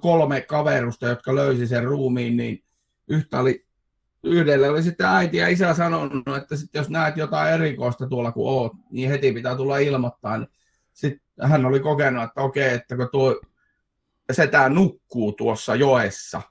kolme 0.00 0.40
kaverusta, 0.40 1.06
jotka 1.06 1.34
löysi 1.34 1.66
sen 1.66 1.84
ruumiin, 1.84 2.36
niin 2.36 2.64
yhtä 3.08 3.40
oli, 3.40 3.66
yhdelle 4.22 4.70
oli 4.70 4.82
sitten 4.82 5.06
äiti 5.06 5.36
ja 5.36 5.48
isä 5.48 5.74
sanonut, 5.74 6.36
että 6.36 6.56
sitten 6.56 6.80
jos 6.80 6.90
näet 6.90 7.16
jotain 7.16 7.54
erikoista 7.54 8.06
tuolla 8.06 8.32
kun 8.32 8.48
oot, 8.48 8.72
niin 8.90 9.10
heti 9.10 9.32
pitää 9.32 9.56
tulla 9.56 9.78
ilmoittaa. 9.78 10.46
Sitten 10.92 11.20
hän 11.42 11.66
oli 11.66 11.80
kokenut, 11.80 12.24
että 12.24 12.40
okei, 12.40 12.74
että 12.74 12.96
kun 12.96 13.08
tuo 13.12 13.40
setä 14.32 14.68
nukkuu 14.68 15.32
tuossa 15.32 15.74
joessa, 15.74 16.42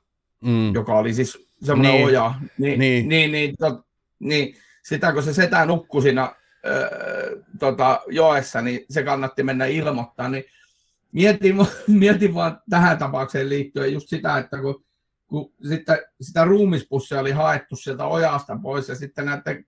mm. 0.41 0.73
joka 0.73 0.97
oli 0.97 1.13
siis 1.13 1.47
semmoinen 1.63 1.93
niin. 1.93 2.05
oja, 2.05 2.33
niin, 2.57 2.79
niin. 2.79 3.09
niin, 3.09 3.31
niin, 3.31 3.55
tot, 3.59 3.85
niin 4.19 4.55
sitä 4.85 5.13
kun 5.13 5.23
se 5.23 5.33
setä 5.33 5.65
nukkui 5.65 6.01
siinä 6.01 6.35
öö, 6.65 7.41
tota, 7.59 8.01
joessa, 8.07 8.61
niin 8.61 8.85
se 8.89 9.03
kannatti 9.03 9.43
mennä 9.43 9.65
ilmoittaa. 9.65 10.29
Niin 10.29 10.43
mietin, 11.11 11.55
mietin 11.87 12.33
vaan 12.33 12.61
tähän 12.69 12.97
tapaukseen 12.97 13.49
liittyen 13.49 13.93
just 13.93 14.09
sitä, 14.09 14.37
että 14.37 14.61
kun, 14.61 14.85
kun 15.27 15.53
sitten 15.69 15.97
sitä 16.21 16.43
ruumispussia 16.43 17.19
oli 17.19 17.31
haettu 17.31 17.75
sieltä 17.75 18.05
ojasta 18.05 18.57
pois 18.61 18.89
ja 18.89 18.95
sitten 18.95 19.25
näette 19.25 19.63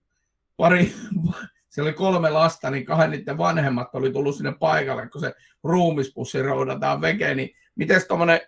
pari, 0.57 0.93
siellä 1.69 1.89
oli 1.89 1.93
kolme 1.93 2.29
lasta, 2.29 2.69
niin 2.69 2.85
kahden 2.85 3.11
niiden 3.11 3.37
vanhemmat 3.37 3.95
oli 3.95 4.11
tullut 4.11 4.35
sinne 4.35 4.53
paikalle, 4.59 5.09
kun 5.09 5.21
se 5.21 5.33
ruumispussi 5.63 6.41
roudataan 6.41 7.01
vekeen, 7.01 7.37
niin 7.37 7.49
miten 7.75 8.01
tuommoinen 8.07 8.39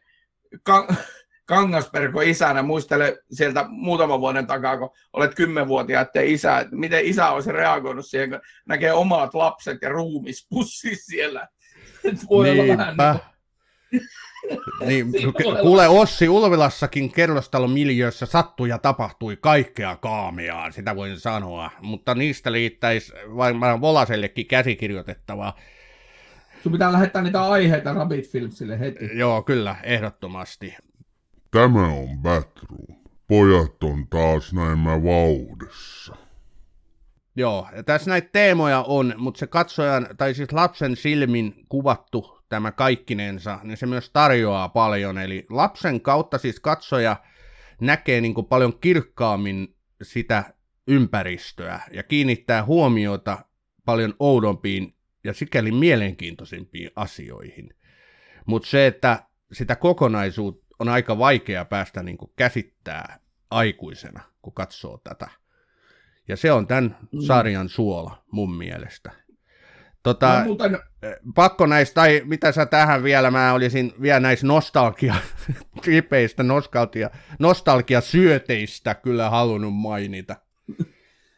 Kangasperko 1.50 2.22
isänä, 2.22 2.64
muistele 2.64 3.18
sieltä 3.32 3.66
muutaman 3.70 4.20
vuoden 4.22 4.48
takaa, 4.48 4.78
kun 4.78 4.90
olet 5.14 5.36
kymmenvuotiaiden 5.36 6.28
isä, 6.28 6.60
että 6.60 6.76
miten 6.76 7.06
isä 7.06 7.30
olisi 7.30 7.52
reagoinut 7.52 8.06
siihen, 8.06 8.30
kun 8.30 8.40
näkee 8.66 8.94
omat 8.94 9.34
lapset 9.34 9.78
ja 9.82 9.90
ruumispussi 9.90 10.96
siellä. 10.96 11.48
Voi 12.30 12.54
Niinpä. 12.54 13.16
niin, 14.86 15.12
kuule 15.62 15.88
Ossi 15.88 16.30
Ulvilassakin 16.30 17.12
kerrostalon 17.12 17.72
miljöössä 17.72 18.26
sattui 18.26 18.70
ja 18.70 18.78
tapahtui 18.78 19.38
kaikkea 19.42 19.96
kaameaa, 19.96 20.72
sitä 20.72 20.96
voin 20.96 21.20
sanoa, 21.20 21.72
mutta 21.82 22.16
niistä 22.16 22.52
liittäisi 22.52 23.14
varmaan 23.36 23.82
Volasellekin 23.82 24.48
käsikirjoitettavaa. 24.48 25.56
Sun 26.64 26.72
pitää 26.72 26.92
lähettää 26.92 27.22
niitä 27.22 27.42
aiheita 27.42 27.94
Rabbit 27.94 28.32
Filmsille 28.32 28.80
heti. 28.80 29.10
Joo, 29.14 29.42
kyllä, 29.42 29.76
ehdottomasti. 29.84 30.76
Tämä 31.52 31.88
on 31.88 32.18
Batroom. 32.18 33.00
Pojat 33.28 33.84
on 33.84 34.08
taas 34.08 34.54
näemmä 34.54 35.04
vauhdissa. 35.04 36.16
Joo, 37.36 37.68
ja 37.76 37.84
tässä 37.84 38.10
näitä 38.10 38.30
teemoja 38.32 38.84
on, 38.88 39.14
mutta 39.18 39.40
se 39.40 39.48
katsojan, 39.48 40.08
tai 40.18 40.34
siis 40.34 40.52
lapsen 40.52 40.96
silmin 40.96 41.66
kuvattu 41.70 42.40
tämä 42.50 42.72
kaikkinensa, 42.72 43.60
niin 43.64 43.78
se 43.78 43.86
myös 43.86 44.10
tarjoaa 44.10 44.70
paljon. 44.70 45.18
Eli 45.18 45.46
lapsen 45.50 46.02
kautta 46.02 46.38
siis 46.38 46.60
katsoja 46.60 47.16
näkee 47.82 48.22
niin 48.22 48.34
kuin 48.34 48.48
paljon 48.48 48.80
kirkkaammin 48.80 49.76
sitä 50.02 50.54
ympäristöä 50.88 51.80
ja 51.92 52.04
kiinnittää 52.04 52.66
huomiota 52.66 53.38
paljon 53.86 54.14
oudompiin 54.20 54.96
ja 55.24 55.34
sikäli 55.34 55.72
mielenkiintoisimpiin 55.72 56.92
asioihin. 56.96 57.74
Mutta 58.46 58.70
se, 58.70 58.88
että 58.88 59.24
sitä 59.52 59.76
kokonaisuutta 59.76 60.69
on 60.80 60.90
aika 60.90 61.18
vaikea 61.18 61.66
päästä 61.66 62.04
niin 62.04 62.18
kuin 62.18 62.32
käsittää 62.36 63.20
aikuisena, 63.52 64.22
kun 64.42 64.54
katsoo 64.54 64.98
tätä. 64.98 65.30
Ja 66.28 66.38
se 66.38 66.52
on 66.52 66.68
tämän 66.68 66.98
mm. 67.12 67.20
sarjan 67.22 67.70
suola 67.70 68.24
mun 68.32 68.56
mielestä. 68.56 69.12
Tota, 70.04 70.40
no, 70.40 70.46
mutta... 70.46 70.66
Eh, 70.66 71.16
pakko 71.36 71.66
näistä, 71.66 71.94
tai 71.94 72.22
mitä 72.26 72.52
sä 72.52 72.66
tähän 72.66 73.04
vielä, 73.04 73.32
mä 73.32 73.54
olisin 73.54 73.94
vielä 74.02 74.20
näistä 74.20 74.48
nostalgia 74.48 75.16
tripeistä, 75.84 76.44
nostalgia, 76.44 77.10
nostalgia-syöteistä 77.40 78.96
kyllä 78.96 79.30
halunnut 79.30 79.76
mainita. 79.76 80.36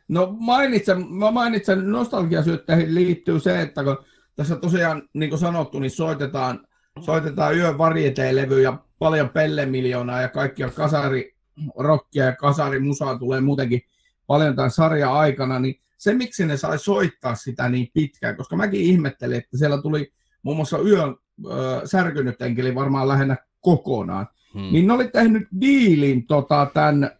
No 0.07 0.35
mainitsen, 0.39 1.07
mä 1.11 1.31
mainitsen 1.31 1.91
nostalgiasyötteihin 1.91 2.95
liittyy 2.95 3.39
se, 3.39 3.61
että 3.61 3.83
kun 3.83 3.97
tässä 4.35 4.55
tosiaan, 4.55 5.09
niin 5.13 5.29
kuin 5.29 5.39
sanottu, 5.39 5.79
niin 5.79 5.91
soitetaan, 5.91 6.67
soitetaan 7.01 7.57
yön 7.57 7.77
varieteelevyjä 7.77 8.73
paljon 8.99 9.29
pellemiljoonaa 9.29 10.21
ja 10.21 10.29
kaikkia 10.29 10.69
kasari-rockia 10.69 12.25
ja 12.25 12.35
kasarimusaa 12.35 13.19
tulee 13.19 13.41
muutenkin 13.41 13.81
paljon 14.27 14.55
tämän 14.55 14.71
sarjan 14.71 15.13
aikana, 15.13 15.59
niin 15.59 15.75
se 15.97 16.13
miksi 16.13 16.45
ne 16.45 16.57
sai 16.57 16.79
soittaa 16.79 17.35
sitä 17.35 17.69
niin 17.69 17.87
pitkään, 17.93 18.37
koska 18.37 18.55
mäkin 18.55 18.81
ihmettelin, 18.81 19.37
että 19.37 19.57
siellä 19.57 19.81
tuli 19.81 20.13
muun 20.43 20.57
muassa 20.57 20.79
yön 20.79 21.09
äh, 21.09 21.81
särkynyt 21.85 22.41
enkeli 22.41 22.75
varmaan 22.75 23.07
lähinnä 23.07 23.37
kokonaan, 23.61 24.27
hmm. 24.53 24.71
niin 24.71 24.87
ne 24.87 24.93
oli 24.93 25.07
tehnyt 25.07 25.47
diilin 25.61 26.27
tota, 26.27 26.67
tämän 26.73 27.11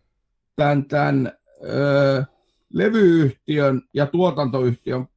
tämän, 0.55 0.85
tämän 0.85 1.31
ö, 1.63 2.23
levyyhtiön 2.73 3.81
ja 3.93 4.05
tuotantoyhtiön 4.05 5.07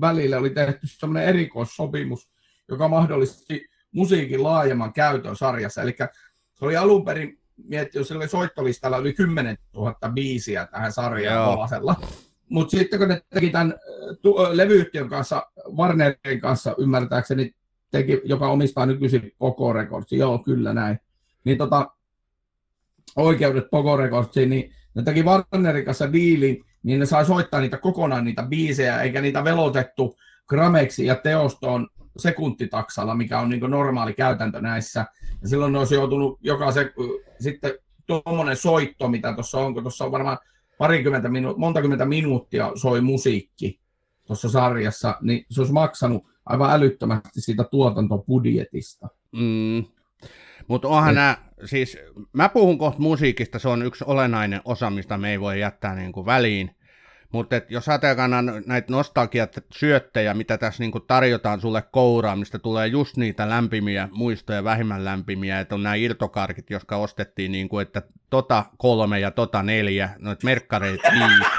välillä 0.00 0.38
oli 0.38 0.50
tehty 0.50 0.86
sellainen 0.86 1.28
erikoissopimus, 1.28 2.30
joka 2.68 2.88
mahdollisti 2.88 3.66
musiikin 3.92 4.42
laajemman 4.42 4.92
käytön 4.92 5.36
sarjassa. 5.36 5.82
Eli 5.82 5.96
se 6.54 6.64
oli 6.64 6.76
alun 6.76 7.04
perin 7.04 7.38
miettiä, 7.64 8.00
jos 8.00 8.12
oli 8.12 8.28
soittolistalla 8.28 8.98
yli 8.98 9.12
10 9.12 9.58
000 9.74 9.94
biisiä 10.14 10.66
tähän 10.66 10.92
sarjaan 10.92 11.56
Valasella. 11.56 11.96
Mutta 12.48 12.70
sitten 12.70 12.98
kun 12.98 13.08
ne 13.08 13.22
teki 13.30 13.50
tämän 13.50 13.74
tu- 14.22 14.36
levyyhtiön 14.52 15.08
kanssa, 15.08 15.46
Warnerin 15.76 16.40
kanssa 16.40 16.74
ymmärtääkseni, 16.78 17.54
teki, 17.90 18.20
joka 18.24 18.48
omistaa 18.48 18.86
nykyisin 18.86 19.32
Poco 19.38 19.72
Records, 19.72 20.12
joo 20.12 20.38
kyllä 20.38 20.74
näin, 20.74 20.98
niin 21.44 21.58
tota, 21.58 21.90
oikeudet 23.16 23.70
Poco 23.70 23.96
Recordsiin, 23.96 24.50
niin 24.50 24.72
ne 24.94 25.02
teki 25.02 25.22
Warnerin 25.22 25.84
kanssa 25.84 26.12
diilin, 26.12 26.64
niin 26.82 27.00
ne 27.00 27.06
sai 27.06 27.26
soittaa 27.26 27.60
niitä 27.60 27.78
kokonaan 27.78 28.24
niitä 28.24 28.42
biisejä, 28.42 29.02
eikä 29.02 29.20
niitä 29.20 29.44
velotettu 29.44 30.16
grameksi 30.48 31.06
ja 31.06 31.14
teostoon 31.14 31.88
sekuntitaksalla, 32.18 33.14
mikä 33.14 33.40
on 33.40 33.48
niin 33.48 33.70
normaali 33.70 34.14
käytäntö 34.14 34.60
näissä. 34.60 35.06
Ja 35.42 35.48
silloin 35.48 35.72
ne 35.72 35.78
olisi 35.78 35.94
joutunut 35.94 36.38
joka 36.40 36.72
se, 36.72 36.92
sitten 37.40 37.72
tuommoinen 38.06 38.56
soitto, 38.56 39.08
mitä 39.08 39.32
tuossa 39.32 39.58
on, 39.58 39.74
kun 39.74 39.82
tuossa 39.82 40.04
on 40.04 40.12
varmaan 40.12 40.38
parikymmentä 40.78 41.28
minu- 41.28 41.54
monta 41.56 41.80
kymmentä 41.80 42.06
minuuttia 42.06 42.72
soi 42.74 43.00
musiikki 43.00 43.80
tuossa 44.26 44.48
sarjassa, 44.48 45.16
niin 45.20 45.44
se 45.50 45.60
olisi 45.60 45.72
maksanut 45.72 46.24
aivan 46.46 46.70
älyttömästi 46.70 47.40
siitä 47.40 47.64
tuotantobudjetista. 47.64 49.08
Mm. 49.32 49.84
Mutta 50.68 50.88
onhan 50.88 51.14
nämä, 51.14 51.36
siis 51.64 51.98
mä 52.32 52.48
puhun 52.48 52.78
kohta 52.78 53.00
musiikista, 53.00 53.58
se 53.58 53.68
on 53.68 53.82
yksi 53.82 54.04
olennainen 54.06 54.60
osa, 54.64 54.90
mistä 54.90 55.18
me 55.18 55.30
ei 55.30 55.40
voi 55.40 55.60
jättää 55.60 55.94
niin 55.94 56.12
kuin 56.12 56.26
väliin. 56.26 56.70
Mutta 57.32 57.60
jos 57.68 57.88
ajatellaan 57.88 58.62
näitä 58.66 58.92
nostalgiat 58.92 59.64
syöttejä, 59.72 60.34
mitä 60.34 60.58
tässä 60.58 60.82
niinku 60.82 61.00
tarjotaan 61.00 61.60
sulle 61.60 61.82
kouraan, 61.82 62.38
mistä 62.38 62.58
tulee 62.58 62.86
just 62.86 63.16
niitä 63.16 63.48
lämpimiä 63.48 64.08
muistoja, 64.12 64.64
vähemmän 64.64 65.04
lämpimiä, 65.04 65.60
että 65.60 65.74
on 65.74 65.82
nämä 65.82 65.94
irtokarkit, 65.94 66.70
jotka 66.70 66.96
ostettiin, 66.96 67.52
niinku, 67.52 67.78
että 67.78 68.02
tota 68.30 68.64
kolme 68.76 69.20
ja 69.20 69.30
tota 69.30 69.62
neljä, 69.62 70.10
noita 70.18 70.44
merkkareita 70.44 71.08
viisi. 71.18 71.50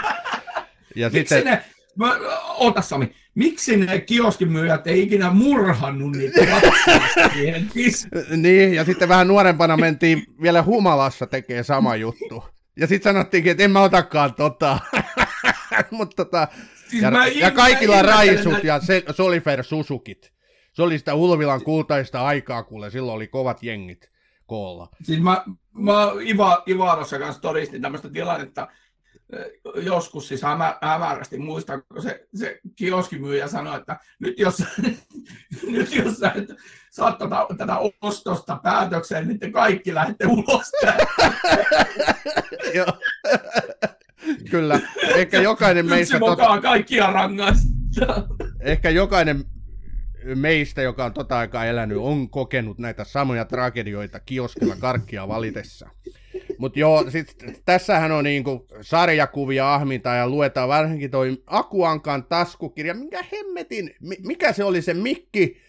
Ja 0.95 1.09
Miksi 1.09 1.35
sitten... 1.35 1.53
ne, 1.53 1.63
mä, 1.95 2.17
ota 2.57 2.81
Sami, 2.81 3.15
miksi 3.35 3.77
ne 3.77 3.99
kioskimyyjät 3.99 4.87
ei 4.87 5.03
ikinä 5.03 5.29
murhannut 5.29 6.11
niitä 6.15 6.41
Niin, 8.37 8.73
ja 8.73 8.85
sitten 8.85 9.09
vähän 9.09 9.27
nuorempana 9.27 9.77
mentiin 9.77 10.23
vielä 10.41 10.63
humalassa 10.63 11.27
tekee 11.27 11.63
sama 11.63 11.95
juttu. 11.95 12.43
Ja 12.79 12.87
sitten 12.87 13.13
sanottiinkin, 13.13 13.51
että 13.51 13.63
en 13.63 13.71
mä 13.71 13.81
otakaan 13.81 14.33
tota. 14.33 14.79
Mutta 15.91 16.25
tota, 16.25 16.47
siis 16.87 17.03
ja, 17.03 17.27
ja 17.27 17.51
kaikilla 17.51 18.01
raisut 18.01 18.63
ja 18.63 18.79
se, 18.79 19.03
Solifer 19.11 19.63
Susukit. 19.63 20.33
Se 20.73 20.83
oli 20.83 20.99
sitä 20.99 21.13
Ulvilan 21.13 21.63
kultaista 21.63 22.25
aikaa, 22.25 22.63
kuule, 22.63 22.89
silloin 22.89 23.15
oli 23.15 23.27
kovat 23.27 23.63
jengit 23.63 24.11
koolla. 24.45 24.89
Siis 25.03 25.19
mä, 25.19 25.43
mä 25.73 26.11
Iva, 26.21 26.63
Ivarossa 26.67 27.19
kanssa 27.19 27.41
todistin 27.41 27.81
tämmöistä 27.81 28.09
tilannetta, 28.09 28.67
joskus 29.75 30.27
siis 30.27 30.41
hämä, 30.41 30.77
hämärästi 30.81 31.37
muistan, 31.37 31.83
kun 31.83 32.01
se, 32.01 32.27
se 32.35 32.59
kioskimyyjä 32.75 33.47
sanoi, 33.47 33.77
että 33.77 33.99
nyt 34.19 34.39
jos, 34.39 34.63
nyt 35.71 35.95
jos 35.95 36.17
sä 36.17 36.31
et 36.35 36.49
saa 36.91 37.11
tätä, 37.11 37.35
tätä 37.57 37.77
ostosta 38.01 38.59
päätökseen, 38.63 39.27
niin 39.27 39.39
te 39.39 39.51
kaikki 39.51 39.93
lähdette 39.93 40.25
ulos 40.27 40.71
Joo. 42.75 42.93
Kyllä. 44.51 44.79
Ehkä 45.15 45.41
jokainen 45.41 45.85
meistä... 45.85 46.19
Tota... 46.19 46.61
kaikkia. 46.61 47.13
Ehkä 48.59 48.89
jokainen 48.89 49.43
meistä, 50.35 50.81
joka 50.81 51.05
on 51.05 51.13
tota 51.13 51.37
aikaa 51.37 51.65
elänyt, 51.65 51.97
on 51.97 52.29
kokenut 52.29 52.77
näitä 52.77 53.03
samoja 53.03 53.45
tragedioita 53.45 54.19
kioskilla 54.19 54.75
karkkia 54.75 55.27
valitessa. 55.27 55.89
Mutta 56.57 56.79
joo, 56.79 57.09
sit, 57.09 57.35
tässähän 57.65 58.11
on 58.11 58.23
niinku 58.23 58.67
sarjakuvia 58.81 59.73
ahminta 59.73 60.09
ja 60.09 60.29
luetaan 60.29 60.69
varsinkin 60.69 61.11
toi 61.11 61.43
Akuankan 61.45 62.23
taskukirja. 62.23 62.93
Minkä 62.93 63.23
hemmetin, 63.31 63.95
mikä 64.23 64.53
se 64.53 64.63
oli 64.63 64.81
se 64.81 64.93
mikki? 64.93 65.66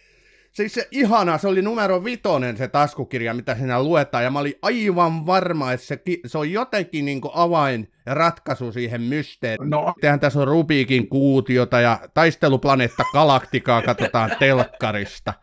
Siis 0.53 0.75
se 0.75 0.89
ihana, 0.91 1.39
se 1.39 1.49
oli 1.49 1.63
numero 1.63 2.05
vitonen 2.05 2.57
se 2.57 2.69
taskukirja, 2.69 3.35
mitä 3.35 3.55
siinä 3.55 3.83
luetaan, 3.83 4.25
ja 4.25 4.31
mä 4.31 4.39
olin 4.39 4.59
aivan 4.63 5.27
varma, 5.27 5.73
että 5.73 5.87
se, 5.87 6.01
se 6.27 6.39
on 6.39 6.53
jotenkin 6.53 7.05
niinku 7.05 7.31
avain 7.35 7.93
ja 8.07 8.15
ratkaisu 8.15 8.73
siihen 8.73 9.01
mysteeriin. 9.01 9.71
No. 9.71 9.95
Tehän 10.01 10.21
tässä 10.21 10.41
on 10.41 10.49
Rubiikin 10.49 11.09
kuutiota 11.09 11.81
ja 11.81 12.01
taisteluplaneetta 12.15 13.05
Galaktikaa 13.13 13.83
katsotaan 13.83 14.31
telkkarista. 14.39 15.35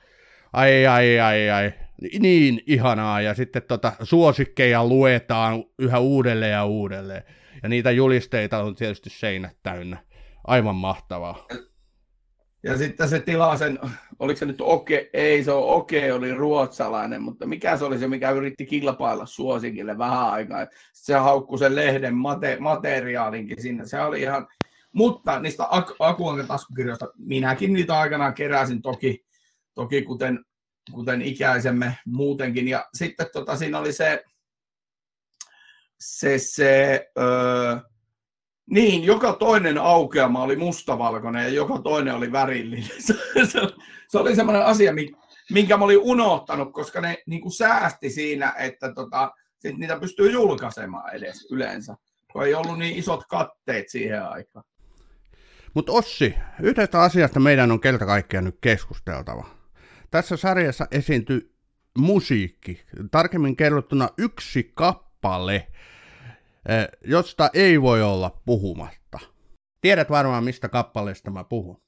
Ai, 0.53 0.87
ai, 0.87 1.19
ai, 1.19 1.49
ai 1.49 1.73
niin 2.19 2.63
ihanaa, 2.67 3.21
ja 3.21 3.33
sitten 3.33 3.61
tota, 3.61 3.91
suosikkeja 4.03 4.85
luetaan 4.85 5.63
yhä 5.79 5.99
uudelleen 5.99 6.51
ja 6.51 6.65
uudelleen. 6.65 7.23
Ja 7.63 7.69
niitä 7.69 7.91
julisteita 7.91 8.63
on 8.63 8.75
tietysti 8.75 9.09
seinät 9.09 9.57
täynnä. 9.63 9.97
Aivan 10.47 10.75
mahtavaa. 10.75 11.47
Ja 12.63 12.77
sitten 12.77 13.09
se 13.09 13.19
tilaa 13.19 13.57
sen, 13.57 13.79
oliko 14.19 14.37
se 14.37 14.45
nyt 14.45 14.61
Oke, 14.61 15.09
ei 15.13 15.43
se 15.43 15.51
on 15.51 15.63
Oke, 15.63 16.13
oli 16.13 16.33
ruotsalainen, 16.33 17.21
mutta 17.21 17.47
mikä 17.47 17.77
se 17.77 17.85
oli 17.85 17.99
se, 17.99 18.07
mikä 18.07 18.31
yritti 18.31 18.65
kilpailla 18.65 19.25
suosikille 19.25 19.97
vähän 19.97 20.29
aikaa. 20.29 20.67
Se 20.93 21.13
haukkui 21.13 21.59
sen 21.59 21.75
lehden 21.75 22.15
mate, 22.15 22.57
materiaalinkin 22.59 23.61
sinne, 23.61 23.87
se 23.87 24.01
oli 24.01 24.21
ihan, 24.21 24.47
mutta 24.91 25.39
niistä 25.39 25.63
Ak- 25.63 26.47
taskukirjoista, 26.47 27.07
minäkin 27.17 27.73
niitä 27.73 27.99
aikanaan 27.99 28.33
keräsin 28.33 28.81
toki, 28.81 29.25
toki 29.73 30.01
kuten 30.01 30.45
kuten 30.91 31.21
ikäisemme 31.21 31.97
muutenkin. 32.05 32.67
Ja 32.67 32.85
sitten 32.93 33.27
tota, 33.33 33.55
siinä 33.55 33.79
oli 33.79 33.93
se, 33.93 34.23
se, 35.99 36.37
se 36.37 37.07
öö, 37.19 37.77
niin, 38.69 39.03
joka 39.03 39.33
toinen 39.33 39.77
aukeama 39.77 40.43
oli 40.43 40.55
mustavalkoinen 40.55 41.43
ja 41.43 41.49
joka 41.49 41.79
toinen 41.79 42.15
oli 42.15 42.31
värillinen. 42.31 42.89
Se, 43.07 43.13
se, 43.45 43.59
se 44.07 44.17
oli 44.17 44.35
semmoinen 44.35 44.65
asia, 44.65 44.93
minkä 45.51 45.77
mä 45.77 45.85
olin 45.85 45.99
unohtanut, 46.01 46.73
koska 46.73 47.01
ne 47.01 47.17
niin 47.25 47.41
kuin 47.41 47.51
säästi 47.51 48.09
siinä, 48.09 48.53
että 48.57 48.93
tota, 48.93 49.31
sit 49.59 49.77
niitä 49.77 49.99
pystyy 49.99 50.31
julkaisemaan 50.31 51.15
edes 51.15 51.47
yleensä, 51.51 51.95
kun 52.31 52.45
ei 52.45 52.53
ollut 52.53 52.79
niin 52.79 52.97
isot 52.97 53.23
katteet 53.29 53.89
siihen 53.89 54.23
aikaan. 54.23 54.65
Mutta 55.73 55.91
Ossi, 55.91 56.35
yhdestä 56.61 57.01
asiasta 57.01 57.39
meidän 57.39 57.71
on 57.71 57.79
keltä 57.79 58.05
kaikkea 58.05 58.41
nyt 58.41 58.57
keskusteltava. 58.61 59.45
Tässä 60.11 60.37
sarjassa 60.37 60.87
esiintyy 60.91 61.55
musiikki, 61.97 62.83
tarkemmin 63.11 63.55
kerrottuna 63.55 64.09
yksi 64.17 64.71
kappale, 64.73 65.67
josta 67.07 67.49
ei 67.53 67.81
voi 67.81 68.03
olla 68.03 68.41
puhumatta. 68.45 69.19
Tiedät 69.81 70.09
varmaan, 70.09 70.43
mistä 70.43 70.69
kappaleesta 70.69 71.31
mä 71.31 71.43
puhun. 71.43 71.81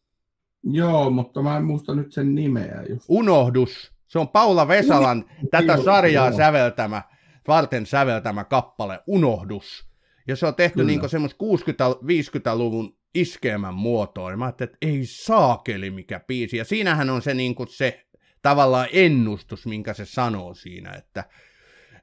Joo, 0.63 1.09
mutta 1.09 1.41
mä 1.41 1.57
en 1.57 1.63
muista 1.63 1.95
nyt 1.95 2.11
sen 2.11 2.36
nimeä. 2.36 2.84
Just. 2.89 3.05
Unohdus. 3.07 3.93
Se 4.07 4.19
on 4.19 4.28
Paula 4.28 4.67
Vesalan 4.67 5.19
no, 5.19 5.47
tätä 5.51 5.73
joo, 5.73 5.84
sarjaa 5.84 6.30
joo. 6.30 6.38
säveltämä, 6.38 7.01
varten 7.47 7.86
säveltämä 7.86 8.43
kappale 8.43 8.99
Unohdus. 9.07 9.88
Ja 10.28 10.36
se 10.36 10.47
on 10.47 10.55
tehty 10.55 10.84
niin 10.84 11.09
semmoista 11.09 11.45
60-50-luvun 11.45 12.97
iskeämän 13.15 13.73
muotoon. 13.73 14.39
Mä 14.39 14.45
ajattelin, 14.45 14.73
että 14.73 14.88
ei 14.88 15.05
saakeli 15.05 15.91
mikä 15.91 16.19
biisi. 16.28 16.57
Ja 16.57 16.65
siinähän 16.65 17.09
on 17.09 17.21
se, 17.21 17.34
niin 17.34 17.55
se 17.69 18.05
tavallaan 18.41 18.88
ennustus, 18.91 19.65
minkä 19.65 19.93
se 19.93 20.05
sanoo 20.05 20.53
siinä, 20.53 20.91
että, 20.91 21.23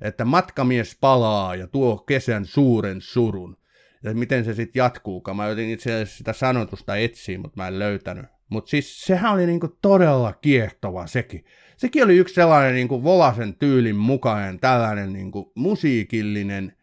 että 0.01 0.25
matkamies 0.25 0.97
palaa 1.01 1.55
ja 1.55 1.67
tuo 1.67 1.97
kesän 1.97 2.45
suuren 2.45 3.01
surun. 3.01 3.57
Ja 4.03 4.15
miten 4.15 4.45
se 4.45 4.55
sitten 4.55 4.81
jatkuukaan. 4.81 5.37
Mä 5.37 5.49
yritin 5.49 5.71
itse 5.71 5.95
asiassa 5.95 6.17
sitä 6.17 6.33
sanotusta 6.33 6.97
etsiä, 6.97 7.39
mutta 7.39 7.57
mä 7.57 7.69
en 7.69 7.79
löytänyt. 7.79 8.27
Mutta 8.49 8.71
siis 8.71 9.01
sehän 9.01 9.33
oli 9.33 9.47
niinku 9.47 9.69
todella 9.83 10.33
kiehtova 10.33 11.07
sekin. 11.07 11.45
Sekin 11.77 12.05
oli 12.05 12.17
yksi 12.17 12.35
sellainen 12.35 12.75
niinku 12.75 13.03
Volasen 13.03 13.55
tyylin 13.55 13.97
mukainen 13.97 14.61
tällainen 14.61 15.13
niinku 15.13 15.53
musiikillinen 15.55 16.77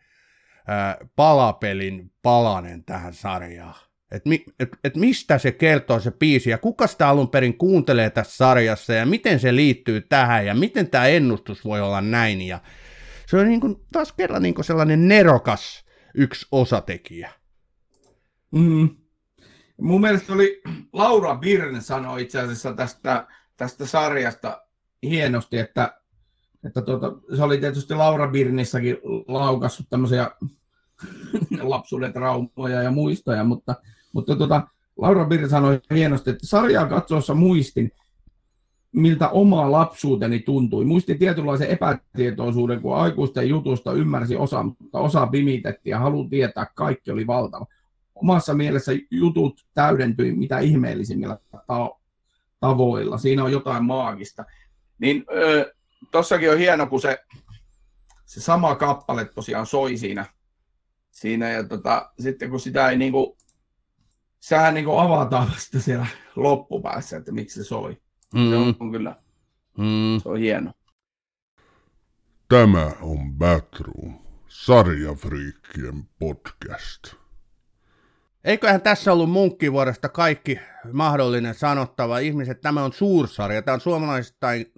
ää, 0.67 0.97
palapelin 1.15 2.11
palanen 2.21 2.83
tähän 2.83 3.13
sarjaan. 3.13 3.75
Että 4.11 4.29
mi, 4.29 4.45
et, 4.59 4.69
et 4.83 4.95
mistä 4.95 5.37
se 5.37 5.51
kertoo 5.51 5.99
se 5.99 6.11
biisi 6.11 6.49
ja 6.49 6.57
kuka 6.57 6.87
sitä 6.87 7.07
alun 7.07 7.29
perin 7.29 7.57
kuuntelee 7.57 8.09
tässä 8.09 8.37
sarjassa 8.37 8.93
ja 8.93 9.05
miten 9.05 9.39
se 9.39 9.55
liittyy 9.55 10.01
tähän 10.01 10.45
ja 10.45 10.55
miten 10.55 10.89
tämä 10.89 11.07
ennustus 11.07 11.65
voi 11.65 11.81
olla 11.81 12.01
näin. 12.01 12.41
Ja 12.41 12.59
se 13.31 13.37
on 13.37 13.47
niin 13.47 13.61
kuin, 13.61 13.75
taas 13.91 14.13
kerran 14.13 14.41
niin 14.41 14.53
kuin 14.53 14.65
sellainen 14.65 15.07
nerokas 15.07 15.85
yksi 16.15 16.47
osatekijä. 16.51 17.31
Mm. 18.51 18.89
Mun 19.81 20.01
mielestä 20.01 20.33
oli 20.33 20.61
Laura 20.93 21.35
Birne 21.35 21.81
sanoi 21.81 22.21
itse 22.21 22.39
asiassa 22.39 22.73
tästä, 22.73 23.27
tästä 23.57 23.85
sarjasta 23.85 24.61
hienosti, 25.03 25.57
että, 25.57 26.01
että 26.63 26.81
tuota, 26.81 27.11
se 27.35 27.43
oli 27.43 27.57
tietysti 27.57 27.93
Laura 27.93 28.27
Birnissäkin 28.27 28.97
laukassut 29.27 29.85
tämmöisiä 29.89 30.31
lapsuuden 31.61 32.13
traumoja 32.13 32.83
ja 32.83 32.91
muistoja, 32.91 33.43
mutta, 33.43 33.75
mutta 34.13 34.35
tota, 34.35 34.67
Laura 34.97 35.25
Birri 35.25 35.49
sanoi 35.49 35.81
hienosti, 35.93 36.29
että 36.29 36.47
sarjaa 36.47 36.85
katsoessa 36.85 37.33
muistin, 37.33 37.91
miltä 38.91 39.29
oma 39.29 39.71
lapsuuteni 39.71 40.39
tuntui. 40.39 40.85
Muistin 40.85 41.19
tietynlaisen 41.19 41.69
epätietoisuuden, 41.69 42.81
kun 42.81 42.95
aikuisten 42.95 43.49
jutusta 43.49 43.93
ymmärsi 43.93 44.35
osa, 44.35 44.63
mutta 44.63 44.99
osa 44.99 45.27
pimitettiin 45.27 45.91
ja 45.91 45.99
haluan 45.99 46.29
tietää, 46.29 46.67
kaikki 46.75 47.11
oli 47.11 47.27
valtava. 47.27 47.65
Omassa 48.15 48.53
mielessä 48.53 48.91
jutut 49.11 49.65
täydentyi 49.73 50.31
mitä 50.31 50.59
ihmeellisimmillä 50.59 51.37
ta- 51.67 51.95
tavoilla. 52.59 53.17
Siinä 53.17 53.43
on 53.43 53.51
jotain 53.51 53.83
maagista. 53.83 54.45
Niin 54.99 55.25
tossakin 56.11 56.51
on 56.51 56.57
hieno, 56.57 56.87
kun 56.87 57.01
se, 57.01 57.19
se 58.25 58.41
sama 58.41 58.75
kappale 58.75 59.25
tosiaan 59.25 59.65
soi 59.65 59.97
siinä. 59.97 60.25
siinä 61.11 61.49
ja 61.49 61.63
tota, 61.63 62.11
sitten 62.19 62.49
kun 62.49 62.59
sitä 62.59 62.89
ei 62.89 62.97
niinku, 62.97 63.37
sehän 64.39 64.73
niinku 64.73 64.97
avataan 64.97 65.51
vasta 65.51 65.79
siellä 65.79 66.07
loppupäässä, 66.35 67.17
että 67.17 67.31
miksi 67.31 67.63
se 67.63 67.67
soi. 67.67 67.97
Mm. 68.35 68.49
Se 68.49 68.55
on, 68.55 68.75
on 68.79 68.91
kyllä, 68.91 69.15
mm. 69.77 70.21
se 70.23 70.29
on 70.29 70.37
hieno. 70.37 70.73
Tämä 72.49 72.91
on 73.01 73.33
Batroom, 73.33 74.19
sarjafriikkien 74.47 76.03
podcast. 76.19 77.13
Eiköhän 78.43 78.81
tässä 78.81 79.13
ollut 79.13 79.31
munkkivuodesta 79.31 80.09
kaikki 80.09 80.59
mahdollinen 80.93 81.55
sanottava. 81.55 82.19
Ihmiset, 82.19 82.61
tämä 82.61 82.83
on 82.83 82.93
suursarja. 82.93 83.61
Tämä 83.61 83.73
on 83.73 83.81
suomalaisittain 83.81 84.73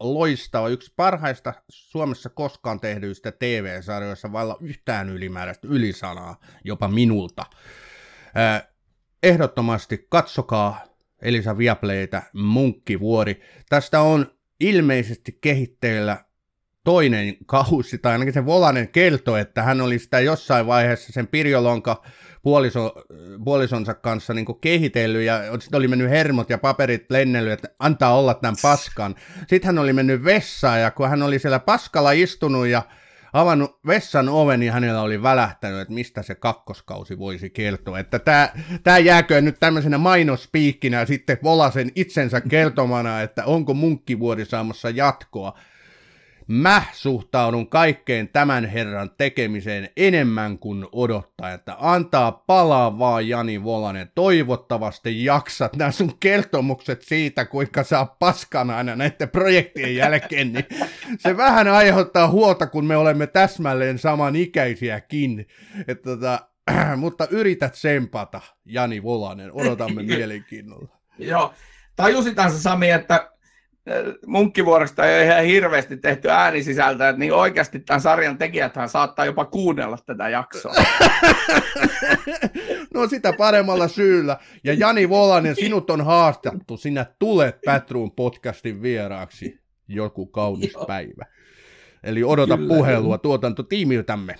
loistava, 0.00 0.68
yksi 0.68 0.92
parhaista 0.96 1.54
Suomessa 1.68 2.28
koskaan 2.28 2.80
tehdyistä 2.80 3.32
TV-sarjoissa, 3.32 4.32
vailla 4.32 4.56
yhtään 4.60 5.08
ylimääräistä 5.08 5.68
ylisanaa, 5.68 6.36
jopa 6.64 6.88
minulta. 6.88 7.46
ehdottomasti 9.22 10.06
katsokaa 10.08 10.84
Elisa 11.22 11.58
Viapleitä 11.58 12.22
Munkkivuori. 12.32 13.40
Tästä 13.68 14.00
on 14.00 14.26
ilmeisesti 14.60 15.38
kehitteillä 15.40 16.24
toinen 16.84 17.36
kausi, 17.46 17.98
tai 17.98 18.12
ainakin 18.12 18.34
se 18.34 18.46
Volanen 18.46 18.88
kelto, 18.88 19.36
että 19.36 19.62
hän 19.62 19.80
oli 19.80 19.98
sitä 19.98 20.20
jossain 20.20 20.66
vaiheessa 20.66 21.12
sen 21.12 21.26
Pirjolonka 21.26 22.02
puoliso, 22.42 22.94
puolisonsa 23.44 23.94
kanssa 23.94 24.34
niin 24.34 24.46
kehitellyt, 24.60 25.22
ja 25.22 25.40
sitten 25.60 25.78
oli 25.78 25.88
mennyt 25.88 26.10
hermot 26.10 26.50
ja 26.50 26.58
paperit 26.58 27.10
lennellyt, 27.10 27.52
että 27.52 27.68
antaa 27.78 28.18
olla 28.18 28.34
tämän 28.34 28.56
paskan. 28.62 29.14
Sitten 29.38 29.66
hän 29.66 29.78
oli 29.78 29.92
mennyt 29.92 30.24
vessaan, 30.24 30.80
ja 30.80 30.90
kun 30.90 31.08
hän 31.08 31.22
oli 31.22 31.38
siellä 31.38 31.58
paskalla 31.58 32.12
istunut 32.12 32.66
ja 32.66 32.82
avannut 33.32 33.78
vessan 33.86 34.28
oven, 34.28 34.60
niin 34.60 34.72
hänellä 34.72 35.02
oli 35.02 35.22
välähtänyt, 35.22 35.80
että 35.80 35.94
mistä 35.94 36.22
se 36.22 36.34
kakkoskausi 36.34 37.18
voisi 37.18 37.50
kertoa. 37.50 37.98
Että 37.98 38.18
tämä, 38.18 38.48
tämä 38.82 38.98
jääköön 38.98 39.44
nyt 39.44 39.56
tämmöisenä 39.60 39.98
mainospiikkinä 39.98 41.06
sitten 41.06 41.38
Volasen 41.42 41.90
itsensä 41.94 42.40
kertomana, 42.40 43.22
että 43.22 43.44
onko 43.44 43.74
munkkivuori 43.74 44.44
saamassa 44.44 44.90
jatkoa 44.90 45.58
mä 46.48 46.82
suhtaudun 46.92 47.68
kaikkeen 47.68 48.28
tämän 48.28 48.64
herran 48.64 49.10
tekemiseen 49.18 49.90
enemmän 49.96 50.58
kuin 50.58 50.86
odottaa, 50.92 51.52
että 51.52 51.76
antaa 51.78 52.32
palaa 52.32 52.98
vaan 52.98 53.28
Jani 53.28 53.64
Volanen. 53.64 54.10
Toivottavasti 54.14 55.24
jaksat 55.24 55.76
nämä 55.76 55.90
sun 55.90 56.18
kertomukset 56.20 57.02
siitä, 57.02 57.44
kuinka 57.44 57.84
saa 57.84 58.16
paskana 58.18 58.76
aina 58.76 58.96
näiden 58.96 59.28
projektien 59.28 59.96
jälkeen, 59.96 60.52
niin 60.52 60.66
se 61.18 61.36
vähän 61.36 61.68
aiheuttaa 61.68 62.28
huolta, 62.28 62.66
kun 62.66 62.84
me 62.84 62.96
olemme 62.96 63.26
täsmälleen 63.26 63.98
samanikäisiäkin. 63.98 65.46
Että 65.88 66.10
tota, 66.10 66.40
mutta 66.96 67.26
yrität 67.30 67.74
sempata, 67.74 68.40
Jani 68.64 69.02
Volanen. 69.02 69.52
Odotamme 69.52 70.02
mielenkiinnolla. 70.16 70.88
Joo, 71.18 71.54
tajusitaan 71.96 72.50
se 72.50 72.58
Sami, 72.58 72.90
että 72.90 73.30
munkkivuorosta 74.26 75.06
ei 75.06 75.16
ole 75.16 75.24
ihan 75.24 75.44
hirveästi 75.44 75.96
tehty 75.96 76.30
äänisisältöä, 76.30 77.12
niin 77.12 77.32
oikeasti 77.32 77.80
tämän 77.80 78.00
sarjan 78.00 78.38
tekijäthän 78.38 78.88
saattaa 78.88 79.24
jopa 79.24 79.44
kuunnella 79.44 79.98
tätä 80.06 80.28
jaksoa. 80.28 80.74
no 82.94 83.08
sitä 83.08 83.32
paremmalla 83.32 83.88
syyllä. 83.88 84.36
Ja 84.64 84.74
Jani 84.74 85.08
Volanen, 85.08 85.56
sinut 85.56 85.90
on 85.90 86.04
haastattu. 86.04 86.76
Sinä 86.76 87.06
tulet 87.18 87.56
Patruun 87.64 88.12
podcastin 88.12 88.82
vieraaksi 88.82 89.60
joku 89.88 90.26
kaunis 90.26 90.72
Joo. 90.72 90.86
päivä. 90.86 91.24
Eli 92.04 92.24
odota 92.24 92.56
Kyllä. 92.56 92.74
puhelua 92.74 93.18
tuotantotiimiltämme. 93.18 94.34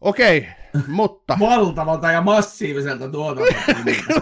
Okei, 0.00 0.48
mutta... 0.86 1.36
Valtavalta 1.40 2.12
ja 2.12 2.20
massiiviselta 2.20 3.08
tuotantotiimiltä. 3.08 4.14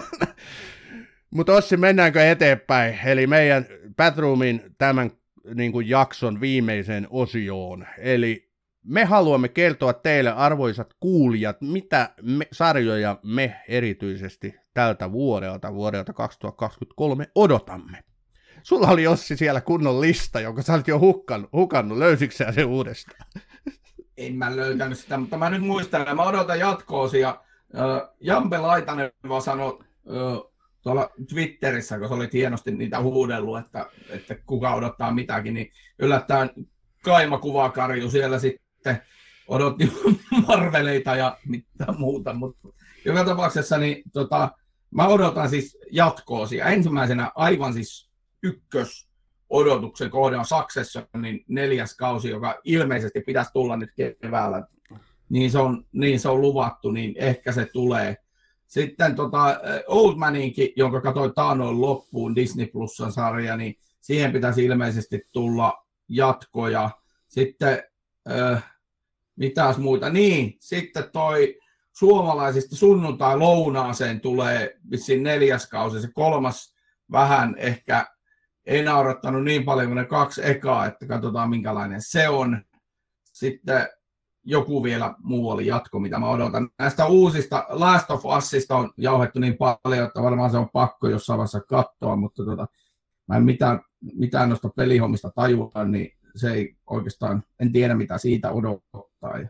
Mutta 1.31 1.53
Ossi, 1.53 1.77
mennäänkö 1.77 2.29
eteenpäin? 2.29 2.99
Eli 3.05 3.27
meidän 3.27 3.65
Batroomin 3.99 4.61
tämän 4.77 5.11
niin 5.53 5.71
kuin 5.71 5.89
jakson 5.89 6.41
viimeiseen 6.41 7.07
osioon. 7.09 7.85
Eli 7.97 8.51
me 8.83 9.05
haluamme 9.05 9.47
kertoa 9.47 9.93
teille, 9.93 10.31
arvoisat 10.31 10.93
kuulijat, 10.99 11.61
mitä 11.61 12.09
me, 12.21 12.47
sarjoja 12.51 13.19
me 13.23 13.55
erityisesti 13.67 14.55
tältä 14.73 15.11
vuodelta, 15.11 15.73
vuodelta 15.73 16.13
2023 16.13 17.27
odotamme. 17.35 18.03
Sulla 18.63 18.87
oli 18.87 19.07
Ossi 19.07 19.37
siellä 19.37 19.61
kunnon 19.61 20.01
lista, 20.01 20.39
jonka 20.39 20.61
sä 20.61 20.73
olit 20.73 20.87
jo 20.87 20.99
hukannut. 20.99 21.51
hukannut. 21.53 21.97
Löysitkö 21.97 22.53
sen 22.53 22.65
uudestaan? 22.65 23.27
En 24.17 24.35
mä 24.35 24.55
löytänyt 24.55 24.99
sitä, 24.99 25.17
mutta 25.17 25.37
mä 25.37 25.49
nyt 25.49 25.61
muistan, 25.61 26.15
mä 26.15 26.23
odotan 26.23 26.59
jatkoosia. 26.59 27.41
Jampe 28.19 28.57
Laitanen 28.57 29.11
vaan 29.29 29.41
sanoi 29.41 29.79
tuolla 30.81 31.09
Twitterissä, 31.29 31.99
kun 31.99 32.07
se 32.07 32.13
oli 32.13 32.29
hienosti 32.33 32.71
niitä 32.71 33.01
huudellut, 33.01 33.59
että, 33.59 33.85
että 34.09 34.35
kuka 34.45 34.73
odottaa 34.73 35.13
mitäkin, 35.13 35.53
niin 35.53 35.71
yllättäen 35.99 36.49
Kaima 37.03 37.37
Kuvakarju 37.37 38.09
siellä 38.09 38.39
sitten 38.39 39.01
odotti 39.47 39.91
Marveleita 40.47 41.15
ja 41.15 41.37
mitä 41.45 41.85
muuta, 41.97 42.33
mutta 42.33 42.67
joka 43.05 43.25
tapauksessa 43.25 43.77
niin 43.77 44.03
tota, 44.13 44.51
mä 44.91 45.07
odotan 45.07 45.49
siis 45.49 45.77
jatkoosia. 45.91 46.65
Ensimmäisenä 46.65 47.31
aivan 47.35 47.73
siis 47.73 48.09
ykkös 48.43 49.09
odotuksen 49.49 50.09
kohde 50.09 50.37
on 50.37 51.21
niin 51.21 51.45
neljäs 51.47 51.95
kausi, 51.95 52.29
joka 52.29 52.59
ilmeisesti 52.63 53.21
pitäisi 53.21 53.51
tulla 53.53 53.77
nyt 53.77 53.89
keväällä. 54.21 54.67
Niin 55.29 55.51
se 55.51 55.57
on, 55.57 55.85
niin 55.91 56.19
se 56.19 56.29
on 56.29 56.41
luvattu, 56.41 56.91
niin 56.91 57.13
ehkä 57.17 57.51
se 57.51 57.65
tulee. 57.73 58.17
Sitten 58.69 59.15
tota, 59.15 59.59
Old 59.87 60.15
Maninkin, 60.15 60.69
jonka 60.75 61.01
katsoin 61.01 61.33
taanoin 61.33 61.81
loppuun 61.81 62.35
Disney 62.35 62.65
Plusan 62.65 63.11
sarja, 63.11 63.57
niin 63.57 63.75
siihen 64.01 64.31
pitäisi 64.31 64.65
ilmeisesti 64.65 65.21
tulla 65.31 65.85
jatkoja. 66.09 66.89
Sitten 67.27 67.83
äh, 68.31 68.63
mitäs 69.35 69.77
muita? 69.77 70.09
Niin, 70.09 70.57
sitten 70.59 71.11
toi 71.11 71.59
suomalaisista 71.91 72.75
sunnuntai-lounaaseen 72.75 74.21
tulee 74.21 74.77
vissiin 74.91 75.23
neljäs 75.23 75.67
kausi, 75.67 76.01
se 76.01 76.09
kolmas 76.13 76.75
vähän 77.11 77.55
ehkä 77.57 78.05
ei 78.65 78.83
naurattanut 78.83 79.43
niin 79.43 79.63
paljon 79.65 79.87
kuin 79.87 79.95
ne 79.95 80.05
kaksi 80.05 80.41
ekaa, 80.43 80.85
että 80.85 81.07
katsotaan 81.07 81.49
minkälainen 81.49 82.01
se 82.01 82.29
on. 82.29 82.63
Sitten 83.33 83.87
joku 84.49 84.83
vielä 84.83 85.15
muu 85.23 85.49
oli 85.49 85.67
jatko, 85.67 85.99
mitä 85.99 86.19
mä 86.19 86.29
odotan. 86.29 86.69
Näistä 86.79 87.05
uusista 87.05 87.65
Last 87.69 88.11
of 88.11 88.25
Usista 88.25 88.75
on 88.77 88.93
jauhettu 88.97 89.39
niin 89.39 89.57
paljon, 89.57 90.07
että 90.07 90.21
varmaan 90.21 90.51
se 90.51 90.57
on 90.57 90.69
pakko 90.69 91.07
jossain 91.09 91.37
vaiheessa 91.37 91.59
katsoa, 91.59 92.15
mutta 92.15 92.45
tota, 92.45 92.67
mä 93.27 93.35
en 93.35 93.43
mitään, 93.43 93.81
mitään 94.13 94.49
noista 94.49 94.69
pelihommista 94.69 95.31
tajua, 95.35 95.83
niin 95.85 96.13
se 96.35 96.51
ei 96.51 96.75
oikeastaan, 96.87 97.43
en 97.59 97.71
tiedä 97.71 97.95
mitä 97.95 98.17
siitä 98.17 98.51
odottaa. 98.51 99.37
Ja, 99.41 99.49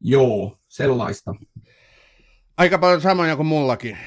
joo, 0.00 0.58
sellaista. 0.68 1.34
Aika 2.56 2.78
paljon 2.78 3.00
samoja 3.00 3.36
kuin 3.36 3.46
mullakin. 3.46 3.98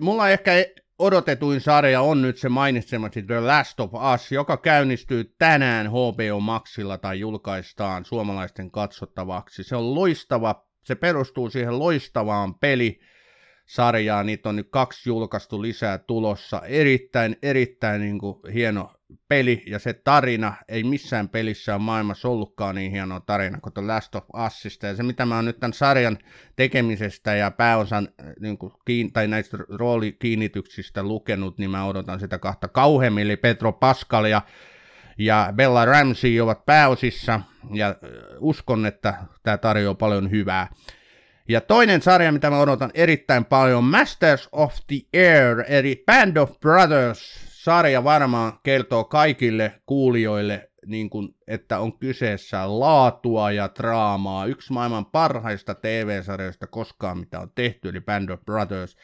Mulla 0.00 0.30
ehkä 0.30 0.52
odotetuin 0.98 1.60
sarja 1.60 2.00
on 2.00 2.22
nyt 2.22 2.38
se 2.38 2.48
mainitsemasi 2.48 3.22
The 3.22 3.40
Last 3.40 3.80
of 3.80 3.90
Us, 4.14 4.32
joka 4.32 4.56
käynnistyy 4.56 5.34
tänään 5.38 5.90
HBO 5.90 6.40
Maxilla 6.40 6.98
tai 6.98 7.20
julkaistaan 7.20 8.04
suomalaisten 8.04 8.70
katsottavaksi. 8.70 9.64
Se 9.64 9.76
on 9.76 9.94
loistava, 9.94 10.66
se 10.84 10.94
perustuu 10.94 11.50
siihen 11.50 11.78
loistavaan 11.78 12.54
peli 12.54 13.00
sarjaan. 13.66 14.26
Niitä 14.26 14.48
on 14.48 14.56
nyt 14.56 14.68
kaksi 14.70 15.10
julkaistu 15.10 15.62
lisää 15.62 15.98
tulossa. 15.98 16.62
Erittäin, 16.64 17.36
erittäin 17.42 18.00
niin 18.00 18.18
kuin, 18.18 18.52
hieno 18.52 18.92
peli 19.28 19.62
ja 19.66 19.78
se 19.78 19.92
tarina, 19.92 20.54
ei 20.68 20.84
missään 20.84 21.28
pelissä 21.28 21.74
ole 21.74 21.82
maailmassa 21.82 22.28
ollutkaan 22.28 22.74
niin 22.74 22.92
hieno 22.92 23.20
tarina 23.20 23.60
kuin 23.60 23.72
The 23.72 23.82
Last 23.82 24.14
of 24.14 24.24
Usista. 24.46 24.86
Ja 24.86 24.96
se, 24.96 25.02
mitä 25.02 25.26
mä 25.26 25.36
oon 25.36 25.44
nyt 25.44 25.60
tämän 25.60 25.72
sarjan 25.72 26.18
tekemisestä 26.56 27.34
ja 27.34 27.50
pääosan 27.50 28.08
niin 28.40 28.58
kuin, 28.58 28.72
kiin, 28.84 29.12
tai 29.12 29.28
näistä 29.28 29.58
roolikiinnityksistä 29.68 31.02
lukenut, 31.02 31.58
niin 31.58 31.70
mä 31.70 31.84
odotan 31.84 32.20
sitä 32.20 32.38
kahta 32.38 32.68
kauheammin, 32.68 33.24
eli 33.24 33.36
Petro 33.36 33.72
Pascal 33.72 34.24
ja, 34.24 34.42
ja 35.18 35.52
Bella 35.56 35.84
Ramsey 35.84 36.40
ovat 36.40 36.66
pääosissa, 36.66 37.40
ja 37.72 37.94
uskon, 38.38 38.86
että 38.86 39.14
tämä 39.42 39.58
tarjoaa 39.58 39.94
paljon 39.94 40.30
hyvää. 40.30 40.68
Ja 41.48 41.60
toinen 41.60 42.02
sarja, 42.02 42.32
mitä 42.32 42.50
mä 42.50 42.60
odotan 42.60 42.90
erittäin 42.94 43.44
paljon, 43.44 43.84
Masters 43.84 44.48
of 44.52 44.74
the 44.86 44.96
Air, 45.14 45.64
eli 45.68 46.02
Band 46.06 46.36
of 46.36 46.60
Brothers. 46.60 47.47
Sarja 47.68 48.04
varmaan 48.04 48.52
kertoo 48.62 49.04
kaikille 49.04 49.80
kuulijoille, 49.86 50.70
niin 50.86 51.10
kuin, 51.10 51.28
että 51.46 51.78
on 51.78 51.98
kyseessä 51.98 52.80
laatua 52.80 53.50
ja 53.52 53.68
draamaa. 53.78 54.46
Yksi 54.46 54.72
maailman 54.72 55.06
parhaista 55.06 55.74
TV-sarjoista 55.74 56.66
koskaan, 56.66 57.18
mitä 57.18 57.40
on 57.40 57.50
tehty, 57.54 57.88
eli 57.88 58.00
Band 58.00 58.30
of 58.30 58.44
Brothers. 58.44 58.96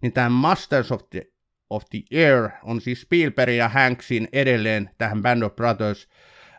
Niin 0.00 0.12
tämä 0.12 0.28
Masters 0.28 0.92
of 0.92 1.00
the, 1.10 1.22
of 1.70 1.82
the 1.90 2.02
Air 2.12 2.50
on 2.62 2.80
siis 2.80 3.00
Spielberg 3.00 3.52
ja 3.52 3.68
Hanksin 3.68 4.28
edelleen 4.32 4.90
tähän 4.98 5.22
Band 5.22 5.42
of 5.42 5.56
Brothers 5.56 6.08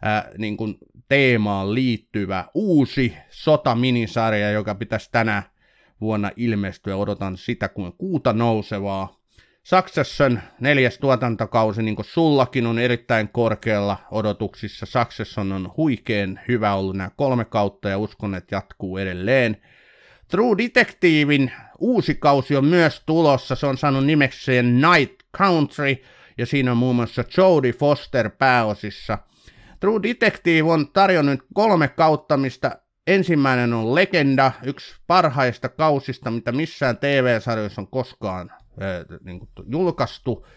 ää, 0.01 0.29
niin 0.37 0.57
kuin 0.57 0.77
teemaan 1.07 1.73
liittyvä 1.73 2.45
uusi 2.53 3.13
sota-minisarja, 3.29 4.51
joka 4.51 4.75
pitäisi 4.75 5.11
tänä 5.11 5.43
vuonna 6.01 6.31
ilmestyä. 6.35 6.95
Odotan 6.95 7.37
sitä 7.37 7.67
kuin 7.67 7.93
kuuta 7.97 8.33
nousevaa. 8.33 9.24
Succession 9.66 10.39
neljäs 10.59 10.97
tuotantokausi, 10.97 11.84
niin 11.84 11.95
kuin 11.95 12.05
sullakin, 12.05 12.66
on 12.68 12.80
erittäin 12.80 13.30
korkealla 13.30 13.97
odotuksissa. 14.11 14.86
Succession 14.86 15.51
on 15.51 15.72
huikeen 15.78 16.39
hyvä 16.47 16.74
ollut 16.74 16.95
nämä 16.95 17.11
kolme 17.16 17.45
kautta 17.45 17.89
ja 17.89 17.97
uskon, 17.97 18.36
että 18.36 18.55
jatkuu 18.55 18.97
edelleen. 18.97 19.57
True 20.28 20.57
Detectivein 20.57 21.51
uusi 21.80 22.16
kausi 22.16 22.55
on 22.55 22.66
myös 22.66 23.03
tulossa. 23.05 23.55
Se 23.55 23.66
on 23.66 23.78
saanut 23.78 24.05
nimekseen 24.05 24.82
Night 24.82 25.16
Country 25.38 25.95
ja 26.38 26.45
siinä 26.45 26.72
on 26.72 26.78
muun 26.78 26.95
muassa 26.95 27.24
Jodie 27.38 27.74
Foster 27.74 28.30
pääosissa– 28.30 29.18
True 29.80 30.03
Detective 30.03 30.72
on 30.72 30.91
tarjonnut 30.91 31.39
kolme 31.53 31.88
kautta, 31.88 32.38
mistä 32.38 32.80
ensimmäinen 33.07 33.74
on 33.74 33.95
Legenda, 33.95 34.51
yksi 34.63 34.95
parhaista 35.07 35.70
kausista, 35.70 36.32
mitä 36.32 36.51
missään 36.51 36.97
TV-sarjoissa 36.97 37.82
on 37.82 37.88
koskaan 37.88 38.51
niin 39.23 39.39
kuin, 39.39 39.49
julkaistu, 39.67 40.47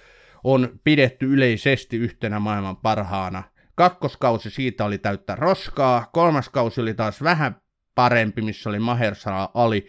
on 0.44 0.80
pidetty 0.84 1.26
yleisesti 1.26 1.96
yhtenä 1.96 2.38
maailman 2.38 2.76
parhaana. 2.76 3.42
Kakkoskausi 3.74 4.50
siitä 4.50 4.84
oli 4.84 4.98
täyttä 4.98 5.34
roskaa, 5.34 6.10
kolmas 6.12 6.48
kausi 6.48 6.80
oli 6.80 6.94
taas 6.94 7.22
vähän 7.22 7.56
parempi, 7.94 8.42
missä 8.42 8.68
oli 8.68 8.78
Mahershala 8.78 9.50
Ali. 9.54 9.88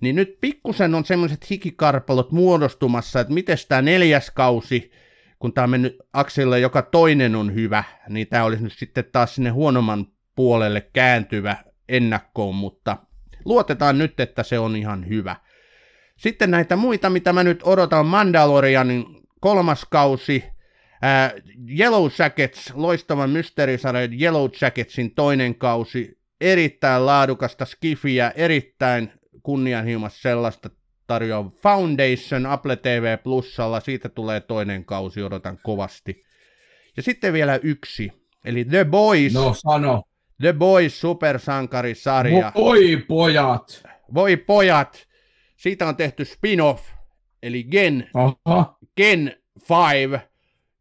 Niin 0.00 0.16
nyt 0.16 0.38
pikkusen 0.40 0.94
on 0.94 1.04
semmoiset 1.04 1.50
hikikarpalot 1.50 2.32
muodostumassa, 2.32 3.20
että 3.20 3.34
miten 3.34 3.56
tämä 3.68 3.82
neljäs 3.82 4.30
kausi 4.30 4.90
kun 5.40 5.52
tämä 5.52 5.62
on 5.62 5.70
mennyt 5.70 5.96
Aksille 6.12 6.60
joka 6.60 6.82
toinen 6.82 7.36
on 7.36 7.54
hyvä, 7.54 7.84
niin 8.08 8.26
tämä 8.26 8.44
olisi 8.44 8.62
nyt 8.62 8.72
sitten 8.72 9.04
taas 9.12 9.34
sinne 9.34 9.50
huonomman 9.50 10.06
puolelle 10.36 10.80
kääntyvä 10.92 11.56
ennakkoon, 11.88 12.54
mutta 12.54 12.96
luotetaan 13.44 13.98
nyt, 13.98 14.20
että 14.20 14.42
se 14.42 14.58
on 14.58 14.76
ihan 14.76 15.08
hyvä. 15.08 15.36
Sitten 16.20 16.50
näitä 16.50 16.76
muita, 16.76 17.10
mitä 17.10 17.32
mä 17.32 17.44
nyt 17.44 17.60
odotan, 17.62 18.06
Mandalorianin 18.06 19.04
kolmas 19.40 19.86
kausi, 19.90 20.44
ää, 21.02 21.32
Yellow 21.78 22.10
Jackets, 22.18 22.72
loistavan 22.74 23.30
mysteerisarjan 23.30 24.20
Yellow 24.20 24.50
Jacketsin 24.60 25.14
toinen 25.14 25.54
kausi, 25.54 26.18
erittäin 26.40 27.06
laadukasta 27.06 27.64
skifiä, 27.64 28.32
erittäin 28.36 29.12
kunnianhimoista 29.42 30.20
sellaista 30.20 30.70
tarjoaa 31.06 31.50
Foundation 31.62 32.46
Apple 32.46 32.76
TV 32.76 33.18
Plusalla, 33.18 33.80
siitä 33.80 34.08
tulee 34.08 34.40
toinen 34.40 34.84
kausi, 34.84 35.22
odotan 35.22 35.58
kovasti. 35.62 36.24
Ja 36.96 37.02
sitten 37.02 37.32
vielä 37.32 37.60
yksi, 37.62 38.12
eli 38.44 38.64
The 38.64 38.84
Boys. 38.84 39.34
No 39.34 39.54
sano. 39.54 40.02
The 40.40 40.52
Boys 40.52 41.00
supersankarisarja. 41.00 42.52
Voi 42.54 42.96
pojat. 43.08 43.82
Voi 44.14 44.36
pojat. 44.36 45.09
Siitä 45.60 45.88
on 45.88 45.96
tehty 45.96 46.24
spin-off, 46.24 46.80
eli 47.42 47.64
Gen, 47.64 48.10
Aha. 48.14 48.78
Gen 48.96 49.36
5, 50.10 50.26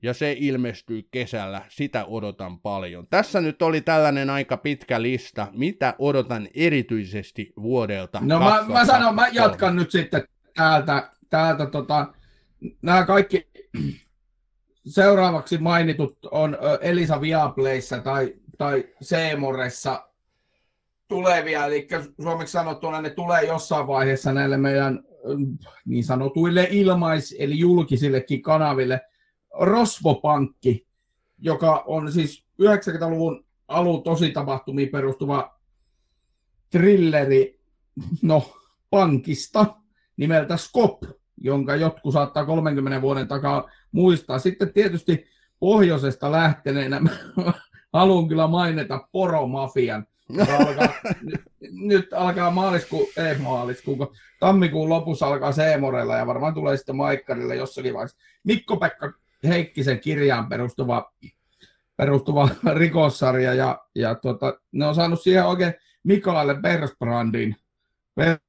ja 0.02 0.14
se 0.14 0.36
ilmestyy 0.40 1.08
kesällä. 1.12 1.62
Sitä 1.70 2.06
odotan 2.06 2.60
paljon. 2.60 3.08
Tässä 3.10 3.42
nyt 3.42 3.62
oli 3.62 3.82
tällainen 3.82 4.30
aika 4.30 4.58
pitkä 4.58 5.02
lista, 5.02 5.48
mitä 5.52 5.96
odotan 5.98 6.48
erityisesti 6.54 7.54
vuodelta. 7.62 8.20
No 8.24 8.40
mä, 8.40 8.64
mä 8.68 8.86
sanon, 8.86 9.16
mä 9.16 9.28
jatkan 9.28 9.76
nyt 9.76 9.92
sitten 9.92 10.24
täältä, 10.56 11.12
täältä 11.30 11.66
tota, 11.66 12.14
nämä 12.82 13.06
kaikki 13.06 13.48
seuraavaksi 14.86 15.58
mainitut 15.58 16.18
on 16.32 16.58
Elisa 16.82 17.22
Viaplayssa 17.22 18.00
tai, 18.00 18.34
tai 18.58 18.84
Seemoressa 19.02 20.09
tulevia, 21.10 21.66
eli 21.66 21.88
suomeksi 22.22 22.52
sanottuna 22.52 23.02
ne 23.02 23.10
tulee 23.10 23.44
jossain 23.44 23.88
vaiheessa 23.88 24.34
näille 24.34 24.58
meidän 24.58 25.04
niin 25.86 26.04
sanotuille 26.04 26.68
ilmais- 26.72 27.36
eli 27.40 27.60
julkisillekin 27.60 28.42
kanaville. 28.42 29.02
Rosvopankki, 29.60 30.88
joka 31.38 31.84
on 31.88 32.12
siis 32.12 32.46
90-luvun 32.62 33.46
alun 33.68 34.04
tositapahtumiin 34.04 34.90
perustuva 34.90 35.60
trilleri, 36.70 37.60
no, 38.22 38.52
pankista 38.90 39.66
nimeltä 40.18 40.58
Skop, 40.58 41.04
jonka 41.38 41.76
jotkut 41.76 42.14
saattaa 42.14 42.46
30 42.46 43.02
vuoden 43.02 43.28
takaa 43.28 43.70
muistaa. 43.92 44.40
Sitten 44.40 44.74
tietysti 44.74 45.26
pohjoisesta 45.60 46.32
lähteneenä 46.32 47.02
haluan 47.94 48.28
kyllä 48.28 48.48
mainita 48.48 49.08
poromafian. 49.12 50.08
Alkaa, 50.38 50.94
nyt, 51.72 52.14
alkaa 52.14 52.52
maaliskuun, 52.52 53.08
ei 53.18 53.38
maaliskuun, 53.38 54.08
tammikuun 54.40 54.90
lopussa 54.90 55.28
alkaa 55.28 55.52
Seemorella 55.52 56.18
ja 56.18 56.28
varmaan 56.28 56.54
tulee 56.54 56.78
sitten 56.78 56.96
Maikkarille 56.96 57.56
jossakin 57.56 57.94
vaiheessa. 57.94 58.18
Mikko-Pekka 58.44 59.14
Heikkisen 59.48 60.00
kirjaan 60.00 60.50
perustuva, 60.50 61.12
perustuva 61.98 62.50
rikossarja 62.74 63.54
ja, 63.54 63.86
ja 63.96 64.16
tota, 64.16 64.60
ne 64.72 64.86
on 64.86 64.96
saanut 64.96 65.22
siihen 65.22 65.46
oikein 65.46 65.74
Mikaelle 66.04 66.56
Bersbrandin, 66.56 67.56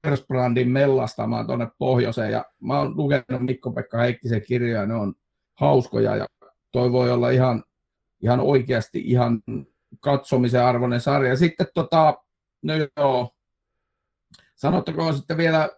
Bersbrandin 0.03 0.71
mellastamaan 0.71 1.47
tuonne 1.47 1.69
pohjoiseen 1.79 2.33
ja 2.33 2.45
mä 2.61 2.79
oon 2.79 2.97
lukenut 2.97 3.47
Mikko-Pekka 3.47 3.99
Heikkisen 3.99 4.43
kirjaa, 4.43 4.87
ne 4.87 4.95
on 4.95 5.15
hauskoja 5.55 6.17
ja 6.17 6.27
toi 6.73 6.93
voi 6.93 7.11
olla 7.11 7.31
ihan, 7.31 7.65
ihan 8.23 8.41
oikeasti 8.41 9.03
ihan 9.05 9.43
katsomisen 10.01 10.65
arvoinen 10.65 11.01
sarja. 11.01 11.37
Sitten 11.37 11.67
tota, 11.75 12.15
no 12.63 12.73
joo, 12.97 13.35
sanottakoon 14.55 15.15
sitten 15.17 15.37
vielä 15.37 15.69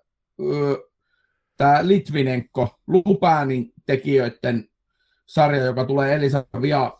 tämä 1.57 1.79
Litvinenko, 1.83 2.69
Lupäänin 2.87 3.73
tekijöiden 3.87 4.69
sarja, 5.27 5.65
joka 5.65 5.85
tulee 5.85 6.15
Elisa 6.15 6.47
Via 6.63 6.93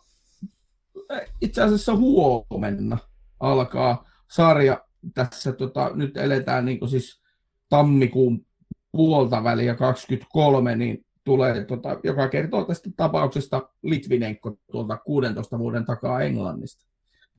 itse 1.41 1.61
asiassa 1.61 1.95
huomenna 1.95 2.97
alkaa 3.39 4.09
sarja. 4.31 4.85
Tässä 5.13 5.51
tota, 5.51 5.91
nyt 5.95 6.17
eletään 6.17 6.65
niin 6.65 6.89
siis 6.89 7.21
tammikuun 7.69 8.45
puolta 8.91 9.43
väliä 9.43 9.75
23, 9.75 10.75
niin 10.75 11.05
tulee, 11.23 11.65
tota, 11.65 11.99
joka 12.03 12.27
kertoo 12.27 12.63
tästä 12.63 12.89
tapauksesta 12.95 13.69
Litvinenko 13.83 14.57
tuolta 14.71 14.97
16 14.97 15.59
vuoden 15.59 15.85
takaa 15.85 16.21
Englannista. 16.21 16.92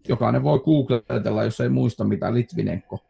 Jokainen 0.08 0.42
voi 0.42 0.58
googletella, 0.58 1.44
jos 1.44 1.60
ei 1.60 1.68
muista, 1.68 2.04
mitä 2.04 2.34
Litvinenko 2.34 3.04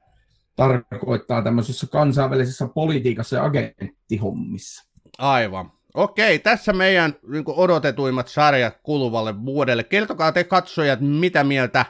tarkoittaa 0.56 1.42
tämmöisessä 1.42 1.86
kansainvälisessä 1.86 2.68
politiikassa 2.68 3.36
ja 3.36 3.44
agenttihommissa. 3.44 4.84
Aivan. 5.18 5.72
Okei, 5.94 6.38
tässä 6.38 6.72
meidän 6.72 7.14
niin 7.28 7.44
odotetuimmat 7.46 8.28
sarjat 8.28 8.78
kuluvalle 8.82 9.44
vuodelle. 9.44 9.84
Kertokaa 9.84 10.32
te 10.32 10.44
katsojat, 10.44 11.00
mitä 11.00 11.44
mieltä 11.44 11.84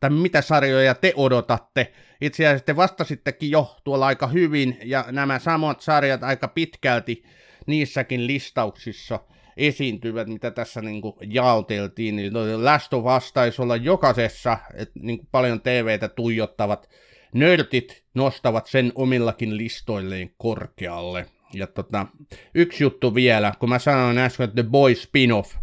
tai 0.00 0.10
mitä 0.10 0.42
sarjoja 0.42 0.94
te 0.94 1.12
odotatte. 1.16 1.92
Itse 2.20 2.46
asiassa 2.46 2.64
te 2.64 2.76
vastasittekin 2.76 3.50
jo 3.50 3.76
tuolla 3.84 4.06
aika 4.06 4.26
hyvin, 4.26 4.78
ja 4.84 5.04
nämä 5.10 5.38
samat 5.38 5.80
sarjat 5.80 6.22
aika 6.22 6.48
pitkälti 6.48 7.24
niissäkin 7.66 8.26
listauksissa 8.26 9.20
esiintyvät, 9.58 10.28
mitä 10.28 10.50
tässä 10.50 10.80
niin 10.80 11.02
kuin 11.02 11.14
jaoteltiin. 11.20 12.16
Niin 12.16 12.32
Last 12.64 12.94
of 12.94 13.04
Us 13.16 13.32
taisi 13.32 13.62
olla 13.62 13.76
jokaisessa, 13.76 14.58
että 14.74 15.00
niin 15.02 15.18
kuin 15.18 15.28
paljon 15.32 15.60
TVtä 15.60 16.08
tuijottavat 16.08 16.88
nörtit 17.34 18.04
nostavat 18.14 18.66
sen 18.66 18.92
omillakin 18.94 19.56
listoilleen 19.56 20.30
korkealle. 20.36 21.26
Ja 21.54 21.66
tota, 21.66 22.06
yksi 22.54 22.84
juttu 22.84 23.14
vielä, 23.14 23.52
kun 23.58 23.68
mä 23.68 23.78
sanoin 23.78 24.18
äsken, 24.18 24.44
että 24.44 24.62
The 24.62 24.70
Boy 24.70 24.94
spin-off 24.94 25.56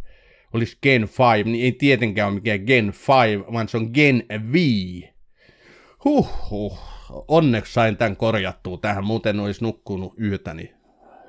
olisi 0.54 0.78
Gen 0.82 1.02
5, 1.02 1.50
niin 1.50 1.66
ei 1.66 1.72
tietenkään 1.72 2.28
ole 2.28 2.36
mikään 2.36 2.64
Gen 2.68 2.86
5, 2.86 3.54
vaan 3.54 3.70
se 3.70 3.78
on 3.78 3.90
Gen 3.94 4.24
V. 4.52 4.56
Huhhuh. 6.06 6.80
Onneksi 7.28 7.74
sain 7.74 7.98
tämän 7.98 8.16
korjattua 8.16 8.78
tähän, 8.78 9.04
muuten 9.04 9.40
olisi 9.40 9.64
nukkunut 9.64 10.14
yötäni 10.20 10.74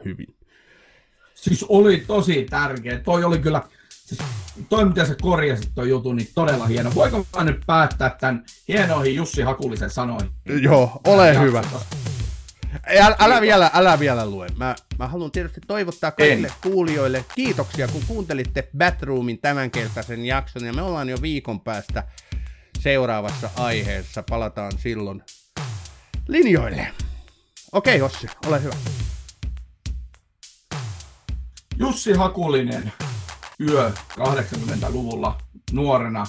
hyvin. 0.04 0.36
Siis 1.37 1.64
oli 1.68 2.05
tosi 2.07 2.47
tärkeä. 2.51 2.99
Toi 2.99 3.24
oli 3.24 3.39
kyllä, 3.39 3.62
siis 3.89 4.20
toi 4.68 4.84
mitä 4.84 5.05
sä 5.05 5.14
korjasit 5.22 5.70
toi 5.74 5.89
jutun, 5.89 6.16
niin 6.16 6.28
todella 6.34 6.66
hieno. 6.66 6.93
Voiko 6.95 7.26
mä 7.37 7.45
nyt 7.45 7.61
päättää 7.66 8.16
tämän 8.20 8.45
hienoihin 8.68 9.14
Jussi 9.14 9.43
Hakulisen 9.43 9.91
sanoin? 9.91 10.30
Joo, 10.62 11.01
ole 11.07 11.41
hyvä. 11.41 11.62
älä, 12.87 13.16
älä, 13.18 13.41
vielä, 13.41 13.70
älä 13.74 13.99
vielä 13.99 14.30
lue. 14.30 14.47
Mä, 14.57 14.74
mä 14.99 15.09
haluan 15.09 15.30
tietysti 15.30 15.61
toivottaa 15.66 16.11
kaikille 16.11 16.47
en. 16.47 16.53
kuulijoille 16.62 17.24
kiitoksia, 17.34 17.89
kun 17.89 18.03
kuuntelitte 18.07 18.68
Batroomin 18.78 19.39
tämänkertaisen 19.39 20.24
jakson, 20.24 20.64
ja 20.64 20.72
me 20.72 20.82
ollaan 20.82 21.09
jo 21.09 21.22
viikon 21.22 21.61
päästä 21.61 22.05
seuraavassa 22.80 23.51
aiheessa. 23.57 24.22
Palataan 24.30 24.72
silloin 24.78 25.22
linjoille. 26.28 26.87
Okei, 27.72 28.03
Ossi, 28.03 28.26
ole 28.47 28.62
hyvä. 28.62 28.74
Jussi 31.78 32.12
Hakulinen 32.12 32.92
yö 33.60 33.92
80-luvulla 34.20 35.38
nuorena 35.72 36.26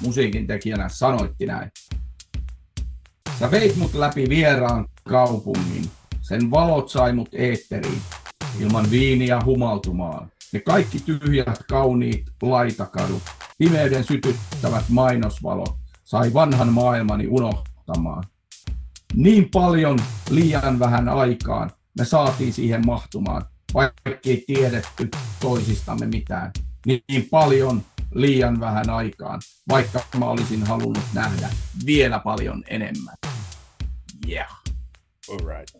musiikin 0.00 0.46
tekijänä 0.46 0.88
sanoitti 0.88 1.46
näin. 1.46 1.70
Sä 3.38 3.50
veit 3.50 3.76
mut 3.76 3.94
läpi 3.94 4.28
vieraan 4.28 4.88
kaupungin. 5.08 5.90
Sen 6.20 6.50
valot 6.50 6.88
sai 6.88 7.12
mut 7.12 7.28
eetteriin, 7.32 8.02
ilman 8.60 8.90
viiniä 8.90 9.40
humaltumaan. 9.44 10.32
Ne 10.52 10.60
kaikki 10.60 10.98
tyhjät, 10.98 11.64
kauniit 11.70 12.26
laitakadut, 12.42 13.22
pimeyden 13.58 14.04
sytyttävät 14.04 14.84
mainosvalot, 14.88 15.76
sai 16.04 16.34
vanhan 16.34 16.72
maailmani 16.72 17.26
unohtamaan. 17.26 18.24
Niin 19.14 19.48
paljon 19.50 19.98
liian 20.30 20.78
vähän 20.78 21.08
aikaan 21.08 21.70
me 21.98 22.04
saatiin 22.04 22.52
siihen 22.52 22.86
mahtumaan, 22.86 23.44
vaikkei 23.74 24.44
tiedetty 24.46 25.08
toisistamme 25.40 26.06
mitään. 26.06 26.52
Niin 26.86 27.28
paljon 27.30 27.84
liian 28.14 28.60
vähän 28.60 28.90
aikaan, 28.90 29.40
vaikka 29.68 30.04
mä 30.18 30.26
olisin 30.26 30.66
halunnut 30.66 31.04
nähdä 31.14 31.50
vielä 31.86 32.18
paljon 32.18 32.64
enemmän. 32.68 33.14
Yeah. 34.28 34.62
All 35.30 35.46
right. 35.46 35.77